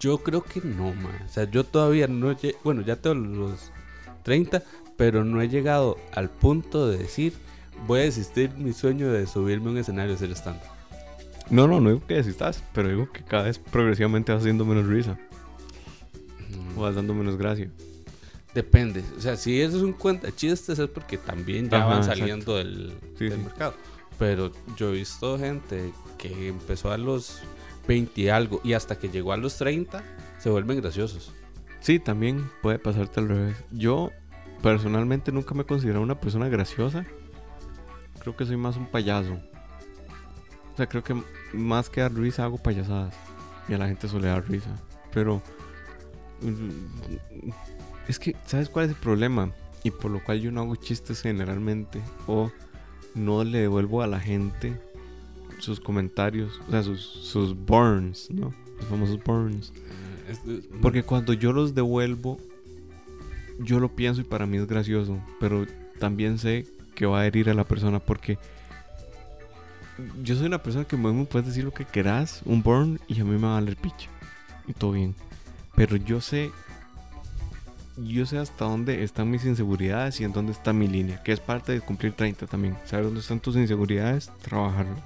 Yo 0.00 0.18
creo 0.18 0.42
que 0.42 0.60
no, 0.60 0.94
mae. 0.94 1.22
O 1.24 1.28
sea, 1.28 1.44
yo 1.50 1.64
todavía 1.64 2.06
no 2.06 2.30
he... 2.30 2.36
Bueno, 2.64 2.82
ya 2.82 2.96
tengo 2.96 3.14
los 3.16 3.70
30, 4.22 4.62
pero 4.96 5.24
no 5.24 5.42
he 5.42 5.48
llegado 5.48 5.96
al 6.12 6.30
punto 6.30 6.88
de 6.88 6.98
decir 6.98 7.34
voy 7.86 8.00
a 8.00 8.04
desistir 8.04 8.50
mi 8.56 8.72
sueño 8.72 9.12
de 9.12 9.26
subirme 9.26 9.68
a 9.68 9.70
un 9.72 9.78
escenario 9.78 10.12
y 10.12 10.14
hacer 10.14 10.30
stand 10.32 10.60
No, 11.50 11.66
no, 11.66 11.80
no 11.80 11.90
digo 11.90 12.06
que 12.06 12.14
desistas, 12.14 12.62
pero 12.72 12.88
digo 12.88 13.10
que 13.12 13.22
cada 13.24 13.44
vez 13.44 13.58
progresivamente 13.58 14.32
vas 14.32 14.40
haciendo 14.40 14.64
menos 14.64 14.86
risa, 14.86 15.18
o 16.76 16.80
vas 16.82 16.94
dando 16.94 17.14
menos 17.14 17.36
gracia. 17.36 17.70
Depende. 18.54 19.02
O 19.18 19.20
sea, 19.20 19.36
si 19.36 19.60
eso 19.60 19.76
es 19.78 19.82
un 19.82 19.92
cuenta 19.92 20.30
chistes 20.34 20.78
es 20.78 20.88
porque 20.88 21.18
también 21.18 21.68
ya 21.68 21.78
Ajá, 21.78 21.86
van 21.86 21.98
exacto. 21.98 22.20
saliendo 22.20 22.56
del, 22.56 22.92
Sí, 23.18 23.24
del 23.24 23.38
sí. 23.38 23.44
mercado. 23.44 23.74
Pero 24.18 24.52
yo 24.76 24.90
he 24.90 24.92
visto 24.92 25.36
gente 25.38 25.92
que 26.18 26.48
empezó 26.48 26.92
a 26.92 26.96
los 26.96 27.40
20 27.86 28.20
y 28.20 28.28
algo 28.28 28.60
y 28.64 28.72
hasta 28.72 28.98
que 28.98 29.08
llegó 29.08 29.32
a 29.32 29.36
los 29.36 29.56
30 29.56 30.02
se 30.38 30.50
vuelven 30.50 30.80
graciosos. 30.80 31.32
Sí, 31.80 31.98
también 31.98 32.50
puede 32.62 32.78
pasarte 32.78 33.20
al 33.20 33.28
revés. 33.28 33.56
Yo 33.70 34.10
personalmente 34.62 35.32
nunca 35.32 35.54
me 35.54 35.62
he 35.62 35.66
considerado 35.66 36.02
una 36.02 36.18
persona 36.18 36.48
graciosa. 36.48 37.04
Creo 38.20 38.36
que 38.36 38.46
soy 38.46 38.56
más 38.56 38.76
un 38.76 38.86
payaso. 38.86 39.34
O 40.72 40.76
sea, 40.76 40.86
creo 40.88 41.04
que 41.04 41.14
más 41.52 41.90
que 41.90 42.00
dar 42.00 42.12
risa 42.14 42.44
hago 42.44 42.58
payasadas. 42.58 43.14
Y 43.68 43.74
a 43.74 43.78
la 43.78 43.86
gente 43.86 44.08
suele 44.08 44.28
dar 44.28 44.48
risa. 44.48 44.70
Pero... 45.12 45.42
mm, 46.40 47.50
Es 48.08 48.18
que, 48.18 48.34
¿sabes 48.46 48.68
cuál 48.68 48.86
es 48.86 48.90
el 48.92 48.96
problema? 48.96 49.50
Y 49.82 49.90
por 49.90 50.10
lo 50.10 50.24
cual 50.24 50.40
yo 50.40 50.50
no 50.50 50.62
hago 50.62 50.76
chistes 50.76 51.20
generalmente. 51.20 52.00
O 52.26 52.50
no 53.14 53.44
le 53.44 53.58
devuelvo 53.60 54.02
a 54.02 54.06
la 54.06 54.20
gente 54.20 54.80
sus 55.64 55.80
comentarios. 55.80 56.60
O 56.68 56.70
sea, 56.70 56.82
sus, 56.82 57.00
sus 57.02 57.54
burns, 57.56 58.30
¿no? 58.30 58.52
Los 58.78 58.86
famosos 58.88 59.22
burns. 59.24 59.72
Eh, 59.74 60.30
es- 60.32 60.44
es- 60.46 60.64
Porque 60.82 61.02
cuando 61.02 61.32
yo 61.32 61.52
los 61.52 61.74
devuelvo, 61.74 62.38
yo 63.60 63.80
lo 63.80 63.88
pienso 63.94 64.20
y 64.20 64.24
para 64.24 64.46
mí 64.46 64.56
es 64.58 64.66
gracioso. 64.66 65.18
Pero 65.40 65.66
también 65.98 66.38
sé 66.38 66.66
que 66.94 67.06
va 67.06 67.20
a 67.20 67.26
herir 67.26 67.50
a 67.50 67.54
la 67.54 67.64
persona 67.64 67.98
porque 67.98 68.38
yo 70.22 70.34
soy 70.34 70.46
una 70.46 70.62
persona 70.62 70.84
que 70.84 70.96
me 70.96 71.24
puedes 71.24 71.46
decir 71.48 71.64
lo 71.64 71.72
que 71.72 71.84
quieras, 71.84 72.42
un 72.44 72.62
burn, 72.62 72.98
y 73.06 73.20
a 73.20 73.24
mí 73.24 73.30
me 73.30 73.38
va 73.38 73.52
a 73.56 73.60
valer 73.60 73.76
picha. 73.76 74.08
Y 74.66 74.72
todo 74.72 74.92
bien. 74.92 75.14
Pero 75.76 75.96
yo 75.96 76.20
sé, 76.20 76.50
yo 77.96 78.26
sé 78.26 78.38
hasta 78.38 78.64
dónde 78.64 79.04
están 79.04 79.30
mis 79.30 79.44
inseguridades 79.44 80.20
y 80.20 80.24
en 80.24 80.32
dónde 80.32 80.50
está 80.52 80.72
mi 80.72 80.88
línea, 80.88 81.22
que 81.22 81.32
es 81.32 81.38
parte 81.40 81.72
de 81.72 81.80
cumplir 81.80 82.12
30 82.12 82.46
también. 82.46 82.76
Saber 82.84 83.04
dónde 83.04 83.20
están 83.20 83.38
tus 83.40 83.54
inseguridades, 83.56 84.30
trabajarlas. 84.42 84.98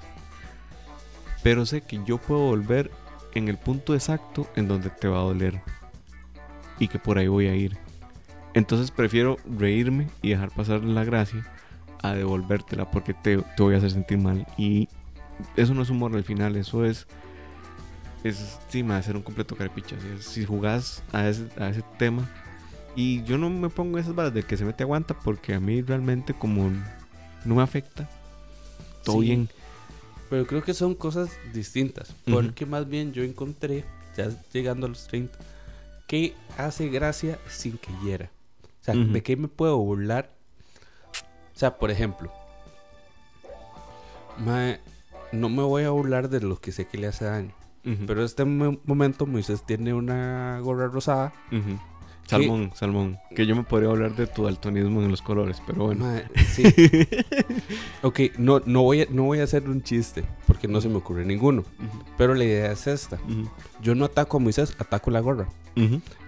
Pero 1.42 1.66
sé 1.66 1.80
que 1.82 2.00
yo 2.04 2.18
puedo 2.18 2.40
volver 2.40 2.90
en 3.34 3.48
el 3.48 3.56
punto 3.58 3.94
exacto 3.94 4.48
en 4.56 4.68
donde 4.68 4.90
te 4.90 5.08
va 5.08 5.18
a 5.18 5.22
doler. 5.24 5.60
Y 6.78 6.88
que 6.88 6.98
por 6.98 7.18
ahí 7.18 7.28
voy 7.28 7.46
a 7.46 7.54
ir. 7.54 7.76
Entonces 8.54 8.90
prefiero 8.90 9.36
reírme 9.58 10.08
y 10.22 10.30
dejar 10.30 10.50
pasar 10.50 10.82
la 10.82 11.04
gracia 11.04 11.44
a 12.02 12.14
devolvértela 12.14 12.90
porque 12.90 13.14
te, 13.14 13.38
te 13.38 13.62
voy 13.62 13.74
a 13.74 13.78
hacer 13.78 13.90
sentir 13.90 14.18
mal. 14.18 14.46
Y 14.56 14.88
eso 15.56 15.74
no 15.74 15.82
es 15.82 15.90
humor 15.90 16.14
al 16.14 16.24
final, 16.24 16.56
eso 16.56 16.84
es. 16.84 17.06
Es, 18.24 18.58
sí, 18.68 18.82
me 18.82 18.90
va 18.90 18.96
a 18.96 18.98
hacer 18.98 19.16
un 19.16 19.22
completo 19.22 19.54
carepicha. 19.54 19.96
Si, 20.20 20.22
si 20.40 20.44
jugás 20.44 21.02
a 21.12 21.28
ese, 21.28 21.46
a 21.58 21.68
ese 21.68 21.82
tema. 21.98 22.28
Y 22.96 23.22
yo 23.22 23.38
no 23.38 23.48
me 23.48 23.68
pongo 23.68 23.98
esas 23.98 24.14
balas 24.14 24.34
de 24.34 24.42
que 24.42 24.56
se 24.56 24.64
mete 24.64 24.82
aguanta 24.82 25.14
porque 25.14 25.54
a 25.54 25.60
mí 25.60 25.82
realmente, 25.82 26.34
como 26.34 26.68
no 27.44 27.54
me 27.54 27.62
afecta, 27.62 28.08
todo 29.04 29.20
Sí. 29.20 29.26
bien. 29.26 29.48
Pero 30.30 30.46
creo 30.46 30.62
que 30.62 30.74
son 30.74 30.94
cosas 30.94 31.30
distintas. 31.54 32.14
Porque 32.30 32.66
más 32.66 32.88
bien 32.88 33.12
yo 33.12 33.22
encontré, 33.22 33.84
ya 34.16 34.28
llegando 34.52 34.86
a 34.86 34.88
los 34.90 35.06
30, 35.06 35.38
que 36.06 36.34
hace 36.56 36.88
gracia 36.88 37.38
sin 37.48 37.78
que 37.78 37.90
hiera. 38.04 38.30
O 38.80 38.84
sea. 38.84 38.94
¿de 38.94 39.22
qué 39.22 39.36
me 39.36 39.48
puedo 39.48 39.76
burlar? 39.78 40.30
O 41.54 41.58
sea, 41.58 41.76
por 41.78 41.90
ejemplo, 41.90 42.30
mae, 44.38 44.80
no 45.32 45.48
me 45.48 45.62
voy 45.62 45.84
a 45.84 45.90
burlar 45.90 46.28
de 46.28 46.40
lo 46.40 46.60
que 46.60 46.72
sé 46.72 46.86
que 46.86 46.98
le 46.98 47.06
hace 47.08 47.24
daño. 47.24 47.52
Pero 48.06 48.20
en 48.20 48.26
este 48.26 48.44
mo- 48.44 48.78
momento 48.84 49.24
Moisés 49.24 49.64
tiene 49.64 49.94
una 49.94 50.60
gorra 50.60 50.88
rosada. 50.88 51.32
Salmón, 52.28 52.70
salmón. 52.74 53.18
Que 53.34 53.46
yo 53.46 53.56
me 53.56 53.62
podría 53.62 53.88
hablar 53.88 54.14
de 54.14 54.26
tu 54.26 54.44
daltonismo 54.44 55.00
en 55.02 55.10
los 55.10 55.22
colores, 55.22 55.62
pero 55.66 55.86
bueno. 55.86 56.04
Mae, 56.04 56.26
sí. 56.46 56.62
ok, 58.02 58.20
no, 58.36 58.60
no, 58.66 58.82
voy 58.82 59.02
a, 59.02 59.06
no 59.10 59.24
voy 59.24 59.40
a 59.40 59.44
hacer 59.44 59.68
un 59.68 59.82
chiste 59.82 60.24
porque 60.46 60.68
no 60.68 60.80
se 60.80 60.88
me 60.88 60.96
ocurre 60.96 61.24
ninguno. 61.24 61.64
Pero 62.18 62.34
la 62.34 62.44
idea 62.44 62.72
es 62.72 62.86
esta. 62.86 63.18
Yo 63.80 63.94
no 63.94 64.04
ataco 64.04 64.36
a 64.36 64.40
Moisés, 64.40 64.76
ataco 64.78 65.10
la 65.10 65.20
gorra. 65.20 65.48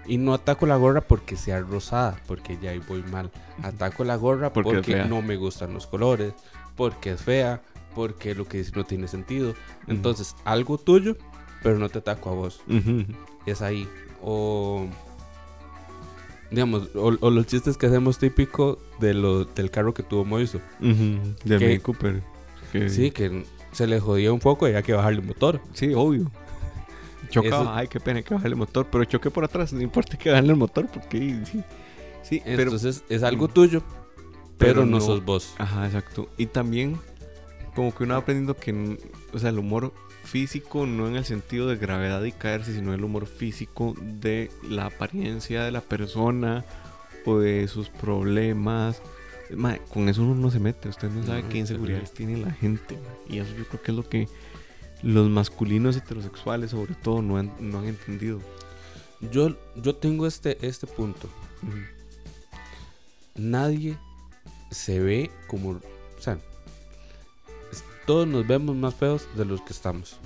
Y 0.06 0.16
no 0.16 0.32
ataco 0.32 0.66
la 0.66 0.76
gorra 0.76 1.02
porque 1.02 1.36
sea 1.36 1.60
rosada, 1.60 2.18
porque 2.26 2.56
ya 2.60 2.70
ahí 2.70 2.80
voy 2.88 3.02
mal. 3.02 3.30
Ataco 3.62 4.04
la 4.04 4.16
gorra 4.16 4.52
Porque 4.52 5.04
no 5.04 5.22
me 5.22 5.36
gustan 5.36 5.74
los 5.74 5.86
colores, 5.86 6.32
porque 6.76 7.12
es 7.12 7.20
fea, 7.20 7.62
porque 7.94 8.34
lo 8.34 8.46
que 8.46 8.58
dice 8.58 8.72
no 8.74 8.84
tiene 8.84 9.08
sentido. 9.08 9.54
Entonces, 9.86 10.34
algo 10.44 10.78
tuyo, 10.78 11.16
pero 11.62 11.78
no 11.78 11.88
te 11.88 11.98
ataco 11.98 12.30
a 12.30 12.34
vos. 12.34 12.62
Es 13.46 13.60
ahí. 13.60 13.88
O. 14.22 14.86
Digamos, 16.50 16.88
o, 16.96 17.16
o 17.20 17.30
los 17.30 17.46
chistes 17.46 17.76
que 17.76 17.86
hacemos 17.86 18.18
típico 18.18 18.78
de 18.98 19.14
lo, 19.14 19.44
del 19.44 19.70
carro 19.70 19.94
que 19.94 20.02
tuvo 20.02 20.24
Moiso. 20.24 20.58
Ujú. 20.80 21.34
De 21.44 21.58
Que- 21.58 21.66
Mini 21.66 21.78
Cooper. 21.78 22.22
Que- 22.72 22.88
Sí, 22.88 23.10
que 23.12 23.44
se 23.72 23.86
le 23.86 24.00
jodía 24.00 24.32
un 24.32 24.40
poco 24.40 24.66
y 24.66 24.70
había 24.70 24.82
que 24.82 24.92
bajarle 24.92 25.20
el 25.20 25.26
motor. 25.26 25.60
Sí, 25.74 25.92
obvio. 25.94 26.30
Chocaba, 27.30 27.62
Eso- 27.62 27.72
ay, 27.74 27.88
qué 27.88 28.00
pena 28.00 28.22
que 28.22 28.34
bajarle 28.34 28.54
el 28.54 28.58
motor, 28.58 28.88
pero 28.90 29.04
choqué 29.04 29.30
por 29.30 29.44
atrás, 29.44 29.72
no 29.72 29.80
importa 29.80 30.16
que 30.18 30.30
bajarle 30.30 30.50
el 30.52 30.58
motor, 30.58 30.88
porque 30.92 31.40
sí. 31.44 31.62
Sí, 32.22 32.42
pero. 32.44 32.62
Entonces, 32.64 33.04
es 33.08 33.22
algo 33.22 33.46
tuyo, 33.48 33.82
pero, 34.58 34.74
pero 34.74 34.84
no, 34.86 34.98
no- 34.98 35.00
sos 35.00 35.24
vos. 35.24 35.54
Ajá, 35.58 35.86
exacto. 35.86 36.28
Y 36.36 36.46
también, 36.46 36.98
como 37.76 37.94
que 37.94 38.02
uno 38.04 38.14
va 38.14 38.20
aprendiendo 38.20 38.54
que, 38.56 38.98
o 39.32 39.38
sea, 39.38 39.50
el 39.50 39.58
humor 39.60 39.92
físico 40.30 40.86
no 40.86 41.08
en 41.08 41.16
el 41.16 41.24
sentido 41.24 41.66
de 41.68 41.76
gravedad 41.76 42.22
y 42.24 42.32
caerse, 42.32 42.74
sino 42.74 42.94
el 42.94 43.02
humor 43.04 43.26
físico 43.26 43.94
de 44.00 44.50
la 44.68 44.86
apariencia 44.86 45.64
de 45.64 45.70
la 45.72 45.80
persona 45.80 46.64
o 47.26 47.38
de 47.38 47.66
sus 47.68 47.88
problemas. 47.88 49.02
Con 49.92 50.08
eso 50.08 50.22
uno 50.22 50.34
no 50.36 50.50
se 50.50 50.60
mete, 50.60 50.88
usted 50.88 51.10
no 51.10 51.26
sabe 51.26 51.42
No, 51.42 51.48
qué 51.48 51.58
inseguridades 51.58 52.12
tiene 52.12 52.36
la 52.36 52.52
gente. 52.52 52.96
Y 53.28 53.38
eso 53.38 53.52
yo 53.56 53.66
creo 53.66 53.82
que 53.82 53.90
es 53.90 53.96
lo 53.96 54.08
que 54.08 54.28
los 55.02 55.28
masculinos 55.28 55.96
heterosexuales, 55.96 56.70
sobre 56.70 56.94
todo, 56.94 57.20
no 57.22 57.36
han, 57.36 57.52
no 57.58 57.78
han 57.80 57.86
entendido. 57.86 58.40
Yo, 59.32 59.56
yo 59.76 59.96
tengo 59.96 60.26
este, 60.26 60.56
este 60.66 60.86
punto. 60.86 61.28
Nadie 63.34 63.96
se 64.70 65.00
ve 65.00 65.30
como. 65.48 65.70
O 65.70 65.80
sea, 66.20 66.34
es- 66.34 66.49
todos 68.10 68.26
nos 68.26 68.44
vemos 68.44 68.74
más 68.74 68.92
feos 68.92 69.28
de 69.36 69.44
los 69.44 69.60
que 69.60 69.72
estamos. 69.72 70.18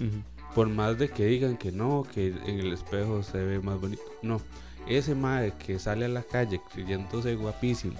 Por 0.54 0.70
más 0.70 0.96
de 0.98 1.10
que 1.10 1.26
digan 1.26 1.58
que 1.58 1.70
no, 1.70 2.02
que 2.14 2.28
en 2.28 2.60
el 2.60 2.72
espejo 2.72 3.22
se 3.22 3.36
ve 3.44 3.60
más 3.60 3.78
bonito. 3.78 4.00
No. 4.22 4.40
Ese 4.88 5.14
madre 5.14 5.52
que 5.58 5.78
sale 5.78 6.06
a 6.06 6.08
la 6.08 6.22
calle 6.22 6.62
creyéndose 6.72 7.34
guapísimo. 7.34 7.92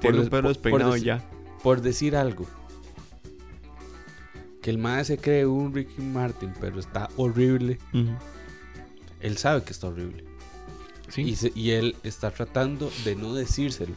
Tiene 0.00 0.20
un 0.20 0.28
pelo 0.28 0.42
por- 0.42 0.48
despeinado 0.50 0.90
por 0.92 1.00
ya. 1.00 1.24
Por 1.64 1.80
decir 1.80 2.14
algo. 2.14 2.46
que 4.62 4.70
el 4.70 4.78
mae 4.78 5.04
se 5.04 5.16
cree 5.18 5.46
un 5.46 5.74
Ricky 5.74 6.00
Martin, 6.02 6.52
pero 6.60 6.78
está 6.78 7.08
horrible. 7.16 7.78
Él 9.20 9.36
sabe 9.38 9.64
que 9.64 9.72
está 9.72 9.88
horrible. 9.88 10.22
Sí, 11.08 11.22
Y, 11.22 11.34
se- 11.34 11.52
y 11.56 11.70
él 11.72 11.96
está 12.04 12.30
tratando 12.30 12.92
de 13.04 13.16
no 13.16 13.34
decírselo 13.34 13.94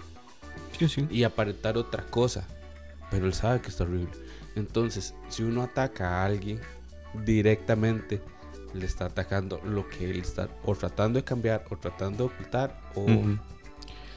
sí, 0.80 0.88
sí. 0.89 1.06
y 1.12 1.24
aparentar 1.26 1.78
otra 1.78 2.04
cosa. 2.08 2.48
Pero 3.14 3.28
él 3.28 3.34
sabe 3.34 3.61
que 3.61 3.70
está 3.70 3.84
horrible. 3.84 4.09
Entonces, 4.55 5.14
si 5.30 5.43
uno 5.43 5.61
ataca 5.61 6.09
a 6.22 6.26
alguien 6.26 6.59
directamente, 7.26 8.22
le 8.74 8.86
está 8.88 9.05
atacando 9.05 9.61
lo 9.64 9.88
que 9.88 10.09
él 10.09 10.18
está 10.20 10.49
o 10.66 10.76
tratando 10.76 11.20
de 11.20 11.24
cambiar 11.24 11.64
o 11.70 11.78
tratando 11.78 12.28
de 12.28 12.34
ocultar 12.34 12.82
o... 12.95 13.05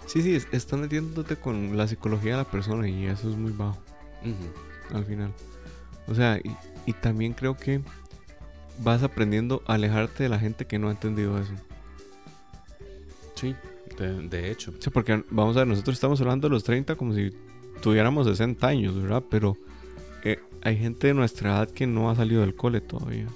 Sí, 0.07 0.22
sí, 0.22 0.34
es- 0.34 0.49
están 0.53 0.80
metiéndote 0.80 1.36
con 1.36 1.76
la 1.76 1.86
psicología 1.86 2.32
de 2.32 2.36
la 2.38 2.51
persona 2.51 2.88
y 2.88 3.05
eso 3.07 3.28
es 3.28 3.36
muy 3.36 3.53
bajo 3.53 3.78
al 4.94 5.05
final. 5.05 5.30
O 6.09 6.14
sea, 6.14 6.38
y, 6.42 6.57
y 6.86 6.92
también 6.94 7.34
creo 7.34 7.55
que 7.57 7.82
vas 8.78 9.03
aprendiendo 9.03 9.62
a 9.66 9.74
alejarte 9.74 10.22
de 10.22 10.28
la 10.30 10.38
gente 10.38 10.64
que 10.66 10.78
no 10.78 10.88
ha 10.88 10.92
entendido 10.92 11.38
eso. 11.38 11.53
Sí, 13.34 13.55
de, 13.99 14.28
de 14.28 14.51
hecho. 14.51 14.72
O 14.78 14.80
sea, 14.80 14.92
porque 14.92 15.22
vamos 15.30 15.57
a 15.57 15.61
ver, 15.61 15.68
nosotros 15.68 15.94
estamos 15.94 16.20
hablando 16.20 16.49
de 16.49 16.53
los 16.55 16.64
30 16.64 16.94
como 16.94 17.12
si 17.14 17.30
tuviéramos 17.83 18.27
60 18.27 18.66
años, 18.66 19.01
¿verdad? 19.01 19.22
Pero 19.31 19.57
eh, 20.24 20.39
hay 20.62 20.77
gente 20.77 21.09
de 21.09 21.14
nuestra 21.14 21.51
edad 21.51 21.70
que 21.70 21.87
no 21.87 22.11
ha 22.11 22.16
salido 22.16 22.41
del 22.43 22.55
cole 22.55 22.81
todavía. 22.81 23.27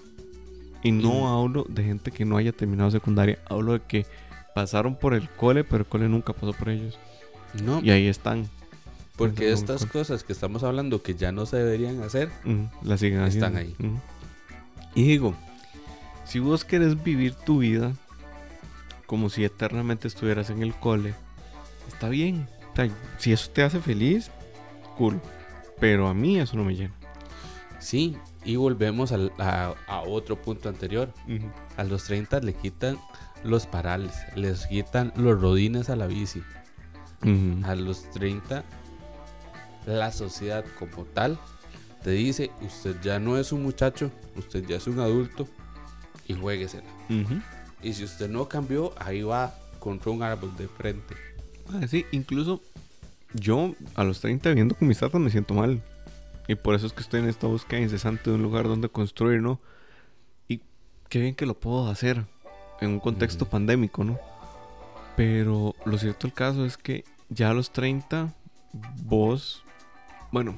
Y 0.82 0.93
no 0.93 1.12
Y- 1.12 1.22
hablo 1.45 1.66
de 1.68 1.84
gente 1.84 2.11
que 2.11 2.24
no 2.24 2.36
haya 2.36 2.53
terminado 2.53 2.91
secundaria, 2.91 3.38
hablo 3.49 3.74
de 3.74 3.80
que 3.80 4.07
pasaron 4.55 4.97
por 4.97 5.14
el 5.14 5.28
cole, 5.28 5.62
pero 5.64 5.78
el 5.82 5.86
cole 5.86 6.09
nunca 6.09 6.32
pasó 6.32 6.53
por 6.53 6.70
ellos. 6.70 6.99
No, 7.62 7.80
Y 7.82 7.91
ahí 7.91 8.07
están. 8.07 8.49
porque 9.16 9.53
estas 9.53 9.84
cosas 9.86 10.24
que 10.24 10.32
estamos 10.32 10.62
hablando 10.62 11.03
que 11.03 11.14
ya 11.14 11.30
no 11.32 11.45
se 11.47 11.57
deberían 11.59 12.03
hacer, 12.03 12.30
Ujú, 12.47 12.68
la 12.82 12.97
siguen 12.97 13.20
Están 13.22 13.57
haciendo. 13.57 13.59
ahí. 13.84 13.86
Ujú. 13.91 14.01
Y 14.95 15.05
digo, 15.05 15.34
si 16.24 16.38
vos 16.38 16.64
querés 16.64 17.03
vivir 17.03 17.34
tu 17.34 17.59
vida 17.59 17.93
como 19.07 19.28
si 19.28 19.45
eternamente 19.45 20.09
estuvieras 20.09 20.49
en 20.51 20.62
el 20.62 20.72
cole, 20.74 21.14
está 21.88 22.09
bien. 22.09 22.47
Sea, 22.89 22.91
si 23.18 23.33
eso 23.33 23.51
te 23.51 23.62
hace 23.62 23.81
feliz, 23.81 24.31
cool. 24.97 25.20
Pero 25.78 26.09
a 26.09 26.14
mí 26.14 26.39
eso 26.39 26.57
no 26.57 26.64
me 26.64 26.74
llena. 26.74 26.95
sí, 27.78 28.16
y 28.45 28.57
volvemos 28.57 29.12
al- 29.12 29.33
a, 29.39 29.74
a 29.87 30.01
otro 30.01 30.41
punto 30.41 30.68
anterior. 30.70 31.12
A 31.76 31.85
los 31.85 32.05
30 32.05 32.41
le 32.41 32.55
quitan 32.55 32.99
los 33.45 33.66
parales, 33.66 34.14
les 34.35 34.66
quitan 34.66 35.12
los 35.16 35.41
rodines 35.41 35.91
a 35.91 35.97
la 35.97 36.07
bici. 36.07 36.43
A 37.64 37.74
los 37.74 38.11
30, 38.12 38.64
la 39.87 40.11
sociedad 40.12 40.64
como 40.78 41.05
tal 41.05 41.39
te 42.03 42.11
dice, 42.12 42.51
usted 42.62 42.97
ya 43.03 43.18
no 43.18 43.37
es 43.37 43.53
un 43.53 43.62
muchacho, 43.62 44.11
usted 44.37 44.64
ya 44.66 44.76
es 44.76 44.87
un 44.87 45.01
adulto 45.01 45.47
y 46.26 46.33
jueguesela. 46.35 46.89
Y 47.83 47.93
si 47.93 48.05
usted 48.05 48.31
no 48.31 48.49
cambió, 48.49 48.95
ahí 48.99 49.20
va 49.22 49.55
contra 49.78 50.11
un 50.11 50.22
árbol 50.22 50.57
de 50.57 50.66
frente. 50.68 51.14
Ah, 51.73 51.87
sí, 51.87 52.07
incluso 52.12 52.61
yo 53.35 53.75
a 53.95 54.05
los 54.05 54.21
30 54.21 54.49
viviendo 54.51 54.75
con 54.75 54.89
mis 54.89 54.99
tatas 54.99 55.21
me 55.21 55.31
siento 55.31 55.55
mal. 55.55 55.83
Y 56.49 56.57
por 56.57 56.75
eso 56.75 56.87
es 56.87 56.93
que 56.93 57.01
estoy 57.01 57.21
en 57.21 57.29
esta 57.29 57.47
búsqueda 57.47 57.81
incesante 57.81 58.31
de 58.31 58.37
un 58.37 58.43
lugar 58.43 58.66
donde 58.66 58.89
construir, 58.89 59.41
¿no? 59.41 59.61
Y 60.49 60.61
qué 61.09 61.21
bien 61.21 61.35
que 61.35 61.47
lo 61.47 61.59
puedo 61.59 61.89
hacer 61.89 62.25
en 62.81 62.91
un 62.91 63.01
contexto 63.01 63.49
pandémico, 63.49 64.03
¿no? 64.03 64.18
Pero 65.16 65.75
lo 65.85 65.99
cierto 65.99 66.27
del 66.27 66.35
caso 66.35 66.64
es 66.64 66.77
que 66.77 67.05
ya 67.29 67.51
a 67.51 67.55
los 67.55 67.71
30, 67.71 68.35
vos, 69.05 69.62
bueno, 70.33 70.57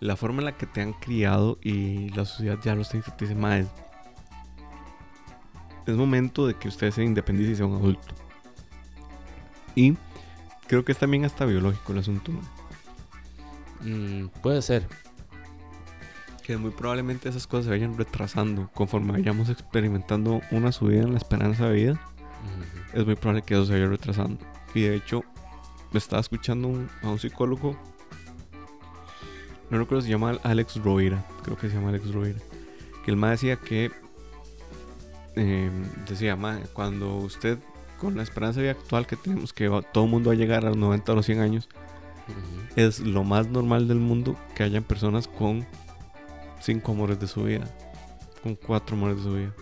la 0.00 0.16
forma 0.16 0.38
en 0.38 0.46
la 0.46 0.56
que 0.56 0.66
te 0.66 0.80
han 0.80 0.92
criado 0.94 1.58
y 1.62 2.08
la 2.10 2.24
sociedad 2.24 2.58
ya 2.62 2.72
a 2.72 2.76
los 2.76 2.88
30 2.88 3.16
te 3.16 3.24
dice, 3.26 3.34
más 3.34 3.66
es 5.86 5.94
momento 5.94 6.46
de 6.46 6.54
que 6.54 6.68
usted 6.68 6.90
se 6.90 7.04
independice 7.04 7.52
y 7.52 7.56
sea 7.56 7.66
un 7.66 7.76
adulto. 7.76 8.14
Y 9.74 9.96
creo 10.68 10.84
que 10.84 10.92
es 10.92 10.98
también 10.98 11.24
hasta 11.24 11.44
biológico 11.44 11.92
el 11.92 11.98
asunto, 11.98 12.32
¿no? 12.32 12.40
Mm, 13.82 14.28
puede 14.42 14.62
ser. 14.62 14.86
que 16.42 16.56
muy 16.56 16.70
probablemente 16.70 17.28
esas 17.28 17.44
cosas 17.48 17.64
se 17.64 17.70
vayan 17.72 17.98
retrasando 17.98 18.70
conforme 18.72 19.10
vayamos 19.10 19.48
experimentando 19.48 20.40
una 20.52 20.70
subida 20.70 21.02
en 21.02 21.10
la 21.10 21.18
esperanza 21.18 21.66
de 21.66 21.72
vida. 21.74 22.00
Es 22.94 23.04
muy 23.04 23.16
probable 23.16 23.42
que 23.42 23.54
eso 23.54 23.66
se 23.66 23.72
vaya 23.72 23.88
retrasando. 23.88 24.38
Y 24.72 24.82
de 24.82 24.94
hecho, 24.94 25.24
estaba 25.92 26.20
escuchando 26.20 26.68
un- 26.68 26.88
a 27.02 27.08
un 27.08 27.18
psicólogo. 27.18 27.76
No 29.70 29.78
recuerdo 29.78 30.02
si 30.02 30.06
se 30.06 30.12
llama 30.12 30.38
Alex 30.44 30.76
Rovira. 30.76 31.26
Creo 31.42 31.56
que 31.58 31.68
se 31.68 31.74
llama 31.74 31.88
Alex 31.88 32.12
Rovira. 32.12 32.38
Que 33.04 33.10
el 33.10 33.16
más 33.16 33.32
decía 33.32 33.56
que. 33.56 33.90
eh, 35.34 35.70
decía, 36.08 36.36
"Ma, 36.36 36.60
cuando 36.72 37.16
usted, 37.16 37.58
con 37.98 38.16
la 38.16 38.22
esperanza 38.22 38.60
de 38.60 38.68
vida 38.72 38.78
actual 38.80 39.06
que 39.06 39.16
tenemos, 39.16 39.52
que 39.52 39.68
todo 39.92 40.04
el 40.04 40.10
mundo 40.10 40.30
va 40.30 40.34
a 40.34 40.38
llegar 40.38 40.64
a 40.64 40.68
los 40.68 40.76
90 40.76 41.12
o 41.12 41.14
los 41.14 41.26
100 41.26 41.40
años, 41.40 41.68
Ujú. 42.28 42.80
es 42.80 43.00
lo 43.00 43.24
más 43.24 43.48
normal 43.48 43.88
del 43.88 43.98
mundo 43.98 44.36
que 44.54 44.62
hayan 44.64 44.82
personas 44.84 45.28
con 45.28 45.66
cinco 46.60 46.92
amores 46.92 47.20
de 47.20 47.26
su 47.28 47.44
vida, 47.44 47.64
con 48.42 48.54
cuatro 48.56 48.96
amores 48.96 49.18
de 49.18 49.22
su 49.22 49.32
vida. 49.34 49.54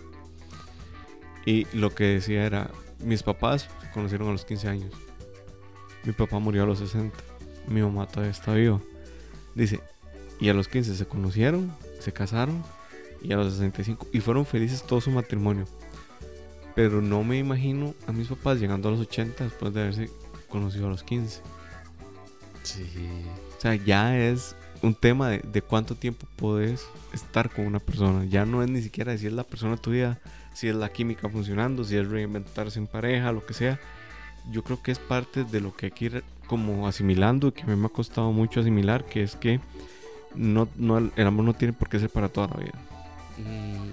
Y 1.45 1.65
lo 1.77 1.93
que 1.93 2.05
decía 2.05 2.45
era, 2.45 2.71
mis 2.99 3.21
papás 3.23 3.69
se 3.81 3.91
conocieron 3.91 4.29
a 4.29 4.31
los 4.31 4.45
15 4.45 4.67
años. 4.67 4.91
Mi 6.03 6.11
papá 6.11 6.39
murió 6.39 6.63
a 6.63 6.65
los 6.65 6.79
60. 6.79 7.15
Mi 7.67 7.81
mamá 7.81 8.07
todavía 8.07 8.31
está 8.31 8.53
viva. 8.53 8.79
Dice, 9.53 9.79
y 10.39 10.49
a 10.49 10.53
los 10.53 10.67
15 10.67 10.95
se 10.95 11.05
conocieron, 11.05 11.71
se 11.99 12.11
casaron 12.11 12.63
y 13.21 13.31
a 13.33 13.37
los 13.37 13.53
65 13.53 14.07
y 14.11 14.19
fueron 14.19 14.45
felices 14.45 14.83
todo 14.83 15.01
su 15.01 15.11
matrimonio. 15.11 15.65
Pero 16.75 17.01
no 17.01 17.23
me 17.23 17.37
imagino 17.37 17.93
a 18.05 18.11
mis 18.11 18.27
papás 18.27 18.59
llegando 18.59 18.89
a 18.89 18.91
los 18.91 19.01
80 19.01 19.45
después 19.45 19.73
de 19.73 19.81
haberse 19.81 20.09
conocido 20.49 20.87
a 20.87 20.89
los 20.89 21.03
15. 21.03 21.41
Sí. 22.63 22.83
O 23.57 23.61
sea, 23.61 23.75
ya 23.75 24.17
es 24.17 24.55
un 24.81 24.93
tema 24.93 25.29
de, 25.29 25.39
de 25.39 25.61
cuánto 25.61 25.95
tiempo 25.95 26.27
puedes 26.35 26.85
estar 27.13 27.49
con 27.49 27.65
una 27.65 27.79
persona. 27.79 28.25
Ya 28.25 28.45
no 28.45 28.61
es 28.61 28.69
ni 28.69 28.81
siquiera 28.81 29.17
si 29.17 29.27
es 29.27 29.33
la 29.33 29.43
persona 29.43 29.77
tuya, 29.77 30.19
si 30.53 30.67
es 30.67 30.75
la 30.75 30.89
química 30.89 31.29
funcionando, 31.29 31.83
si 31.83 31.97
es 31.97 32.07
reinventarse 32.07 32.79
en 32.79 32.87
pareja, 32.87 33.31
lo 33.31 33.45
que 33.45 33.53
sea. 33.53 33.79
Yo 34.51 34.63
creo 34.63 34.81
que 34.81 34.91
es 34.91 34.99
parte 34.99 35.43
de 35.43 35.61
lo 35.61 35.75
que 35.75 35.87
hay 35.87 35.91
que 35.91 36.05
ir 36.05 36.23
como 36.47 36.87
asimilando, 36.87 37.53
que 37.53 37.63
a 37.63 37.65
mí 37.65 37.75
me 37.75 37.87
ha 37.87 37.89
costado 37.89 38.31
mucho 38.31 38.59
asimilar, 38.59 39.05
que 39.05 39.23
es 39.23 39.35
que 39.35 39.59
no, 40.35 40.67
no, 40.75 40.97
el 40.97 41.27
amor 41.27 41.45
no 41.45 41.53
tiene 41.53 41.73
por 41.73 41.89
qué 41.89 41.99
ser 41.99 42.09
para 42.09 42.29
toda 42.29 42.47
la 42.47 42.57
vida. 42.57 42.73
Mm, 43.37 43.91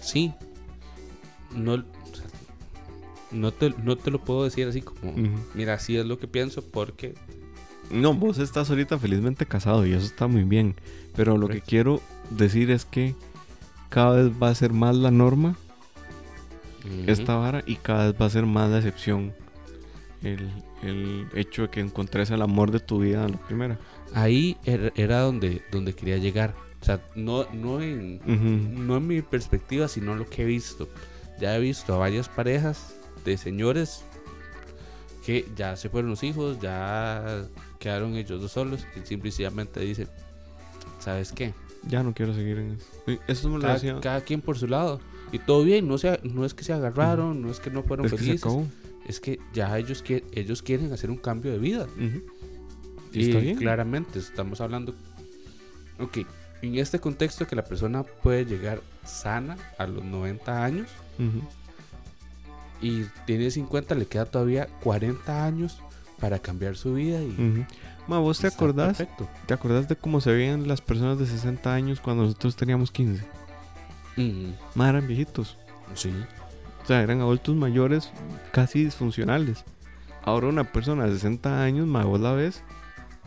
sí. 0.00 0.34
No, 1.54 1.84
no, 3.32 3.52
te, 3.52 3.74
no 3.82 3.96
te 3.96 4.10
lo 4.10 4.18
puedo 4.20 4.44
decir 4.44 4.66
así 4.68 4.82
como, 4.82 5.14
mira, 5.54 5.74
así 5.74 5.96
es 5.96 6.06
lo 6.06 6.18
que 6.18 6.28
pienso 6.28 6.62
porque... 6.62 7.14
No, 7.90 8.14
vos 8.14 8.38
estás 8.38 8.70
ahorita 8.70 8.98
felizmente 8.98 9.44
casado 9.44 9.84
y 9.86 9.92
eso 9.92 10.06
está 10.06 10.26
muy 10.26 10.44
bien. 10.44 10.76
Pero 11.14 11.36
lo 11.36 11.48
que 11.48 11.60
quiero 11.60 12.00
decir 12.30 12.70
es 12.70 12.84
que 12.86 13.14
cada 13.90 14.22
vez 14.22 14.32
va 14.42 14.48
a 14.48 14.54
ser 14.54 14.72
más 14.72 14.96
la 14.96 15.10
norma 15.10 15.56
esta 17.06 17.36
vara 17.36 17.62
y 17.66 17.76
cada 17.76 18.06
vez 18.10 18.20
va 18.20 18.26
a 18.26 18.30
ser 18.30 18.44
más 18.46 18.70
la 18.70 18.78
excepción 18.78 19.34
el, 20.22 20.50
el 20.82 21.26
hecho 21.34 21.62
de 21.62 21.68
que 21.68 21.80
encontres 21.80 22.30
el 22.30 22.42
amor 22.42 22.70
de 22.70 22.80
tu 22.80 23.00
vida 23.00 23.24
en 23.24 23.32
la 23.32 23.38
primera. 23.46 23.78
Ahí 24.14 24.56
er- 24.64 24.92
era 24.96 25.20
donde, 25.20 25.62
donde 25.70 25.94
quería 25.94 26.16
llegar. 26.16 26.54
O 26.80 26.84
sea, 26.84 27.00
no, 27.14 27.46
no, 27.52 27.80
en, 27.82 28.20
no 28.86 28.96
en 28.96 29.06
mi 29.06 29.22
perspectiva, 29.22 29.86
sino 29.86 30.14
lo 30.16 30.28
que 30.28 30.42
he 30.42 30.44
visto. 30.46 30.88
Ya 31.40 31.56
he 31.56 31.60
visto 31.60 31.94
a 31.94 31.98
varias 31.98 32.28
parejas 32.28 32.96
de 33.24 33.36
señores 33.36 34.04
que 35.24 35.48
ya 35.56 35.76
se 35.76 35.88
fueron 35.88 36.10
los 36.10 36.22
hijos, 36.24 36.58
ya 36.60 37.46
quedaron 37.78 38.16
ellos 38.16 38.40
dos 38.40 38.52
solos 38.52 38.84
y 39.00 39.06
simplemente 39.06 39.80
dicen, 39.80 40.08
¿sabes 40.98 41.32
qué? 41.32 41.54
Ya 41.88 42.02
no 42.02 42.12
quiero 42.14 42.34
seguir 42.34 42.58
en 42.58 42.72
eso. 42.72 43.20
Eso 43.28 43.48
me 43.48 43.56
lo 43.56 43.62
Cada, 43.62 43.74
decía. 43.74 44.00
cada 44.00 44.20
quien 44.22 44.40
por 44.40 44.58
su 44.58 44.66
lado. 44.68 45.00
Y 45.32 45.38
todo 45.38 45.64
bien, 45.64 45.88
no, 45.88 45.96
se, 45.98 46.20
no 46.24 46.44
es 46.44 46.54
que 46.54 46.62
se 46.64 46.72
agarraron, 46.72 47.40
no 47.42 47.50
es 47.50 47.58
que 47.60 47.70
no 47.70 47.82
fueron 47.82 48.06
Es 48.06 48.12
que 48.12 48.18
felices. 48.18 48.42
acabó. 48.42 48.66
Es 49.08 49.18
que 49.18 49.38
ya 49.52 49.76
ellos, 49.78 50.04
qui- 50.04 50.22
ellos 50.32 50.62
quieren 50.62 50.92
hacer 50.92 51.10
un 51.10 51.16
cambio 51.16 51.50
de 51.52 51.58
vida. 51.58 51.84
Ujú. 51.96 52.22
Y 53.12 53.20
Y 53.20 53.28
está 53.28 53.38
bien. 53.40 53.56
claramente 53.56 54.18
estamos 54.18 54.60
hablando. 54.60 54.94
Ok, 55.98 56.18
en 56.62 56.76
este 56.76 56.98
contexto 57.00 57.46
que 57.46 57.56
la 57.56 57.64
persona 57.64 58.02
puede 58.04 58.44
llegar 58.44 58.80
sana 59.04 59.56
a 59.78 59.86
los 59.86 60.04
90 60.04 60.64
años 60.64 60.88
Ujú. 61.18 61.42
Y 62.82 63.04
tiene 63.26 63.50
50, 63.50 63.94
le 63.94 64.06
queda 64.06 64.26
todavía 64.26 64.66
40 64.82 65.44
años 65.46 65.80
para 66.20 66.38
cambiar 66.40 66.76
su 66.76 66.94
vida. 66.94 67.20
Y 67.22 67.28
Ujú. 67.30 67.64
Ma, 68.08 68.18
¿vos 68.18 68.38
te 68.40 68.48
acordás? 68.48 68.98
Perfecto. 68.98 69.28
¿Te 69.46 69.54
acordás 69.54 69.88
de 69.88 69.96
cómo 69.96 70.20
se 70.20 70.32
veían 70.32 70.66
las 70.68 70.80
personas 70.80 71.18
de 71.18 71.26
60 71.26 71.72
años 71.72 72.00
cuando 72.00 72.24
nosotros 72.24 72.56
teníamos 72.56 72.90
15? 72.90 73.24
Mm, 74.16 74.50
Más 74.74 74.88
eran 74.90 75.06
viejitos. 75.06 75.56
sí. 75.94 76.12
O 76.82 76.86
sea, 76.86 77.00
eran 77.00 77.20
adultos 77.20 77.54
mayores 77.54 78.10
casi 78.50 78.84
disfuncionales. 78.84 79.64
Ahora 80.24 80.48
una 80.48 80.64
persona 80.72 81.06
de 81.06 81.12
60 81.12 81.62
años, 81.62 81.86
ma, 81.86 82.04
vos 82.04 82.20
la 82.20 82.32
ves 82.32 82.62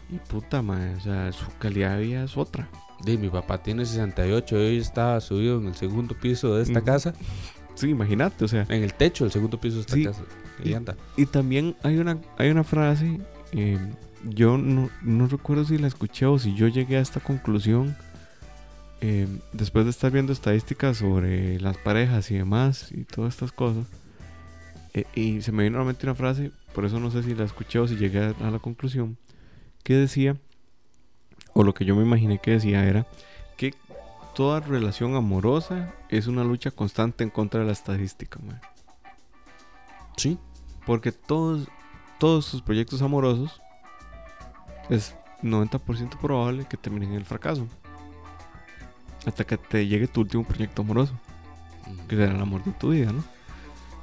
y 0.09 0.17
puta, 0.17 0.61
ma, 0.61 0.93
o 0.97 0.99
sea, 0.99 1.31
su 1.31 1.45
calidad 1.57 1.95
de 1.97 2.03
vida 2.03 2.23
es 2.25 2.35
otra. 2.35 2.67
Di, 3.03 3.17
mi 3.17 3.29
papá 3.29 3.63
tiene 3.63 3.85
68 3.85 4.55
y 4.57 4.59
hoy 4.59 4.77
está 4.77 5.19
subido 5.21 5.57
en 5.59 5.67
el 5.67 5.75
segundo 5.75 6.15
piso 6.19 6.53
de 6.55 6.63
esta 6.63 6.79
Ujú. 6.79 6.85
casa, 6.85 7.13
Sí, 7.75 7.89
imagínate, 7.89 8.45
o 8.45 8.47
sea. 8.47 8.65
en 8.69 8.83
el 8.83 8.93
techo 8.93 9.23
del 9.25 9.31
segundo 9.31 9.59
piso 9.59 9.75
de 9.75 9.81
esta 9.81 9.95
Sí. 9.95 10.03
casa. 10.05 10.21
Y 10.63 10.73
anda. 10.73 10.95
Y 11.17 11.25
también 11.25 11.75
hay 11.83 11.97
una, 11.97 12.17
hay 12.37 12.49
una 12.49 12.63
frase, 12.63 13.19
eh, 13.51 13.77
yo 14.23 14.57
no, 14.57 14.89
no 15.01 15.27
recuerdo 15.27 15.65
si 15.65 15.77
la 15.77 15.87
escuché 15.87 16.25
o 16.25 16.39
si 16.39 16.55
yo 16.55 16.67
llegué 16.67 16.97
a 16.97 17.01
esta 17.01 17.19
conclusión 17.19 17.95
eh, 19.01 19.27
después 19.51 19.85
de 19.85 19.91
estar 19.91 20.09
viendo 20.11 20.31
estadísticas 20.33 20.97
sobre 20.97 21.59
las 21.59 21.77
parejas 21.77 22.31
y 22.31 22.35
demás 22.35 22.91
y 22.91 23.03
todas 23.03 23.33
estas 23.35 23.51
cosas. 23.51 23.85
eh, 24.93 25.03
y 25.13 25.41
se 25.41 25.51
me 25.51 25.63
vino 25.63 25.75
a 25.75 25.79
la 25.81 25.85
mente 25.85 26.05
una 26.05 26.15
frase, 26.15 26.51
por 26.73 26.85
eso 26.85 26.99
no 27.01 27.11
sé 27.11 27.21
si 27.21 27.35
la 27.35 27.43
escuché 27.43 27.79
o 27.79 27.87
si 27.87 27.97
llegué 27.97 28.19
a, 28.19 28.29
a 28.47 28.49
la 28.51 28.59
conclusión, 28.59 29.17
que 29.83 29.93
decía, 29.95 30.37
o 31.53 31.63
lo 31.63 31.73
que 31.73 31.83
yo 31.83 31.95
me 31.97 32.03
imaginé 32.03 32.39
que 32.39 32.51
decía 32.51 32.85
era, 32.87 33.05
toda 34.35 34.59
relación 34.59 35.15
amorosa 35.15 35.93
es 36.09 36.27
una 36.27 36.43
lucha 36.43 36.69
constante 36.71 37.23
en 37.23 37.29
contra 37.29 37.61
de 37.61 37.65
la 37.67 37.71
estadística. 37.71 38.39
mae. 38.45 38.59
Sí. 40.17 40.37
Porque 40.85 41.11
todos, 41.11 41.67
todos 42.19 42.45
sus 42.45 42.61
proyectos 42.61 43.01
amorosos 43.01 43.61
es 44.89 45.15
90% 45.41 46.19
probable 46.19 46.65
que 46.65 46.77
terminen 46.77 47.09
en 47.11 47.15
el 47.15 47.25
fracaso. 47.25 47.67
Hasta 49.25 49.43
que 49.43 49.57
te 49.57 49.87
llegue 49.87 50.07
tu 50.07 50.21
último 50.21 50.43
proyecto 50.43 50.83
amoroso, 50.83 51.13
que 52.07 52.15
será 52.15 52.33
el 52.35 52.41
amor 52.41 52.63
de 52.63 52.71
tu 52.73 52.91
vida, 52.91 53.11
¿no? 53.11 53.23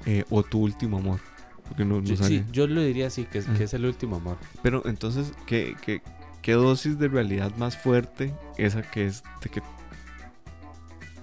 Eh, 0.07 0.24
o 0.30 0.43
tu 0.43 0.61
último 0.61 0.99
amor. 0.99 1.20
Porque 1.68 1.85
no, 1.85 2.01
no 2.01 2.16
Sí, 2.16 2.45
yo 2.51 2.66
le 2.66 2.85
diría 2.85 3.07
así, 3.07 3.24
que 3.24 3.39
es, 3.39 3.49
Ah. 3.49 3.55
que 3.57 3.64
es 3.64 3.74
el 3.74 3.85
último 3.87 4.16
amor. 4.16 4.37
Pero 4.62 4.83
entonces, 4.85 5.33
¿qué, 5.47 5.76
qué, 5.80 6.03
qué 6.43 6.53
dosis 6.53 6.99
de 6.99 7.07
realidad 7.07 7.55
más 7.57 7.76
fuerte 7.78 8.35
esa 8.59 8.83
que 8.83 9.07
es 9.07 9.22
de 9.43 9.49
que 9.51 9.62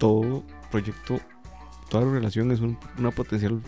todo 0.00 0.42
proyecto, 0.72 1.20
toda 1.88 2.10
relación 2.10 2.50
es 2.50 2.58
un, 2.58 2.76
una 2.98 3.12
potencial, 3.12 3.60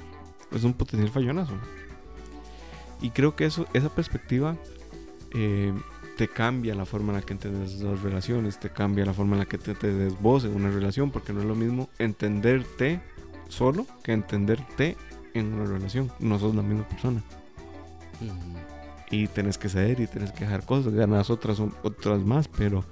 es 0.51 0.65
un 0.65 0.73
potencial 0.73 1.11
fallonazo? 1.11 1.53
Y 3.01 3.11
creo 3.11 3.37
que 3.37 3.45
eso, 3.45 3.67
esa 3.73 3.89
perspectiva 3.89 4.57
eh, 5.35 5.73
te 6.17 6.27
cambia 6.27 6.75
la 6.75 6.85
forma 6.85 7.13
en 7.13 7.21
la 7.21 7.23
que 7.25 7.35
entiendes 7.35 7.81
las 7.81 8.03
relaciones, 8.03 8.59
te 8.59 8.71
cambia 8.71 9.07
la 9.07 9.15
forma 9.15 9.35
en 9.35 9.41
la 9.41 9.47
que 9.47 9.59
te, 9.59 9.75
te 9.75 9.89
una 10.49 10.71
relación, 10.71 11.13
porque 11.13 11.33
no 11.33 11.41
es 11.41 11.47
lo 11.47 11.55
mismo 11.55 11.89
entenderte 12.01 13.01
solo 13.49 13.87
que 14.03 14.13
entenderte 14.13 14.97
en 15.35 15.55
una 15.55 15.67
relación. 15.67 16.11
No 16.19 16.41
sos 16.41 16.55
la 16.55 16.63
misma 16.63 16.89
persona 16.89 17.23
y 19.13 19.27
tenés 19.29 19.59
que 19.59 19.69
ceder 19.69 20.01
y 20.01 20.07
tenés 20.07 20.33
que 20.33 20.45
dejar 20.45 20.65
cosas, 20.65 20.93
ganas 20.95 21.29
otras, 21.29 21.61
otras 21.61 22.21
más, 22.25 22.49
pero 22.49 22.83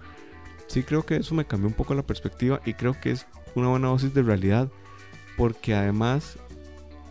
sí 0.70 0.84
creo 0.84 1.04
que 1.04 1.16
eso 1.16 1.34
me 1.34 1.44
cambió 1.44 1.66
un 1.68 1.74
poco 1.74 1.94
la 1.94 2.02
perspectiva 2.06 2.60
y 2.64 2.74
creo 2.74 2.98
que 3.00 3.10
es 3.10 3.26
una 3.56 3.68
buena 3.68 3.88
dosis 3.88 4.14
de 4.14 4.22
realidad, 4.22 4.68
porque 5.36 5.74
además, 5.74 6.36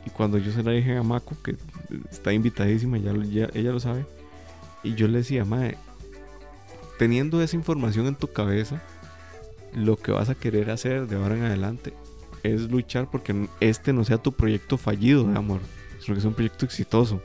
y 0.06 0.10
cuando 0.10 0.38
yo 0.38 0.52
se 0.54 0.64
la 0.64 0.72
dije 0.72 0.96
a 0.98 1.04
Mako, 1.04 1.36
que 1.44 1.58
está 2.10 2.32
invitadísima, 2.32 2.98
ya, 2.98 3.14
ya- 3.26 3.50
ella 3.54 3.72
lo 3.72 3.80
sabe, 3.82 4.06
y 4.82 4.96
yo 4.96 5.10
le 5.10 5.18
decía, 5.20 5.44
Mae, 5.44 5.78
teniendo 6.98 7.42
esa 7.42 7.58
información 7.58 8.08
en 8.08 8.16
tu 8.16 8.32
cabeza, 8.32 8.82
lo 9.76 9.98
que 9.98 10.12
vas 10.14 10.30
a 10.30 10.36
querer 10.36 10.72
hacer 10.72 11.08
de 11.08 11.18
ahora 11.18 11.36
en 11.36 11.44
adelante 11.44 11.94
es 12.44 12.72
luchar 12.72 13.12
porque 13.12 13.48
este 13.60 13.92
no 13.92 14.06
sea 14.06 14.18
tu 14.18 14.32
proyecto 14.32 14.78
fallido 14.78 15.26
de 15.26 15.38
amor, 15.38 15.60
sino 16.00 16.16
que 16.16 16.22
sea 16.22 16.30
un 16.30 16.36
proyecto 16.36 16.66
exitoso. 16.66 17.22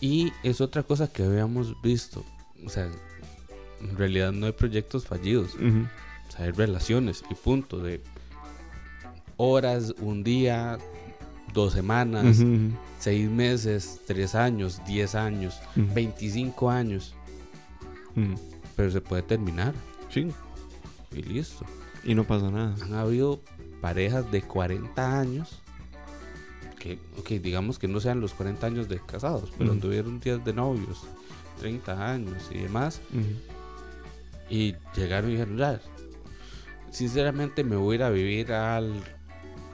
Y 0.00 0.32
es 0.42 0.60
otra 0.60 0.82
cosa 0.82 1.10
que 1.12 1.24
habíamos 1.24 1.80
visto. 1.82 2.24
O 2.64 2.68
sea, 2.68 2.88
en 3.80 3.96
realidad 3.96 4.32
no 4.32 4.46
hay 4.46 4.52
proyectos 4.52 5.06
fallidos. 5.06 5.54
Ujú. 5.54 5.86
O 6.28 6.32
sea, 6.32 6.46
hay 6.46 6.50
relaciones 6.52 7.22
y 7.30 7.34
punto. 7.34 7.78
De 7.78 8.00
horas, 9.36 9.94
un 10.00 10.22
día, 10.24 10.78
dos 11.54 11.72
semanas, 11.72 12.38
seis 12.98 13.30
meses, 13.30 14.00
tres 14.06 14.34
años, 14.34 14.80
diez 14.86 15.14
años, 15.14 15.58
Ujú. 15.76 15.86
25 15.94 16.70
años. 16.70 17.14
Pero 18.76 18.90
se 18.90 19.00
puede 19.00 19.22
terminar 19.22 19.74
Sí, 20.10 20.28
y 21.14 21.22
listo. 21.22 21.64
y 22.04 22.14
no 22.14 22.24
pasa 22.24 22.50
nada. 22.50 22.74
Han 22.82 22.94
habido 22.94 23.40
parejas 23.80 24.28
de 24.32 24.42
40 24.42 25.20
años. 25.20 25.60
Que, 26.80 26.98
ok, 27.18 27.28
digamos 27.42 27.78
que 27.78 27.88
no 27.88 27.98
sean 28.00 28.20
los 28.20 28.34
40 28.34 28.66
años 28.66 28.88
de 28.88 29.00
casados, 29.04 29.52
pero 29.58 29.74
tuvieron 29.74 30.20
10 30.20 30.44
de 30.44 30.52
novios, 30.52 31.02
30 31.60 32.12
años 32.12 32.48
y 32.52 32.58
demás. 32.58 33.00
Ujú. 33.12 33.24
Y 34.48 34.74
llegaron 34.94 35.30
y 35.30 35.34
dijeron, 35.34 35.58
ya, 35.58 35.80
sinceramente 36.90 37.64
me 37.64 37.76
voy 37.76 37.94
a 37.94 37.96
ir 37.96 38.02
a 38.02 38.10
vivir 38.10 38.52
a 38.52 38.80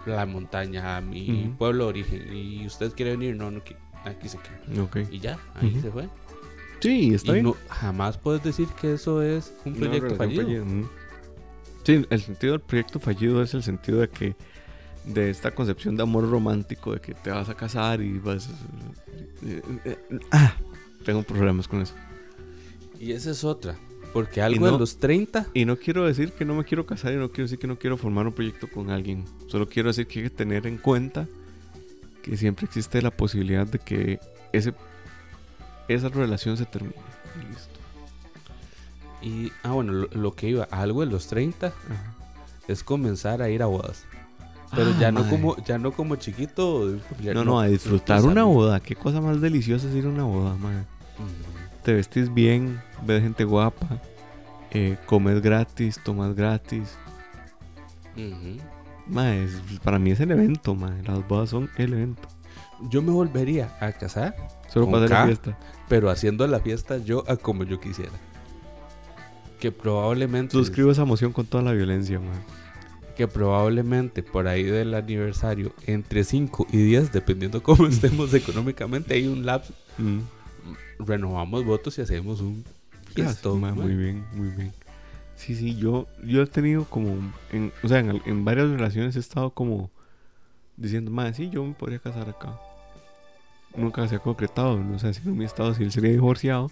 la 0.07 0.27
montaña, 0.27 0.97
a 0.97 1.01
mi 1.01 1.55
pueblo 1.59 1.85
de 1.85 1.91
origen. 1.91 2.37
Y 2.37 2.67
usted 2.67 2.93
quiere 2.93 3.13
venir, 3.13 3.37
no, 3.37 3.51
no, 3.51 3.63
aquí 4.05 4.29
se 4.29 4.39
queda. 4.39 5.07
Y 5.11 5.21
ya, 5.21 5.39
ahí 5.55 5.79
se 5.81 5.91
fue. 5.91 6.09
Sí, 6.81 7.15
está 7.15 7.31
y 7.31 7.35
bien. 7.35 7.47
no, 7.47 7.57
jamás 7.69 8.19
puedes 8.19 8.43
decir 8.43 8.69
que 8.81 8.95
eso 8.95 9.23
es 9.23 9.55
un 9.65 9.75
proyecto 9.75 10.17
fallido. 10.17 10.65
Sí, 11.85 12.05
el 12.09 12.21
sentido 12.21 12.53
del 12.53 12.61
proyecto 12.61 13.01
fallido 13.01 13.43
es 13.43 13.55
el 13.55 13.63
sentido 13.63 14.01
de 14.01 14.09
que 14.09 14.37
de 15.07 15.31
esta 15.31 15.51
concepción 15.51 15.97
de 15.97 16.03
amor 16.03 16.29
romántico 16.31 16.93
de 16.95 17.01
que 17.01 17.15
te 17.15 17.31
vas 17.31 17.49
a 17.49 17.55
casar 17.55 18.01
y 18.01 18.19
vas 18.19 18.49
eh, 19.43 19.63
eh, 19.85 19.99
eh, 20.11 20.19
ah, 20.31 20.57
tengo 21.05 21.23
problemas 21.23 21.69
con 21.69 21.83
eso. 21.83 21.95
Y 22.99 23.13
esa 23.13 23.31
es 23.31 23.45
otra. 23.45 23.77
Porque 24.15 24.41
algo 24.41 24.65
no- 24.65 24.73
de 24.73 24.79
los 24.79 24.97
30 24.99 25.47
Y 25.53 25.67
no 25.67 25.77
quiero 25.77 26.07
decir 26.07 26.33
que 26.33 26.47
no 26.47 26.55
me 26.55 26.65
quiero 26.65 26.87
casar 26.87 27.13
y 27.13 27.17
no 27.17 27.29
quiero 27.31 27.45
decir 27.45 27.59
que 27.59 27.67
no 27.67 27.79
quiero 27.79 27.97
formar 27.99 28.27
un 28.27 28.33
proyecto 28.33 28.69
con 28.71 28.89
alguien. 28.91 29.25
Solo 29.49 29.69
quiero 29.69 29.89
decir 29.91 30.07
que 30.07 30.21
hay 30.21 30.25
que 30.25 30.31
tener 30.31 30.67
en 30.67 30.79
cuenta 30.79 31.27
que 32.23 32.37
siempre 32.39 32.65
existe 32.65 33.03
la 33.03 33.11
posibilidad 33.11 33.67
de 33.67 33.79
que 33.79 34.19
ese 34.53 34.73
esa 35.89 36.09
relación 36.09 36.57
se 36.57 36.65
termine. 36.65 36.95
Y 37.43 37.53
listo. 37.53 37.75
Y, 39.21 39.53
ah, 39.63 39.73
bueno, 39.73 39.93
lo, 39.93 40.09
lo 40.13 40.33
que 40.35 40.49
iba, 40.49 40.65
algo 40.71 41.01
de 41.05 41.11
los 41.11 41.27
30 41.27 41.67
Ajá. 41.69 42.15
es 42.69 42.83
comenzar 42.83 43.43
a 43.43 43.51
ir 43.51 43.63
a 43.63 43.67
bodas. 43.67 44.05
Pero 44.75 44.91
Ah, 44.91 44.97
ya 45.01 45.13
no 45.13 45.29
como 45.29 45.57
ya 45.65 45.79
no 45.79 45.93
como 45.93 46.17
chiquito. 46.17 46.97
No, 47.35 47.45
no, 47.45 47.61
a 47.61 47.67
disfrutar 47.67 48.23
una 48.23 48.45
boda. 48.45 48.81
Qué 48.81 48.95
cosa 48.97 49.21
más 49.21 49.41
deliciosa 49.41 49.89
es 49.89 49.95
ir 49.95 50.07
a 50.07 50.09
una 50.09 50.25
boda, 50.25 50.57
madre. 50.57 50.79
Ujú. 51.19 51.54
Te 51.85 51.93
vestís 51.93 52.33
bien, 52.33 52.81
ves 53.07 53.23
gente 53.23 53.45
guapa, 53.45 54.01
eh, 54.71 54.97
comes 55.07 55.41
gratis, 55.43 56.01
tomas 56.03 56.35
gratis. 56.35 56.97
Mae, 59.07 59.45
es- 59.45 59.61
para 59.83 59.99
mí 59.99 60.13
es 60.13 60.21
el 60.21 60.31
evento, 60.31 60.75
madre. 60.75 61.03
Las 61.05 61.27
bodas 61.29 61.51
son 61.51 61.71
el 61.77 61.93
evento. 61.93 62.23
Yo 62.91 63.03
me 63.03 63.13
volvería 63.13 63.77
a 63.81 63.93
casar, 63.93 64.35
Solo 64.73 64.87
¿Con 64.87 64.95
para 64.95 65.05
hacer 65.05 65.19
la 65.19 65.27
fiesta. 65.27 65.59
pero 65.89 66.11
haciendo 66.11 66.47
la 66.49 66.59
fiesta 66.59 66.97
yo 66.99 67.23
a 67.29 67.37
como 67.37 67.63
yo 67.65 67.79
quisiera. 67.81 68.11
Que 69.61 69.71
probablemente 69.71 70.53
Suscribo 70.53 70.91
esa 70.91 71.03
emoción 71.03 71.33
con 71.33 71.47
toda 71.47 71.63
la 71.63 71.73
violencia, 71.73 72.19
madre. 72.19 72.41
que 73.17 73.29
probablemente 73.29 74.25
por 74.25 74.49
ahí 74.49 74.65
del 74.65 74.93
aniversario 74.95 75.73
entre 75.87 76.25
5 76.25 76.67
y 76.73 76.79
10 76.79 77.13
dependiendo 77.13 77.63
cómo 77.63 77.87
estemos 77.87 78.35
económicamente 78.35 79.15
hay 79.15 79.27
un 79.29 79.47
lapso 79.47 79.73
Mm. 79.99 80.19
Renovamos 80.99 81.65
votos 81.65 81.99
y 81.99 82.03
hacemos 82.03 82.41
un 82.41 82.65
fiestón, 83.15 83.61
Ma, 83.61 83.75
mae. 83.75 83.85
muy 83.87 83.95
bien, 83.97 84.25
muy 84.33 84.49
bien. 84.49 84.73
Sí, 85.37 85.55
sí, 85.57 85.75
yo, 85.77 86.07
yo 86.25 86.43
he 86.43 86.47
tenido 86.47 86.85
como, 86.85 87.17
en, 87.53 87.73
o 87.83 87.89
sea, 87.89 87.99
en, 87.99 88.45
varias 88.45 88.69
relaciones 88.71 89.17
he 89.17 89.19
estado 89.21 89.51
como 89.51 89.91
diciendo, 90.77 91.11
más 91.11 91.37
sí, 91.37 91.51
yo 91.51 91.65
me 91.65 91.75
podría 91.75 91.99
casar 91.99 92.29
acá. 92.29 92.57
Nunca 93.77 94.07
se 94.07 94.15
ha 94.17 94.19
concretado, 94.21 94.79
no 94.79 94.99
sé 95.01 95.13
si 95.15 95.29
en 95.29 95.37
mi 95.37 95.45
estado 95.45 95.75
civil 95.75 95.91
sería 95.91 96.11
divorciado, 96.13 96.71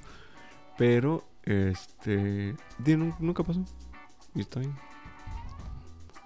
pero, 0.79 1.25
este, 1.45 2.55
nu- 2.97 3.15
nunca 3.19 3.43
pasó. 3.43 3.65
Y 4.35 4.41
está 4.41 4.61
bien. 4.61 4.75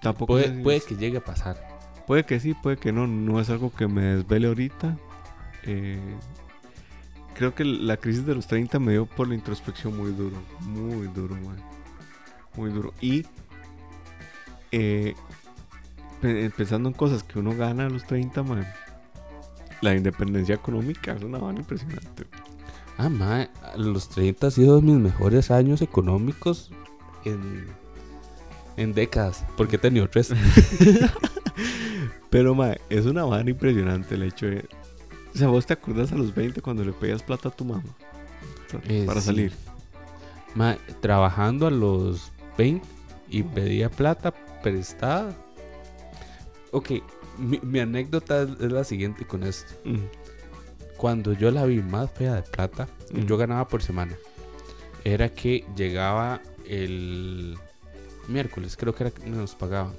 Tampoco 0.03 0.35
puede, 0.35 0.49
sé 0.49 0.57
si 0.57 0.62
puede 0.62 0.77
es- 0.77 0.85
que 0.85 0.97
llegue 0.97 1.19
a 1.19 1.25
pasar 1.25 1.57
Puede 2.07 2.25
que 2.25 2.39
sí, 2.39 2.55
puede 2.55 2.77
que 2.77 2.93
no. 2.93 3.09
No 3.09 3.41
es 3.41 3.51
algo 3.51 3.73
que 3.75 3.89
me 3.89 4.03
desvele 4.03 4.47
ahorita. 4.47 4.97
Eh, 5.64 5.99
creo 7.37 7.55
que 7.55 7.64
la 7.64 7.97
crisis 7.99 8.24
de 8.26 8.34
los 8.34 8.47
30 8.47 8.78
me 8.78 8.93
dio 8.93 9.07
por 9.07 9.28
la 9.28 9.34
introspección 9.34 9.97
muy 9.97 10.11
duro. 10.12 10.37
Muy 10.61 11.07
duro, 11.09 11.34
man. 11.37 11.57
Muy 12.57 12.70
duro. 12.70 12.93
Y 13.01 13.24
eh, 14.72 15.14
pe- 16.20 16.51
pensando 16.51 16.89
en 16.89 16.95
cosas 16.95 17.22
que 17.22 17.39
uno 17.39 17.55
gana 17.55 17.87
a 17.87 17.91
los 17.91 18.05
30, 18.07 18.43
man. 18.43 18.66
La 19.82 19.95
independencia 19.95 20.55
económica 20.55 21.12
es 21.12 21.22
una 21.22 21.39
vana 21.39 21.61
impresionante. 21.61 22.26
Ah, 22.99 23.11
mae, 23.11 23.51
los 23.76 24.09
30 24.09 24.47
han 24.47 24.51
sido 24.51 24.80
mis 24.80 24.97
mejores 24.97 25.51
años 25.51 25.82
económicos 25.82 26.70
en, 27.26 27.66
en 28.78 28.95
décadas, 28.95 29.45
porque 29.59 29.76
he 29.76 29.78
tenido 29.78 30.09
tres. 30.09 30.32
Pero, 32.30 32.55
man, 32.55 32.76
es 32.89 33.05
una 33.07 33.24
vana 33.24 33.51
impresionante 33.51 34.14
el 34.14 34.22
hecho 34.22 34.47
de. 34.47 34.66
O 35.37 35.39
sea, 35.39 35.49
vos 35.49 35.66
te 35.66 35.74
acuerdas 35.74 36.12
a 36.12 36.16
los 36.16 36.34
20 36.34 36.62
cuando 36.62 36.82
le 36.82 36.93
pedías 36.93 37.22
plata 37.22 37.51
a 37.51 37.53
tu 37.53 37.66
mamá 37.66 37.82
Eh, 38.89 39.05
para 39.07 39.20
sí. 39.20 39.26
salir. 39.26 39.53
Ma, 40.55 40.78
trabajando 41.01 41.66
a 41.66 41.70
los 41.70 42.32
20 42.57 42.87
y 43.28 43.43
pedía 43.43 43.91
plata 43.91 44.32
prestada. 44.62 45.37
Ok, 46.70 46.91
mi, 47.39 47.61
mi 47.62 47.80
anécdota 47.80 48.43
es, 48.43 48.49
es 48.61 48.72
la 48.72 48.82
siguiente 48.84 49.26
con 49.26 49.43
esto. 49.43 49.74
Mm, 49.84 49.97
Cuando 50.97 51.34
yo 51.34 51.51
la 51.51 51.66
vi 51.66 51.82
más 51.82 52.11
fea 52.11 52.34
de 52.37 52.43
plata, 52.43 52.89
Mm. 53.12 53.26
yo 53.26 53.37
ganaba 53.37 53.68
por 53.68 53.82
semana. 53.82 54.16
Era 55.05 55.28
que 55.28 55.64
llegaba 55.76 56.41
el 56.66 57.57
miércoles, 58.26 58.76
creo 58.76 58.95
que 58.95 59.05
era 59.05 59.11
que 59.12 59.28
nos 59.28 59.55
pagaban. 59.55 59.93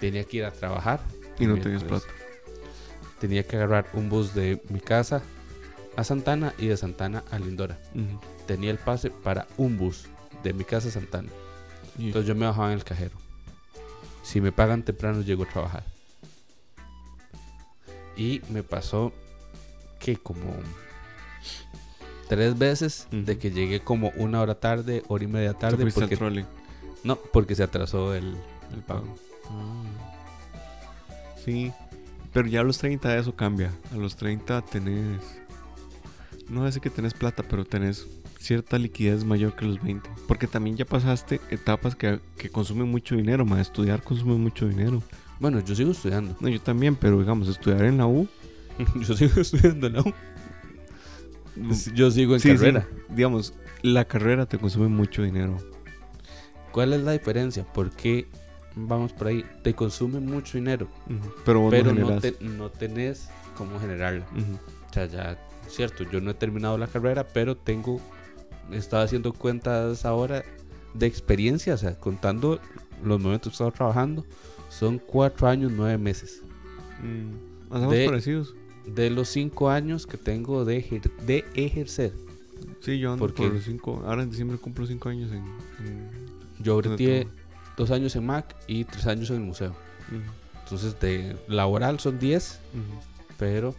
Tenía 0.00 0.24
que 0.24 0.38
ir 0.38 0.44
a 0.46 0.50
trabajar. 0.50 1.00
Y 1.38 1.46
no 1.46 1.54
el 1.56 1.60
tenías 1.62 1.82
miércoles. 1.82 2.04
plata. 2.04 2.23
Tenía 3.20 3.46
que 3.46 3.56
agarrar 3.56 3.86
un 3.94 4.08
bus 4.08 4.34
de 4.34 4.60
mi 4.68 4.80
casa 4.80 5.22
a 5.96 6.04
Santana 6.04 6.54
y 6.58 6.66
de 6.66 6.76
Santana 6.76 7.24
a 7.30 7.38
Lindora. 7.38 7.78
Tenía 8.46 8.70
el 8.70 8.78
pase 8.78 9.10
para 9.10 9.46
un 9.56 9.78
bus 9.78 10.06
de 10.42 10.52
mi 10.52 10.64
casa 10.64 10.88
a 10.88 10.92
Santana. 10.92 11.28
Entonces 11.98 12.26
yo 12.26 12.34
me 12.34 12.46
bajaba 12.46 12.68
en 12.68 12.74
el 12.78 12.84
cajero. 12.84 13.16
Si 14.22 14.40
me 14.40 14.52
pagan 14.52 14.82
temprano, 14.82 15.20
llego 15.22 15.44
a 15.44 15.48
trabajar. 15.48 15.84
Y 18.16 18.40
me 18.48 18.62
pasó 18.62 19.12
que 20.00 20.16
como 20.16 20.52
tres 22.28 22.58
veces 22.58 23.06
de 23.10 23.38
que 23.38 23.50
llegué 23.50 23.80
como 23.80 24.12
una 24.16 24.40
hora 24.40 24.54
tarde, 24.54 25.02
hora 25.08 25.24
y 25.24 25.26
media 25.26 25.54
tarde, 25.54 25.84
al 25.84 25.92
porque, 25.92 26.16
trolley. 26.16 26.46
no, 27.02 27.16
porque 27.16 27.54
se 27.54 27.62
atrasó 27.62 28.14
el, 28.14 28.36
el 28.72 28.82
pago. 28.86 29.14
Sí, 31.44 31.72
pero 32.34 32.48
ya 32.48 32.60
a 32.60 32.64
los 32.64 32.76
30 32.78 33.16
eso 33.16 33.34
cambia. 33.34 33.72
A 33.92 33.96
los 33.96 34.16
30 34.16 34.60
tenés. 34.62 35.22
No 36.50 36.70
sé 36.70 36.80
que 36.80 36.90
tenés 36.90 37.14
plata, 37.14 37.44
pero 37.48 37.64
tenés 37.64 38.06
cierta 38.38 38.76
liquidez 38.76 39.24
mayor 39.24 39.54
que 39.54 39.64
los 39.64 39.80
20. 39.80 40.10
Porque 40.26 40.46
también 40.46 40.76
ya 40.76 40.84
pasaste 40.84 41.40
etapas 41.50 41.94
que, 41.94 42.20
que 42.36 42.50
consumen 42.50 42.88
mucho 42.88 43.14
dinero, 43.14 43.46
más 43.46 43.60
estudiar 43.60 44.02
consume 44.02 44.34
mucho 44.34 44.68
dinero. 44.68 45.02
Bueno, 45.38 45.60
yo 45.60 45.74
sigo 45.76 45.92
estudiando. 45.92 46.36
No, 46.40 46.48
yo 46.48 46.60
también, 46.60 46.96
pero 46.96 47.20
digamos, 47.20 47.48
estudiar 47.48 47.84
en 47.84 47.98
la 47.98 48.06
U. 48.06 48.28
yo 48.96 49.16
sigo 49.16 49.40
estudiando, 49.40 49.88
¿no? 49.88 50.04
Yo 51.94 52.10
sigo 52.10 52.34
en 52.34 52.40
sí, 52.40 52.50
sí, 52.50 52.56
carrera. 52.56 52.88
digamos, 53.10 53.54
la 53.82 54.06
carrera 54.06 54.46
te 54.46 54.58
consume 54.58 54.88
mucho 54.88 55.22
dinero. 55.22 55.56
¿Cuál 56.72 56.94
es 56.94 57.02
la 57.02 57.12
diferencia? 57.12 57.64
Porque 57.72 58.26
vamos 58.76 59.12
por 59.12 59.28
ahí, 59.28 59.44
te 59.62 59.74
consume 59.74 60.20
mucho 60.20 60.58
dinero, 60.58 60.88
Ujú. 61.06 61.32
Pero 61.44 61.60
vos 61.60 61.70
pero 61.70 61.92
no 61.92 62.18
te- 62.20 62.36
no 62.40 62.70
tenés 62.70 63.28
cómo 63.56 63.78
generarla. 63.78 64.26
O 64.90 64.92
sea, 64.92 65.06
ya, 65.06 65.38
cierto, 65.68 66.04
yo 66.04 66.20
no 66.20 66.30
he 66.30 66.34
terminado 66.34 66.76
la 66.78 66.86
carrera, 66.86 67.26
pero 67.26 67.56
tengo, 67.56 68.00
estaba 68.72 69.02
haciendo 69.04 69.32
cuentas 69.32 70.04
ahora 70.04 70.44
de 70.94 71.06
experiencia, 71.06 71.74
o 71.74 71.78
sea, 71.78 71.98
contando 71.98 72.60
los 73.04 73.20
momentos 73.20 73.42
que 73.44 73.48
he 73.50 73.54
estado 73.54 73.72
trabajando, 73.72 74.24
son 74.68 74.98
cuatro 74.98 75.46
años, 75.48 75.72
nueve 75.74 75.98
meses. 75.98 76.42
Mm, 77.02 77.88
De- 77.90 78.06
parecidos. 78.06 78.54
De 78.86 79.08
los 79.10 79.28
cinco 79.28 79.70
años 79.70 80.06
que 80.06 80.18
tengo 80.18 80.64
de, 80.64 80.78
ejer- 80.78 81.10
de 81.26 81.44
ejercer, 81.54 82.12
Sí, 82.80 82.98
yo 82.98 83.12
ando 83.12 83.24
¿Por 83.26 83.34
por, 83.34 83.50
los 83.52 83.64
5. 83.64 84.02
Ahora 84.06 84.22
en 84.22 84.30
diciembre 84.30 84.58
cumplo 84.58 84.86
5 84.86 85.08
años 85.08 85.32
en. 85.32 85.38
en- 85.38 86.10
yo 86.62 86.74
trabajo. 86.82 87.30
Dos 87.76 87.90
años 87.90 88.14
en 88.16 88.26
Mac 88.26 88.54
y 88.66 88.84
tres 88.84 89.06
años 89.06 89.30
en 89.30 89.36
el 89.36 89.42
museo. 89.42 89.74
Entonces, 90.62 90.98
de 91.00 91.36
laboral 91.48 92.00
son 92.00 92.18
10, 92.18 92.60
ujú. 92.72 92.82
pero 93.38 93.74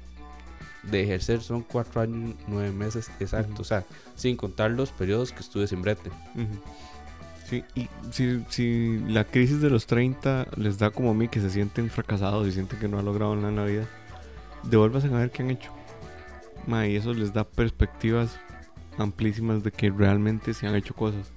de 0.83 1.03
ejercer 1.03 1.41
son 1.41 1.61
cuatro 1.63 2.01
años, 2.01 2.35
nueve 2.47 2.71
meses 2.71 3.09
exacto. 3.19 3.61
O 3.61 3.65
sea, 3.65 3.85
sin 4.15 4.35
contar 4.37 4.71
los 4.71 4.91
periodos 4.91 5.31
que 5.31 5.39
estuve 5.39 5.67
sin 5.67 5.81
brete. 5.81 6.11
Sí, 7.49 7.63
y 7.75 7.87
si, 8.11 8.43
si 8.49 8.99
la 9.07 9.23
crisis 9.23 9.61
de 9.61 9.69
los 9.69 9.85
30 9.85 10.47
les 10.57 10.79
da 10.79 10.89
como 10.89 11.11
a 11.11 11.13
mí 11.13 11.27
que 11.27 11.39
se 11.39 11.49
sienten 11.49 11.89
fracasados 11.89 12.47
y 12.47 12.51
sienten 12.51 12.79
que 12.79 12.87
no 12.87 12.99
han 12.99 13.05
logrado 13.05 13.35
nada 13.35 13.49
en 13.49 13.55
la 13.55 13.65
vida, 13.65 13.87
devuélvanse 14.63 15.07
a 15.07 15.11
ver 15.11 15.31
qué 15.31 15.43
han 15.43 15.51
hecho. 15.51 15.71
Ma, 16.65 16.87
y 16.87 16.95
eso 16.95 17.13
les 17.13 17.33
da 17.33 17.43
perspectivas 17.43 18.39
amplísimas 18.97 19.63
de 19.63 19.71
que 19.71 19.91
realmente 19.91 20.53
se 20.53 20.65
han 20.67 20.75
hecho 20.75 20.95
cosas. 20.95 21.31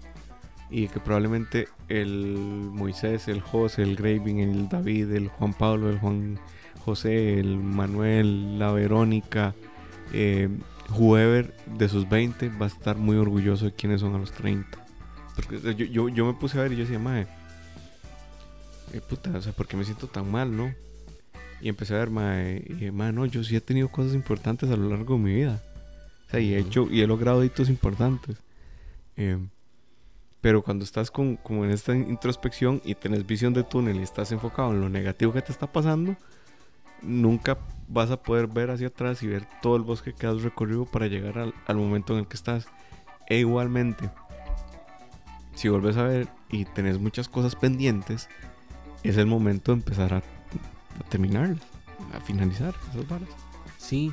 Y 0.70 0.88
que 0.88 1.00
probablemente 1.00 1.68
el 1.88 2.36
Moisés, 2.72 3.28
el 3.28 3.40
José, 3.40 3.82
el 3.82 3.96
Graving, 3.96 4.40
el 4.40 4.68
David, 4.68 5.12
el 5.12 5.28
Juan 5.28 5.54
Pablo, 5.54 5.88
el 5.88 5.98
Juan 5.98 6.38
José, 6.84 7.38
el 7.38 7.56
Manuel, 7.56 8.58
la 8.58 8.72
Verónica, 8.72 9.54
eh, 10.12 10.48
whoever 10.96 11.54
de 11.66 11.88
sus 11.88 12.08
20 12.08 12.50
va 12.50 12.66
a 12.66 12.68
estar 12.68 12.96
muy 12.96 13.16
orgulloso 13.16 13.66
de 13.66 13.72
quiénes 13.72 14.00
son 14.00 14.14
a 14.14 14.18
los 14.18 14.32
30. 14.32 14.84
Porque 15.34 15.74
yo, 15.74 15.86
yo, 15.86 16.08
yo 16.08 16.26
me 16.26 16.34
puse 16.34 16.58
a 16.58 16.62
ver 16.62 16.72
y 16.72 16.76
yo 16.76 16.82
decía, 16.82 16.98
mae, 16.98 17.26
eh, 18.92 19.00
puta, 19.00 19.30
o 19.36 19.40
sea, 19.40 19.52
¿por 19.52 19.66
qué 19.66 19.76
me 19.76 19.84
siento 19.84 20.06
tan 20.06 20.30
mal, 20.30 20.56
no? 20.56 20.74
Y 21.60 21.68
empecé 21.68 21.94
a 21.94 21.98
ver, 21.98 22.10
mae, 22.10 22.64
y 22.66 22.72
dije, 22.74 22.92
mae, 22.92 23.12
no, 23.12 23.26
yo 23.26 23.44
sí 23.44 23.56
he 23.56 23.60
tenido 23.60 23.88
cosas 23.88 24.14
importantes 24.14 24.70
a 24.70 24.76
lo 24.76 24.88
largo 24.88 25.14
de 25.14 25.20
mi 25.20 25.34
vida. 25.34 25.62
O 26.26 26.30
sea, 26.30 26.40
y 26.40 26.54
he 26.54 26.58
hecho, 26.58 26.88
y 26.90 27.00
he 27.00 27.06
logrado 27.06 27.44
hitos 27.44 27.68
importantes. 27.68 28.36
Eh, 29.16 29.38
pero 30.40 30.62
cuando 30.62 30.84
estás 30.84 31.10
con, 31.10 31.36
como 31.36 31.64
en 31.64 31.70
esta 31.70 31.94
introspección 31.94 32.80
y 32.84 32.94
tenés 32.94 33.26
visión 33.26 33.52
de 33.52 33.64
túnel 33.64 33.96
y 33.96 34.02
estás 34.02 34.30
enfocado 34.32 34.72
en 34.72 34.80
lo 34.80 34.88
negativo 34.88 35.32
que 35.32 35.42
te 35.42 35.52
está 35.52 35.66
pasando, 35.66 36.16
nunca 37.02 37.58
vas 37.88 38.10
a 38.10 38.22
poder 38.22 38.46
ver 38.46 38.70
hacia 38.70 38.88
atrás 38.88 39.22
y 39.22 39.26
ver 39.26 39.46
todo 39.62 39.76
el 39.76 39.82
bosque 39.82 40.12
que 40.12 40.26
has 40.26 40.42
recorrido 40.42 40.84
para 40.84 41.06
llegar 41.06 41.38
al, 41.38 41.54
al 41.66 41.76
momento 41.76 42.12
en 42.12 42.20
el 42.20 42.26
que 42.26 42.36
estás. 42.36 42.66
E 43.28 43.38
igualmente, 43.38 44.10
si 45.54 45.68
vuelves 45.68 45.96
a 45.96 46.04
ver 46.04 46.28
y 46.50 46.64
tenés 46.64 46.98
muchas 46.98 47.28
cosas 47.28 47.56
pendientes, 47.56 48.28
es 49.02 49.16
el 49.16 49.26
momento 49.26 49.72
de 49.72 49.78
empezar 49.78 50.14
a, 50.14 50.18
a 50.18 51.08
terminarlas, 51.08 51.60
a 52.14 52.20
finalizar 52.20 52.74
esas 52.90 53.08
varas. 53.08 53.28
Sí, 53.76 54.12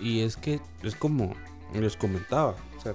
y 0.00 0.20
es 0.20 0.36
que 0.36 0.60
es 0.82 0.94
como 0.94 1.34
les 1.80 1.96
comentaba, 1.96 2.54
o 2.76 2.80
sea, 2.80 2.94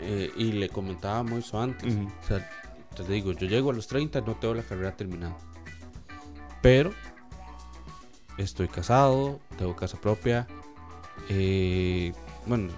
eh, 0.00 0.30
y 0.36 0.52
le 0.52 0.68
comentaba 0.68 1.22
Moiso 1.22 1.60
antes, 1.60 1.94
o 1.94 2.26
sea, 2.26 2.48
te 2.94 3.04
digo, 3.04 3.32
yo 3.32 3.46
llego 3.46 3.70
a 3.70 3.74
los 3.74 3.86
30, 3.86 4.20
no 4.22 4.36
tengo 4.36 4.54
la 4.54 4.62
carrera 4.62 4.96
terminada, 4.96 5.36
pero 6.62 6.92
estoy 8.36 8.68
casado, 8.68 9.40
tengo 9.56 9.76
casa 9.76 10.00
propia, 10.00 10.46
eh, 11.28 12.12
bueno, 12.46 12.72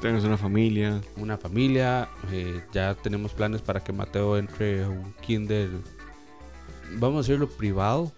Tienes 0.00 0.22
una 0.22 0.36
familia. 0.36 1.00
una 1.16 1.36
familia, 1.36 2.08
eh, 2.30 2.62
ya 2.72 2.94
tenemos 2.94 3.32
planes 3.32 3.62
para 3.62 3.80
que 3.80 3.92
Mateo 3.92 4.38
entre 4.38 4.84
a 4.84 4.88
un 4.88 5.12
kinder, 5.20 5.70
vamos 6.98 7.16
a 7.16 7.28
decirlo 7.28 7.48
privado, 7.48 8.12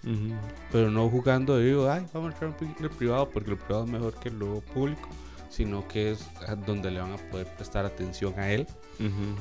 pero 0.70 0.90
no 0.90 1.08
jugando 1.08 1.58
digo, 1.58 1.90
ay, 1.90 2.04
vamos 2.12 2.30
a 2.30 2.32
entrar 2.32 2.50
a 2.50 2.52
un 2.52 2.74
kinder 2.74 2.90
privado 2.90 3.30
porque 3.30 3.50
lo 3.50 3.56
privado 3.56 3.86
es 3.86 3.90
mejor 3.90 4.14
que 4.14 4.30
lo 4.30 4.60
público, 4.60 5.08
sino 5.50 5.86
que 5.86 6.12
es 6.12 6.26
donde 6.66 6.90
le 6.90 7.00
van 7.00 7.12
a 7.12 7.16
poder 7.18 7.46
prestar 7.56 7.84
atención 7.84 8.38
a 8.38 8.50
él. 8.50 8.66
Ujú. 8.98 9.36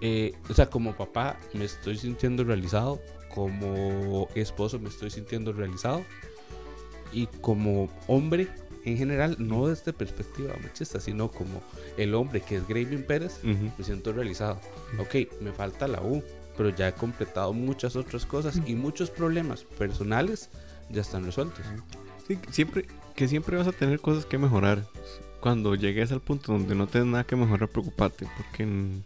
Eh, 0.00 0.34
o 0.48 0.54
sea, 0.54 0.70
como 0.70 0.94
papá 0.96 1.36
me 1.52 1.64
estoy 1.66 1.98
sintiendo 1.98 2.44
realizado, 2.44 3.00
como 3.34 4.28
esposo 4.34 4.78
me 4.78 4.88
estoy 4.88 5.10
sintiendo 5.10 5.52
realizado 5.52 6.02
y 7.12 7.26
como 7.40 7.88
hombre 8.06 8.48
en 8.84 8.96
general, 8.98 9.36
no 9.38 9.68
desde 9.68 9.92
perspectiva 9.94 10.54
machista, 10.62 11.00
sino 11.00 11.30
como 11.30 11.62
el 11.96 12.14
hombre 12.14 12.42
que 12.42 12.56
es 12.56 12.68
Graving 12.68 13.04
Pérez, 13.06 13.38
Ujú. 13.42 13.72
me 13.78 13.84
siento 13.84 14.12
realizado. 14.12 14.60
Ok, 14.98 15.40
me 15.40 15.52
falta 15.52 15.88
la 15.88 16.02
U, 16.02 16.22
pero 16.56 16.68
ya 16.68 16.88
he 16.88 16.92
completado 16.92 17.52
muchas 17.54 17.96
otras 17.96 18.26
cosas 18.26 18.60
y 18.66 18.74
muchos 18.74 19.10
problemas 19.10 19.64
personales 19.64 20.50
ya 20.90 21.00
están 21.00 21.24
resueltos. 21.24 21.64
Sí, 22.26 22.38
siempre, 22.50 22.86
que 23.14 23.28
siempre 23.28 23.56
vas 23.56 23.66
a 23.66 23.72
tener 23.72 24.00
cosas 24.00 24.26
que 24.26 24.38
mejorar. 24.38 24.84
Cuando 25.40 25.74
llegues 25.74 26.10
al 26.10 26.20
punto 26.20 26.52
donde 26.52 26.74
no 26.74 26.86
tienes 26.86 27.10
nada 27.10 27.24
que 27.24 27.36
mejorar, 27.36 27.68
preocupate, 27.68 28.26
porque 28.36 28.64
mm, 28.64 29.02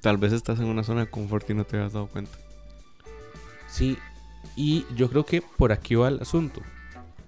tal 0.00 0.16
vez 0.16 0.32
estás 0.32 0.58
en 0.58 0.66
una 0.66 0.82
zona 0.82 1.04
de 1.04 1.10
confort 1.10 1.48
y 1.50 1.54
no 1.54 1.64
te 1.64 1.78
has 1.78 1.92
dado 1.92 2.08
cuenta. 2.08 2.36
Sí, 3.68 3.96
y 4.56 4.84
yo 4.96 5.08
creo 5.08 5.24
que 5.24 5.42
por 5.42 5.72
aquí 5.72 5.94
va 5.94 6.08
el 6.08 6.20
asunto. 6.20 6.62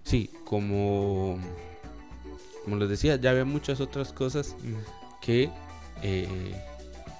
Sí, 0.03 0.31
como, 0.45 1.39
como 2.65 2.77
les 2.77 2.89
decía, 2.89 3.17
ya 3.17 3.31
había 3.31 3.45
muchas 3.45 3.81
otras 3.81 4.13
cosas 4.13 4.57
que, 5.21 5.51
eh, 6.03 6.61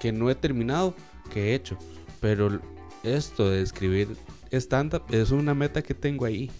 que 0.01 0.11
no 0.11 0.29
he 0.29 0.35
terminado, 0.35 0.93
que 1.31 1.51
he 1.51 1.55
hecho. 1.55 1.77
Pero 2.19 2.59
esto 3.03 3.49
de 3.49 3.61
escribir 3.61 4.15
stand-up 4.51 5.03
es 5.09 5.31
una 5.31 5.53
meta 5.53 5.81
que 5.81 5.93
tengo 5.93 6.25
ahí. 6.25 6.51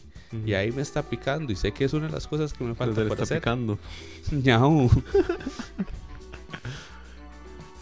Y 0.45 0.53
ahí 0.53 0.71
me 0.71 0.81
está 0.81 1.03
picando 1.03 1.51
y 1.51 1.55
sé 1.55 1.71
que 1.71 1.85
es 1.85 1.93
una 1.93 2.07
de 2.07 2.13
las 2.13 2.27
cosas 2.27 2.53
que 2.53 2.63
me 2.63 2.75
falta 2.75 2.91
Desde 3.01 3.03
le 3.03 3.07
por 3.09 3.15
está 3.17 3.23
hacer. 3.23 3.39
picando. 3.39 3.77
Ñau. 4.31 4.89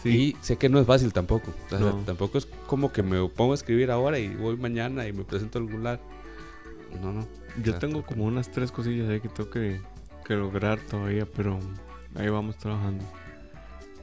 Sí. 0.02 0.08
Y 0.10 0.36
sé 0.44 0.56
que 0.56 0.68
no 0.68 0.80
es 0.80 0.86
fácil 0.86 1.12
tampoco. 1.12 1.52
O 1.66 1.68
sea, 1.68 1.78
No. 1.78 1.92
tampoco 2.04 2.36
es 2.38 2.48
como 2.66 2.90
que 2.92 3.04
me 3.04 3.24
pongo 3.28 3.52
a 3.52 3.54
escribir 3.54 3.90
ahora 3.92 4.18
y 4.18 4.34
voy 4.34 4.56
mañana 4.56 5.06
y 5.06 5.12
me 5.12 5.22
presento 5.22 5.58
a 5.58 5.62
algún 5.62 5.84
lado. 5.84 6.00
No, 7.00 7.12
no. 7.12 7.26
Yo 7.62 7.70
sea, 7.72 7.78
tengo 7.78 8.02
como 8.04 8.24
unas 8.24 8.50
tres 8.50 8.72
cosillas 8.72 9.08
ahí 9.08 9.20
que 9.20 9.28
tengo 9.28 9.48
que, 9.48 9.80
que 10.24 10.34
lograr 10.34 10.80
todavía, 10.80 11.24
pero 11.24 11.60
ahí 12.16 12.28
vamos 12.28 12.56
trabajando. 12.58 13.04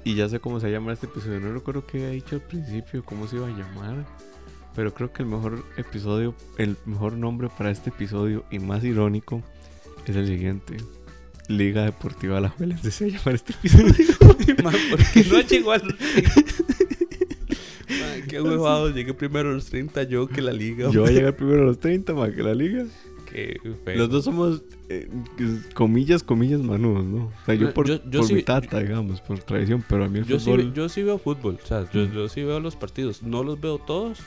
Y 0.05 0.15
ya 0.15 0.29
sé 0.29 0.39
cómo 0.39 0.61
se 0.61 0.71
llama 0.71 0.93
este 0.93 1.07
episodio. 1.07 1.41
No 1.41 1.51
recuerdo 1.53 1.85
qué 1.85 1.97
había 1.97 2.09
dicho 2.11 2.35
al 2.35 2.41
principio, 2.43 3.03
cómo 3.03 3.27
se 3.27 3.35
iba 3.35 3.47
a 3.47 3.51
llamar. 3.51 4.05
Pero 4.79 4.93
creo 4.93 5.11
que 5.11 5.23
el 5.23 5.27
mejor 5.27 5.65
episodio, 5.75 6.33
el 6.57 6.77
mejor 6.85 7.11
nombre 7.11 7.49
para 7.57 7.69
este 7.69 7.89
episodio 7.89 8.45
y 8.49 8.59
más 8.59 8.81
irónico 8.85 9.43
es 10.05 10.15
el 10.15 10.25
siguiente. 10.25 10.77
Liga 11.49 11.83
Deportiva 11.83 12.37
Alajuelense 12.37 12.89
se 12.89 13.11
llama 13.11 13.31
este 13.33 13.51
episodio. 13.51 13.93
Ma, 14.63 14.71
¿por 14.71 14.99
qué 15.11 15.25
no 15.29 15.41
llegó 15.41 15.73
a 15.73 15.79
los 15.79 15.97
30? 15.97 16.31
Ma, 17.89 18.25
qué 18.29 18.41
huevado, 18.41 18.89
llegué 18.91 19.13
primero 19.13 19.49
a 19.49 19.53
los 19.53 19.65
30 19.65 20.03
yo 20.03 20.27
que 20.29 20.41
la 20.41 20.53
liga. 20.53 20.89
Yo 20.91 21.01
voy 21.01 21.09
a 21.09 21.13
llegar 21.13 21.35
primero 21.35 21.63
a 21.63 21.65
los 21.65 21.79
30 21.81 22.13
más 22.13 22.29
que 22.29 22.41
la 22.41 22.55
liga. 22.55 22.85
Qué 23.29 23.59
feo. 23.83 23.97
Los 23.97 24.09
dos 24.09 24.23
somos, 24.23 24.63
eh, 24.87 25.09
comillas, 25.73 26.23
comillas, 26.23 26.61
manudos, 26.61 27.03
¿no? 27.03 27.25
O 27.25 27.33
sea, 27.45 27.53
yo 27.53 27.73
por, 27.73 27.85
yo- 27.85 28.01
yo 28.09 28.21
por 28.21 28.27
sí- 28.29 28.33
mi 28.33 28.43
tata, 28.43 28.79
digamos, 28.79 29.19
por 29.19 29.39
tradición, 29.39 29.83
pero 29.89 30.05
a 30.05 30.07
mí 30.07 30.19
el 30.19 30.25
Yo 30.25 30.39
sí, 30.39 30.45
fútbol... 30.49 30.73
yo 30.73 30.87
sí 30.87 31.03
veo 31.03 31.17
fútbol, 31.19 31.59
o 31.61 31.67
sea, 31.67 31.85
yo, 31.91 32.05
yo 32.05 32.29
sí 32.29 32.43
veo 32.43 32.61
los 32.61 32.77
partidos. 32.77 33.21
No 33.21 33.43
los 33.43 33.59
veo 33.61 33.77
todos, 33.77 34.19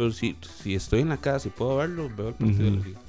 pero 0.00 0.12
si, 0.12 0.34
si 0.62 0.74
estoy 0.74 1.02
en 1.02 1.10
la 1.10 1.18
casa 1.18 1.48
y 1.48 1.50
puedo 1.50 1.76
verlo, 1.76 2.10
veo 2.16 2.28
el 2.28 2.34
partido 2.34 2.64
de 2.64 2.70
la 2.70 2.84
liga. 2.86 3.00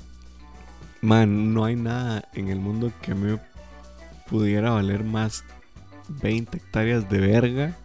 Man, 0.99 1.53
no 1.53 1.63
hay 1.63 1.77
nada 1.77 2.27
en 2.33 2.49
el 2.49 2.59
mundo 2.59 2.91
que 3.01 3.15
me 3.15 3.39
pudiera 4.29 4.71
valer 4.71 5.05
más 5.05 5.45
20 6.09 6.57
hectáreas 6.57 7.09
de 7.09 7.19
verga 7.21 7.77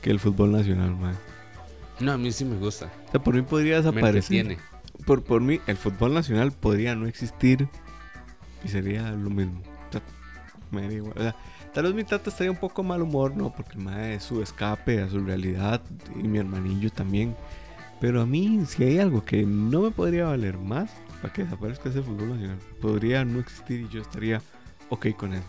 que 0.00 0.10
el 0.10 0.18
fútbol 0.18 0.52
nacional, 0.52 0.96
man. 0.96 1.18
No, 2.00 2.12
a 2.12 2.16
mí 2.16 2.32
sí 2.32 2.46
me 2.46 2.56
gusta. 2.56 2.86
O 3.08 3.10
sea, 3.10 3.22
por 3.22 3.34
mí 3.34 3.42
podría 3.42 3.76
desaparecer. 3.76 4.56
Por, 5.04 5.22
por 5.22 5.42
mí, 5.42 5.60
el 5.66 5.76
fútbol 5.76 6.14
nacional 6.14 6.50
podría 6.50 6.94
no 6.94 7.06
existir 7.06 7.68
y 8.64 8.68
sería 8.68 9.10
lo 9.10 9.28
mismo. 9.28 9.60
O 9.60 9.92
sea, 9.92 10.00
me 10.70 10.88
da 10.88 10.94
igual. 10.94 11.12
O 11.14 11.20
sea, 11.20 11.36
tal 11.74 11.84
vez 11.84 11.94
mi 11.94 12.04
tata 12.04 12.30
estaría 12.30 12.52
un 12.52 12.56
poco 12.56 12.82
mal 12.82 13.02
humor, 13.02 13.36
¿no? 13.36 13.52
Porque 13.52 13.72
el 13.72 13.84
mae 13.84 14.14
es 14.14 14.22
su 14.22 14.40
escape 14.40 15.02
a 15.02 15.10
su 15.10 15.20
realidad 15.20 15.82
y 16.18 16.26
mi 16.26 16.38
hermanillo 16.38 16.88
también. 16.88 17.36
Pero 18.00 18.20
a 18.20 18.26
mí, 18.26 18.62
si 18.66 18.84
hay 18.84 18.98
algo 18.98 19.24
que 19.24 19.44
no 19.44 19.80
me 19.82 19.90
podría 19.90 20.26
valer 20.26 20.58
más 20.58 20.90
para 21.22 21.32
que 21.32 21.44
desaparezca 21.44 21.88
ese 21.88 22.02
fútbol 22.02 22.30
nacional, 22.30 22.58
podría 22.80 23.24
no 23.24 23.40
existir 23.40 23.80
y 23.80 23.88
yo 23.88 24.02
estaría 24.02 24.42
ok 24.90 25.08
con 25.16 25.32
él. 25.34 25.42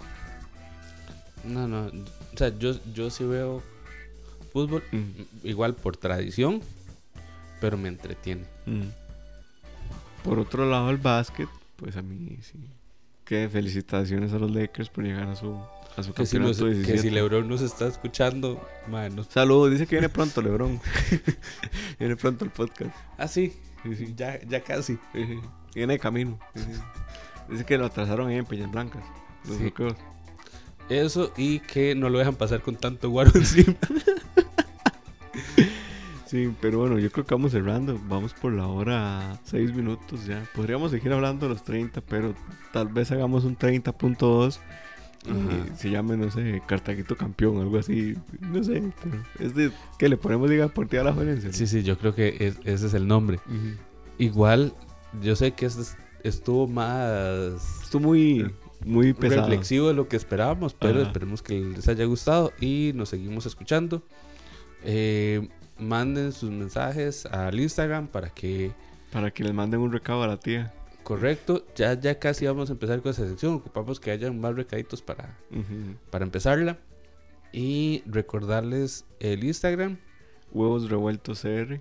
No, 1.44 1.68
no. 1.68 1.88
O 1.88 2.38
sea, 2.38 2.58
yo, 2.58 2.72
yo 2.94 3.10
sí 3.10 3.24
veo 3.26 3.62
fútbol 4.54 4.84
Mm, 4.92 5.48
igual 5.48 5.76
por 5.76 5.98
tradición, 5.98 6.62
pero 7.60 7.78
me 7.78 7.90
entretiene. 7.90 8.44
mm. 8.66 8.88
Por 10.24 10.40
otro 10.40 10.70
lado, 10.70 10.90
el 10.90 10.98
básquet, 10.98 11.48
pues 11.78 11.96
a 11.96 12.02
mí 12.02 12.38
sí. 12.42 12.58
Que 13.28 13.50
felicitaciones 13.50 14.32
a 14.34 14.40
los 14.40 14.50
Lakers 14.52 14.90
por 14.90 15.04
llegar 15.04 15.28
a 15.28 15.36
su, 15.36 15.54
a 15.98 16.04
su 16.04 16.14
Que 16.14 16.26
si, 16.26 16.38
campeonato 16.38 16.66
nos- 16.66 16.74
que 16.76 16.94
17. 16.94 17.00
si 17.02 17.10
LeBron 17.10 17.48
nos 17.48 17.62
está 17.62 17.88
escuchando, 17.88 18.66
man, 18.88 19.16
no- 19.16 19.24
Saludos, 19.26 19.72
dice 19.72 19.86
que 19.86 19.96
viene 19.98 20.10
pronto, 20.14 20.42
Lebron. 20.42 20.80
viene 22.00 22.16
pronto 22.16 22.46
el 22.46 22.52
podcast. 22.52 22.96
Ah, 23.18 23.28
sí, 23.28 23.54
Sí, 23.84 23.96
sí. 23.96 24.14
ya, 24.16 24.40
ya 24.48 24.62
casi. 24.62 24.98
Sí. 25.14 25.40
Viene 25.76 25.94
de 25.94 26.00
camino. 26.00 26.40
Dice 27.50 27.64
que 27.66 27.78
lo 27.78 27.86
atrasaron 27.86 28.30
ahí 28.30 28.36
en 28.38 28.46
Peñas 28.46 28.72
Blancas. 28.72 29.04
Los. 29.48 29.96
Eso 30.90 31.32
y 31.38 31.60
que 31.60 31.96
no 31.96 32.10
lo 32.10 32.18
dejan 32.20 32.36
pasar 32.36 32.62
con 32.62 32.76
tanto 32.78 33.10
guaro 33.10 33.32
encima. 33.36 33.76
Sí, 36.38 36.54
pero 36.62 36.78
bueno, 36.80 37.00
yo 37.00 37.12
creo 37.12 37.26
que 37.26 37.34
vamos 37.34 37.52
cerrando. 37.52 38.00
Vamos 38.08 38.34
por 38.36 38.54
la 38.54 38.68
hora 38.68 39.40
6 39.46 39.74
minutos 39.74 40.26
ya. 40.28 40.48
Podríamos 40.54 40.92
seguir 40.92 41.12
hablando 41.12 41.48
de 41.48 41.54
los 41.54 41.64
30, 41.64 42.02
pero 42.02 42.36
tal 42.72 42.90
vez 42.90 43.12
hagamos 43.12 43.44
un 43.44 43.58
30.2 43.58 44.60
y 45.26 45.78
se 45.80 45.90
llame, 45.90 46.16
no 46.16 46.30
sé, 46.30 46.62
Cartaguito 46.68 47.18
campeón, 47.18 47.58
algo 47.60 47.80
así. 47.80 48.16
No 48.42 48.64
sé, 48.64 48.84
pero 49.04 49.18
es 49.40 49.56
de 49.56 49.72
que 49.98 50.10
le 50.10 50.16
ponemos 50.18 50.48
Liga 50.50 50.66
Deportiva 50.66 51.02
a 51.02 51.06
la. 51.06 51.12
¿no? 51.14 51.52
Sí, 51.52 51.66
sí, 51.66 51.82
yo 51.82 51.98
creo 51.98 52.14
que 52.14 52.36
es- 52.40 52.60
ese 52.66 52.86
es 52.86 52.94
el 52.94 53.08
nombre. 53.08 53.40
Ujú. 53.48 53.76
Igual, 54.20 54.74
yo 55.24 55.36
sé 55.36 55.52
que 55.54 55.66
es- 55.66 55.98
estuvo 56.24 56.68
más 56.68 57.82
Estuvo 57.84 58.02
muy, 58.10 58.54
muy 58.86 59.14
pesado. 59.14 59.42
reflexivo 59.48 59.88
de 59.88 59.96
lo 59.96 60.08
que 60.08 60.16
esperábamos, 60.18 60.76
pero 60.76 61.00
Ajá. 61.00 61.08
esperemos 61.08 61.42
que 61.42 61.60
les 61.62 61.88
haya 61.88 62.06
gustado 62.06 62.54
y 62.62 62.92
nos 62.94 63.10
seguimos 63.10 63.48
escuchando. 63.48 64.04
Eh, 64.84 65.50
manden 65.80 66.32
sus 66.32 66.50
mensajes 66.52 67.26
al 67.26 67.60
Instagram 67.60 68.08
para 68.08 68.30
que, 68.30 68.72
Para 69.12 69.32
que 69.32 69.44
les 69.44 69.54
manden 69.54 69.80
un 69.80 69.92
recado 69.92 70.24
a 70.24 70.28
la 70.28 70.38
tía. 70.38 70.74
correcto, 71.04 71.66
ya, 71.76 71.94
ya 72.00 72.20
casi 72.20 72.46
vamos 72.46 72.70
a 72.70 72.74
empezar 72.74 73.02
con 73.02 73.12
esa 73.12 73.28
sección. 73.28 73.54
Ocupamos 73.54 74.00
que 74.00 74.12
hayan 74.12 74.40
más 74.40 74.56
recaditos 74.56 75.02
para, 75.02 75.38
para 76.12 76.26
empezarla. 76.26 76.78
Y 77.54 78.04
recordarles 78.06 79.06
el 79.20 79.44
Instagram. 79.44 79.98
Huevos 80.52 80.90
revueltos 80.90 81.42
CR. 81.42 81.80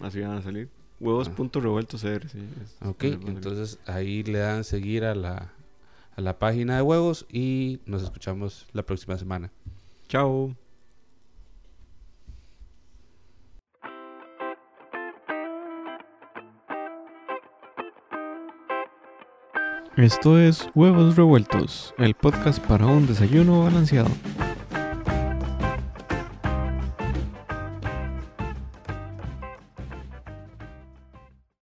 Así 0.00 0.20
van 0.20 0.32
a 0.38 0.42
salir. 0.42 0.68
Huevos 1.00 1.28
punto 1.28 1.60
revueltos 1.60 2.02
CR, 2.02 2.28
sí. 2.28 2.38
Ok, 2.84 3.04
es- 3.04 3.18
entonces 3.26 3.78
ahí 3.86 4.22
le 4.22 4.38
dan 4.38 4.62
seguir 4.62 5.04
a 5.04 5.16
la, 5.16 5.52
a 6.14 6.20
la 6.20 6.38
página 6.38 6.76
de 6.76 6.82
huevos 6.82 7.26
y 7.28 7.80
nos 7.86 8.02
escuchamos 8.04 8.68
la 8.72 8.84
próxima 8.84 9.18
semana. 9.18 9.50
Chao. 10.08 10.54
Esto 19.96 20.38
es 20.38 20.70
Huevos 20.74 21.16
Revueltos, 21.16 21.92
el 21.98 22.14
podcast 22.14 22.64
para 22.64 22.86
un 22.86 23.06
desayuno 23.06 23.64
balanceado. 23.64 24.08